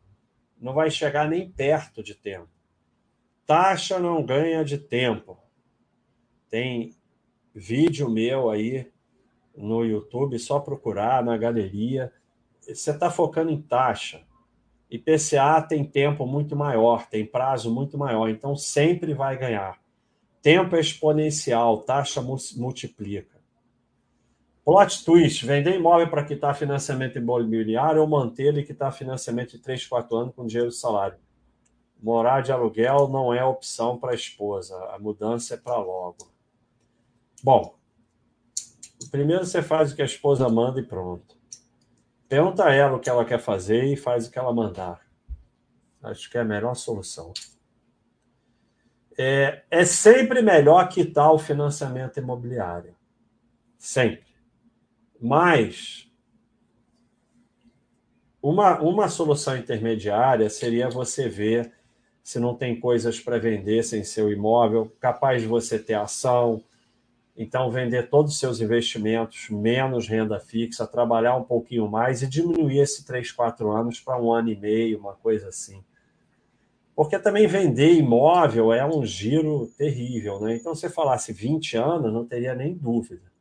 [0.60, 2.48] não vai chegar nem perto de tempo.
[3.46, 5.38] Taxa não ganha de tempo.
[6.50, 6.96] Tem
[7.54, 8.90] vídeo meu aí
[9.56, 12.12] no YouTube, só procurar na galeria.
[12.60, 14.26] Você está focando em taxa.
[14.90, 19.80] IPCA tem tempo muito maior, tem prazo muito maior, então sempre vai ganhar.
[20.42, 23.40] Tempo exponencial, taxa multiplica.
[24.64, 29.86] Plot twist: vender imóvel para quitar financiamento imobiliário ou mantê-lo e quitar financiamento de 3,
[29.86, 31.18] 4 anos com dinheiro do salário.
[32.02, 36.32] Morar de aluguel não é opção para a esposa, a mudança é para logo.
[37.40, 37.76] Bom,
[39.12, 41.36] primeiro você faz o que a esposa manda e pronto.
[42.28, 45.00] Pergunta a ela o que ela quer fazer e faz o que ela mandar.
[46.02, 47.32] Acho que é a melhor solução.
[49.18, 52.94] É, é sempre melhor quitar o financiamento imobiliário.
[53.78, 54.26] Sempre.
[55.20, 56.10] Mas
[58.40, 61.72] uma, uma solução intermediária seria você ver
[62.22, 66.62] se não tem coisas para vender sem seu imóvel, capaz de você ter ação,
[67.36, 72.80] então, vender todos os seus investimentos, menos renda fixa, trabalhar um pouquinho mais e diminuir
[72.80, 75.82] esse 3, 4 anos para um ano e meio, uma coisa assim.
[76.94, 80.56] Porque também vender imóvel é um giro terrível, né?
[80.56, 83.32] Então, se falasse 20 anos, não teria nem dúvida.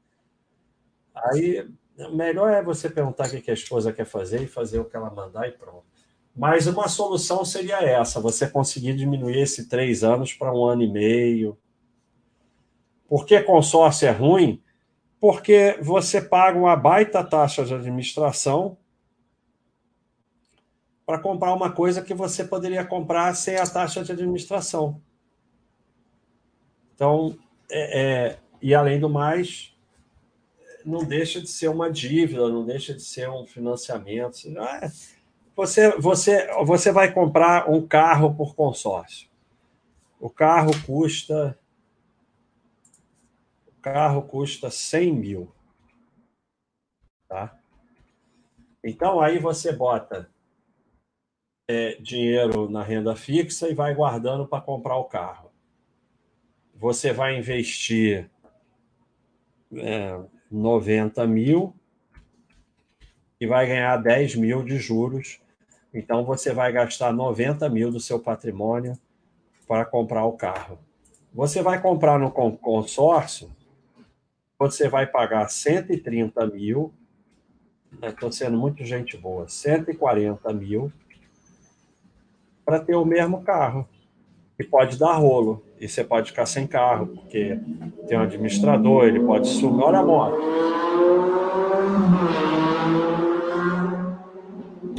[1.14, 1.68] Aí,
[2.14, 5.10] melhor é você perguntar o que a esposa quer fazer e fazer o que ela
[5.10, 5.84] mandar e pronto.
[6.36, 10.88] Mas uma solução seria essa: você conseguir diminuir esse três anos para um ano e
[10.90, 11.58] meio,
[13.08, 14.62] por que consórcio é ruim?
[15.20, 18.78] Porque você paga uma baita taxa de administração
[21.12, 25.02] para comprar uma coisa que você poderia comprar sem a taxa de administração.
[26.96, 27.38] Então,
[27.70, 29.76] é, é, e além do mais,
[30.86, 34.38] não deixa de ser uma dívida, não deixa de ser um financiamento.
[35.54, 39.28] Você, você, você vai comprar um carro por consórcio.
[40.18, 41.60] O carro custa
[43.82, 45.52] carro custa 100 mil.
[47.28, 47.60] Tá?
[48.82, 50.31] Então, aí você bota
[51.72, 55.50] é, dinheiro na renda fixa e vai guardando para comprar o carro.
[56.76, 58.30] Você vai investir
[59.74, 60.20] é,
[60.52, 61.74] 90 mil
[63.40, 65.40] e vai ganhar 10 mil de juros.
[65.94, 68.98] Então, você vai gastar 90 mil do seu patrimônio
[69.66, 70.78] para comprar o carro.
[71.34, 73.50] Você vai comprar no consórcio,
[74.60, 76.94] você vai pagar 130 mil,
[77.94, 80.92] estou né, sendo muito gente boa, 140 mil,
[82.72, 83.86] para ter o mesmo carro.
[84.58, 85.62] E pode dar rolo.
[85.78, 87.60] E você pode ficar sem carro, porque
[88.08, 89.84] tem um administrador, ele pode sumir.
[89.84, 90.38] Olha a moto.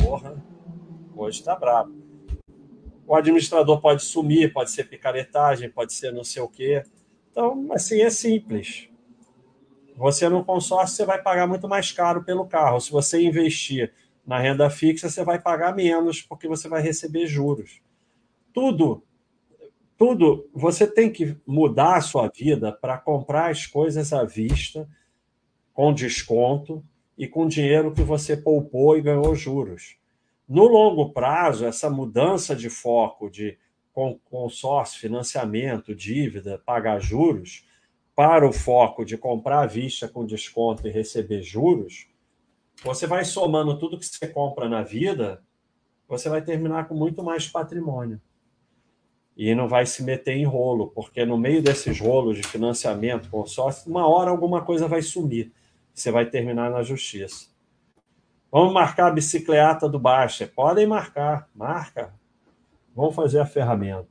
[0.03, 0.35] Porra,
[1.17, 1.95] hoje está brabo.
[3.07, 6.83] O administrador pode sumir, pode ser picaretagem, pode ser não sei o quê.
[7.31, 8.91] Então, assim, é simples.
[9.97, 12.81] Você no consórcio você vai pagar muito mais caro pelo carro.
[12.81, 13.95] Se você investir
[14.27, 17.81] na renda fixa, você vai pagar menos porque você vai receber juros.
[18.53, 19.03] Tudo,
[19.97, 24.89] tudo, você tem que mudar a sua vida para comprar as coisas à vista,
[25.73, 26.85] com desconto
[27.17, 29.97] e com dinheiro que você poupou e ganhou juros.
[30.49, 33.57] No longo prazo, essa mudança de foco de
[34.31, 37.67] consórcio, financiamento, dívida, pagar juros,
[38.15, 42.07] para o foco de comprar à vista com desconto e receber juros,
[42.85, 45.43] você vai somando tudo que você compra na vida,
[46.09, 48.21] você vai terminar com muito mais patrimônio.
[49.37, 53.91] E não vai se meter em rolo, porque no meio desses rolos de financiamento, consórcio,
[53.91, 55.53] uma hora alguma coisa vai sumir.
[55.95, 57.47] Você vai terminar na justiça.
[58.51, 60.47] Vamos marcar a bicicleta do Baixa.
[60.47, 62.13] Podem marcar, marca.
[62.95, 64.09] Vamos fazer a ferramenta.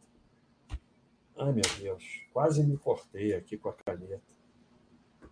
[1.38, 2.04] Ai, meu Deus.
[2.34, 4.22] Quase me cortei aqui com a caneta.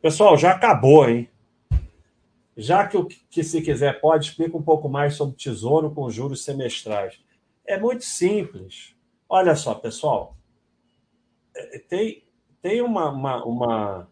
[0.02, 1.28] Pessoal, já acabou, hein?
[2.60, 6.44] Já que o que se quiser pode, explica um pouco mais sobre tesouro com juros
[6.44, 7.23] semestrais.
[7.65, 8.94] É muito simples.
[9.30, 10.36] Olha só, pessoal,
[11.56, 12.23] é, tem,
[12.61, 14.10] tem uma, uma, uma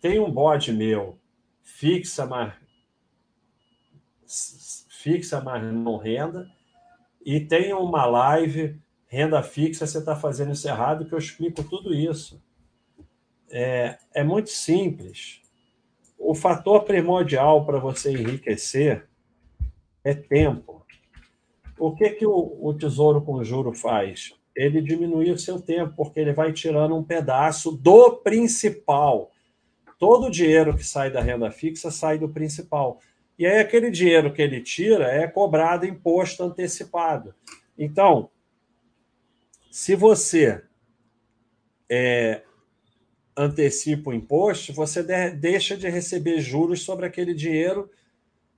[0.00, 1.18] tem um bode meu
[1.62, 2.54] fixa, mas
[4.88, 6.50] fixa, mas não renda,
[7.24, 11.92] e tem uma live renda fixa, você está fazendo isso errado, que eu explico tudo
[11.92, 12.42] isso.
[13.50, 15.41] É, é muito simples.
[16.24, 19.08] O fator primordial para você enriquecer
[20.04, 20.86] é tempo.
[21.76, 24.32] O que, que o, o Tesouro com Juro faz?
[24.54, 29.32] Ele diminui o seu tempo, porque ele vai tirando um pedaço do principal.
[29.98, 33.00] Todo o dinheiro que sai da renda fixa sai do principal.
[33.36, 37.34] E aí, aquele dinheiro que ele tira é cobrado imposto antecipado.
[37.76, 38.30] Então,
[39.72, 40.62] se você
[41.90, 42.42] é,
[43.36, 47.90] antecipa o imposto, você de, deixa de receber juros sobre aquele dinheiro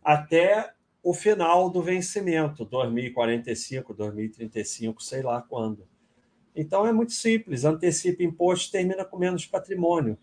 [0.03, 0.73] até
[1.03, 5.87] o final do vencimento, 2045, 2035, sei lá quando.
[6.57, 10.17] Então é muito simples, antecipa imposto, termina com menos patrimônio.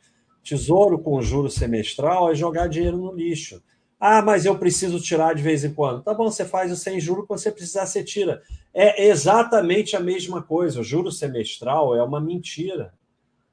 [0.43, 3.61] Tesouro com juros semestral é jogar dinheiro no lixo.
[3.99, 6.01] Ah, mas eu preciso tirar de vez em quando.
[6.01, 8.41] Tá bom, você faz o sem juro, quando você precisar, você tira.
[8.73, 10.79] É exatamente a mesma coisa.
[10.79, 12.91] O juro semestral é uma mentira.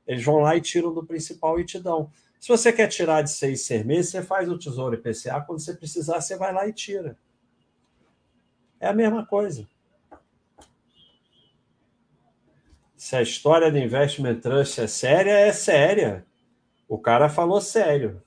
[0.09, 2.11] Eles vão lá e tiram do principal e te dão.
[2.41, 5.43] Se você quer tirar de seis, seis meses, você faz o Tesouro IPCA.
[5.43, 7.19] Quando você precisar, você vai lá e tira.
[8.81, 9.69] É a mesma coisa.
[12.97, 16.27] Se a história do Investment Trust é séria, é séria.
[16.89, 18.23] O cara falou sério.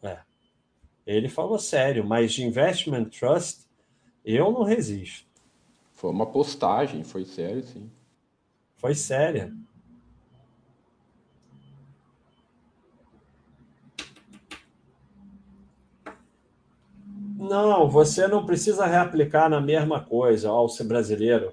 [0.00, 0.18] É.
[1.04, 3.66] Ele falou sério, mas de Investment Trust,
[4.24, 5.26] eu não resisto.
[5.92, 7.90] Foi uma postagem, foi sério, sim.
[8.76, 9.52] Foi séria.
[17.44, 21.52] Não, você não precisa reaplicar na mesma coisa ao ser brasileiro.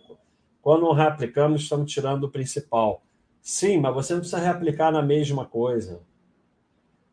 [0.61, 3.03] Quando reaplicamos, estamos tirando o principal.
[3.41, 6.01] Sim, mas você não precisa reaplicar na mesma coisa.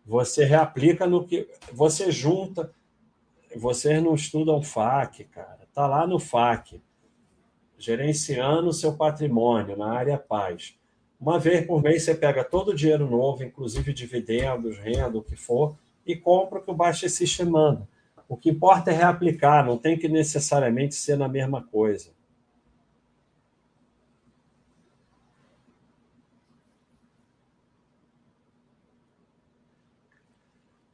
[0.07, 1.49] Você reaplica no que.
[1.73, 2.71] Você junta.
[3.57, 5.65] Vocês não estudam FAC, cara.
[5.65, 6.81] Está lá no FAC.
[7.77, 10.79] Gerenciando seu patrimônio na área paz.
[11.21, 15.35] Uma vez por mês você pega todo o dinheiro novo, inclusive dividendos, renda, o que
[15.35, 15.77] for,
[16.07, 17.89] e compra o que o Baixa System manda.
[18.29, 22.11] O que importa é reaplicar, não tem que necessariamente ser na mesma coisa.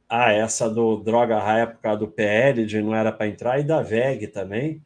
[0.07, 3.63] Ah, essa do Droga Raia por causa do PL, de não era para entrar, e
[3.63, 4.81] da VEG também.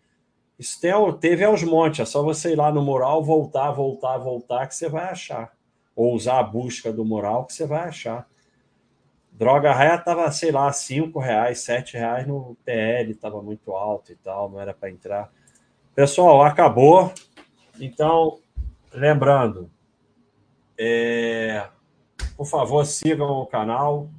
[0.58, 4.68] Isso tem, teve aos montes, é só você ir lá no mural, voltar, voltar, voltar,
[4.68, 5.54] que você vai achar.
[5.96, 8.28] Ou usar a busca do mural, que você vai achar.
[9.40, 14.16] Droga raia estava, sei lá, 5 reais, 7 reais no PL, estava muito alto e
[14.18, 15.32] tal, não era para entrar.
[15.96, 17.14] Pessoal, acabou.
[17.80, 18.40] Então,
[18.92, 19.72] lembrando,
[20.78, 21.70] é,
[22.36, 24.10] por favor, sigam o canal,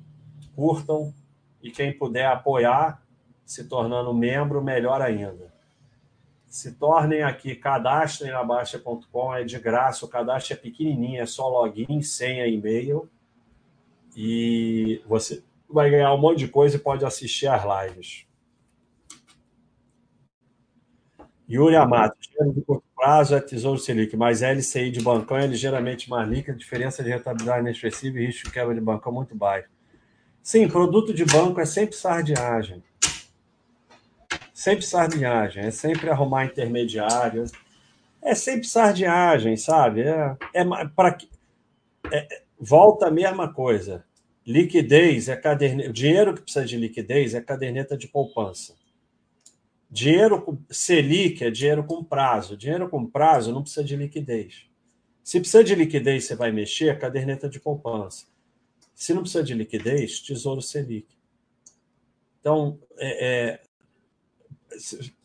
[0.56, 1.12] curtam
[1.62, 3.02] e quem puder apoiar,
[3.44, 5.52] se tornando membro, melhor ainda.
[6.46, 11.46] Se tornem aqui, cadastrem na Baixa.com, é de graça, o cadastro é pequenininho, é só
[11.46, 13.06] login, senha, e-mail
[14.16, 18.26] e você vai ganhar um monte de coisa e pode assistir às lives.
[21.48, 26.08] Yuri Amato, dinheiro de curto prazo é Tesouro Selic, mas LCI de bancão é ligeiramente
[26.08, 29.68] mais líquida, diferença de rentabilidade inexpressiva e risco de quebra de bancão muito baixo.
[30.42, 32.82] Sim, produto de banco é sempre sardinhagem.
[34.54, 37.44] Sempre sardinhagem, é sempre arrumar intermediário.
[38.22, 40.02] É sempre sardinhagem, sabe?
[40.02, 40.64] É, é,
[40.94, 41.18] para
[42.12, 44.04] é, volta a mesma coisa.
[44.46, 45.92] Liquidez é caderneta.
[45.92, 48.74] Dinheiro que precisa de liquidez é caderneta de poupança.
[49.90, 52.56] Dinheiro com Selic é dinheiro com prazo.
[52.56, 54.66] Dinheiro com prazo não precisa de liquidez.
[55.24, 58.26] Se precisa de liquidez, você vai mexer, caderneta de poupança.
[58.94, 61.06] Se não precisa de liquidez, tesouro Selic.
[62.40, 63.60] Então, é, é,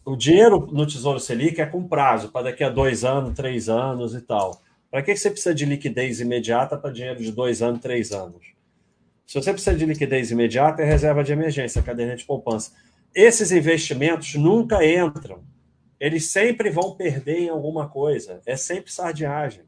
[0.03, 4.13] o dinheiro no Tesouro Selic é com prazo, para daqui a dois anos, três anos
[4.13, 4.61] e tal.
[4.89, 8.55] Para que você precisa de liquidez imediata para dinheiro de dois anos, três anos?
[9.25, 12.71] Se você precisa de liquidez imediata, é reserva de emergência, caderneta de poupança.
[13.13, 15.43] Esses investimentos nunca entram.
[15.99, 18.41] Eles sempre vão perder em alguma coisa.
[18.45, 19.63] É sempre sardiagem.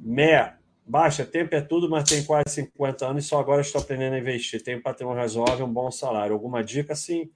[0.00, 4.14] Mé, baixa, tempo é tudo, mas tem quase 50 anos e só agora estou aprendendo
[4.14, 4.62] a investir.
[4.62, 6.34] Tenho patrimônio razoável, um bom salário.
[6.34, 6.96] Alguma dica?
[6.96, 7.30] Sim,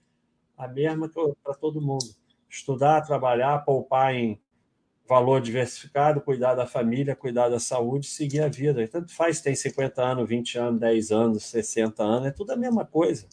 [0.57, 1.09] a mesma
[1.45, 2.26] para todo mundo
[2.57, 4.41] estudar, trabalhar, poupar em
[5.09, 8.87] valor diversificado, cuidar da família, cuidar da saúde, seguir a vida.
[8.89, 12.85] Tanto faz, tem 50 anos, 20 anos, 10 anos, 60 anos, é tudo a mesma
[12.85, 13.27] coisa.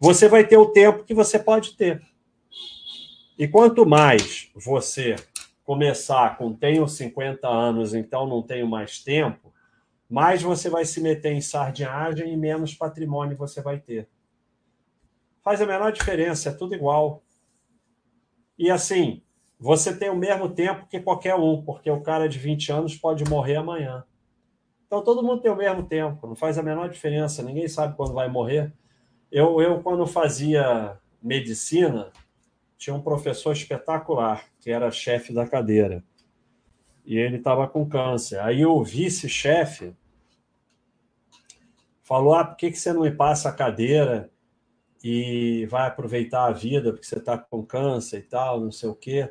[0.00, 2.02] Você vai ter o tempo que você pode ter.
[3.38, 5.16] E quanto mais você
[5.64, 9.52] começar com tenho 50 anos, então não tenho mais tempo,
[10.08, 14.08] mais você vai se meter em sardinhagem e menos patrimônio você vai ter.
[15.42, 17.22] Faz a menor diferença, é tudo igual.
[18.58, 19.22] E assim,
[19.58, 23.24] você tem o mesmo tempo que qualquer um, porque o cara de 20 anos pode
[23.24, 24.04] morrer amanhã.
[24.86, 28.12] Então todo mundo tem o mesmo tempo, não faz a menor diferença, ninguém sabe quando
[28.12, 28.72] vai morrer.
[29.30, 32.12] Eu, eu quando fazia medicina,
[32.76, 36.04] tinha um professor espetacular, que era chefe da cadeira.
[37.04, 38.38] E ele estava com câncer.
[38.40, 39.96] Aí o vice-chefe
[42.02, 44.30] falou: Ah, por que, que você não me passa a cadeira
[45.04, 48.94] e vai aproveitar a vida porque você está com câncer e tal, não sei o
[48.94, 49.30] quê?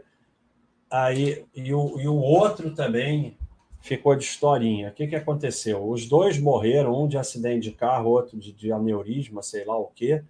[0.87, 3.35] Aí, e, o, e o outro também
[3.81, 4.89] ficou de historinha.
[4.89, 5.83] O que, que aconteceu?
[5.89, 9.87] Os dois morreram, um de acidente de carro, outro de, de aneurisma, sei lá o
[9.87, 10.23] quê.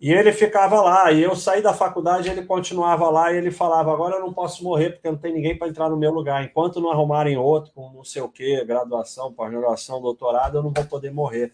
[0.00, 3.92] E ele ficava lá, e eu saí da faculdade, ele continuava lá, e ele falava:
[3.92, 6.44] agora eu não posso morrer porque não tem ninguém para entrar no meu lugar.
[6.44, 10.84] Enquanto não arrumarem outro, com não sei o quê, graduação, pós-graduação, doutorado, eu não vou
[10.84, 11.52] poder morrer.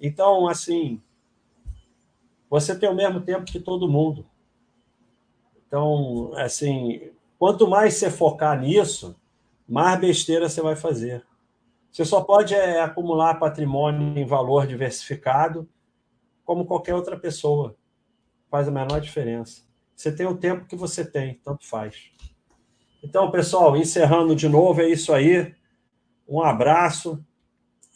[0.00, 1.02] Então, assim,
[2.54, 4.24] você tem o mesmo tempo que todo mundo.
[5.66, 9.20] Então, assim, quanto mais você focar nisso,
[9.68, 11.26] mais besteira você vai fazer.
[11.90, 15.68] Você só pode é, acumular patrimônio em valor diversificado
[16.44, 17.76] como qualquer outra pessoa.
[18.48, 19.62] Faz a menor diferença.
[19.96, 22.12] Você tem o tempo que você tem, tanto faz.
[23.02, 25.52] Então, pessoal, encerrando de novo, é isso aí.
[26.28, 27.20] Um abraço.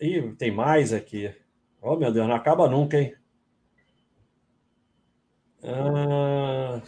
[0.01, 1.33] Ih, tem mais aqui.
[1.81, 3.15] Oh, meu Deus, não acaba nunca, hein?
[5.63, 6.81] Ah...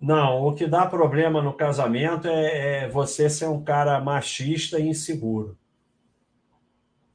[0.00, 4.88] Não, o que dá problema no casamento é, é você ser um cara machista e
[4.88, 5.56] inseguro.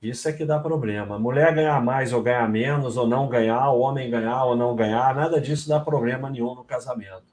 [0.02, 1.20] Isso é que dá problema.
[1.20, 5.14] Mulher ganhar mais ou ganhar menos, ou não ganhar, o homem ganhar ou não ganhar,
[5.14, 7.28] nada disso dá problema nenhum no casamento.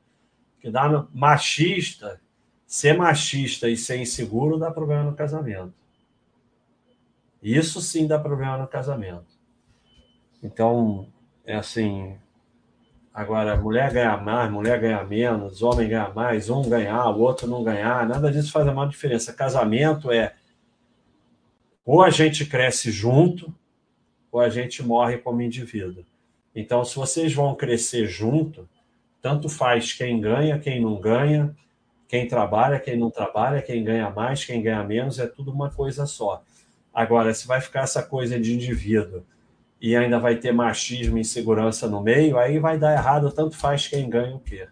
[0.58, 1.08] O que dá no...
[1.14, 2.20] machista,
[2.66, 5.72] ser machista e ser inseguro dá problema no casamento.
[7.40, 9.35] Isso sim dá problema no casamento.
[10.46, 11.08] Então,
[11.44, 12.16] é assim.
[13.12, 17.64] Agora, mulher ganhar mais, mulher ganhar menos, homem ganhar mais, um ganhar, o outro não
[17.64, 19.32] ganhar, nada disso faz a maior diferença.
[19.32, 20.34] Casamento é
[21.84, 23.54] ou a gente cresce junto,
[24.30, 26.04] ou a gente morre como indivíduo.
[26.54, 28.68] Então, se vocês vão crescer junto,
[29.22, 31.56] tanto faz quem ganha, quem não ganha,
[32.08, 36.06] quem trabalha, quem não trabalha, quem ganha mais, quem ganha menos, é tudo uma coisa
[36.06, 36.42] só.
[36.92, 39.24] Agora, se vai ficar essa coisa de indivíduo
[39.80, 43.86] e ainda vai ter machismo e insegurança no meio, aí vai dar errado, tanto faz
[43.86, 44.68] quem ganha o quê.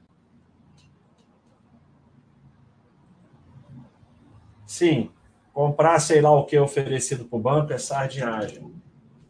[4.66, 5.10] Sim,
[5.52, 8.74] comprar sei lá o que oferecido para o banco é sardinhagem.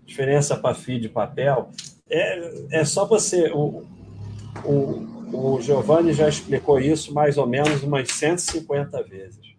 [0.06, 1.70] Diferença para FII de papel
[2.08, 3.50] é, é só você.
[3.52, 3.84] O,
[4.64, 9.54] o, o Giovanni já explicou isso mais ou menos umas 150 vezes.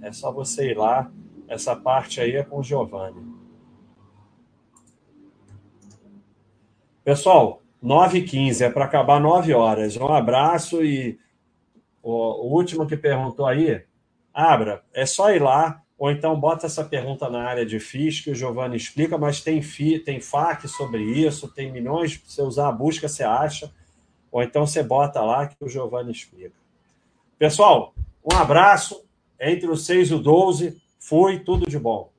[0.00, 1.10] É só você ir lá.
[1.46, 3.31] Essa parte aí é com o Giovanni.
[7.04, 9.96] Pessoal, 9h15, é para acabar 9 horas.
[9.96, 11.18] Um abraço e
[12.00, 13.82] o, último que perguntou aí,
[14.32, 18.30] Abra, é só ir lá, ou então bota essa pergunta na área de FIS, que
[18.30, 22.68] o Giovanni explica, mas tem, FI, tem FAQ sobre isso, tem milhões, se você usar
[22.68, 23.72] a busca, você acha,
[24.30, 26.54] ou então você bota lá que o Giovanni explica.
[27.36, 27.92] Pessoal,
[28.24, 29.04] um abraço,
[29.40, 32.12] entre o 6 e o 12, fui, tudo de bom.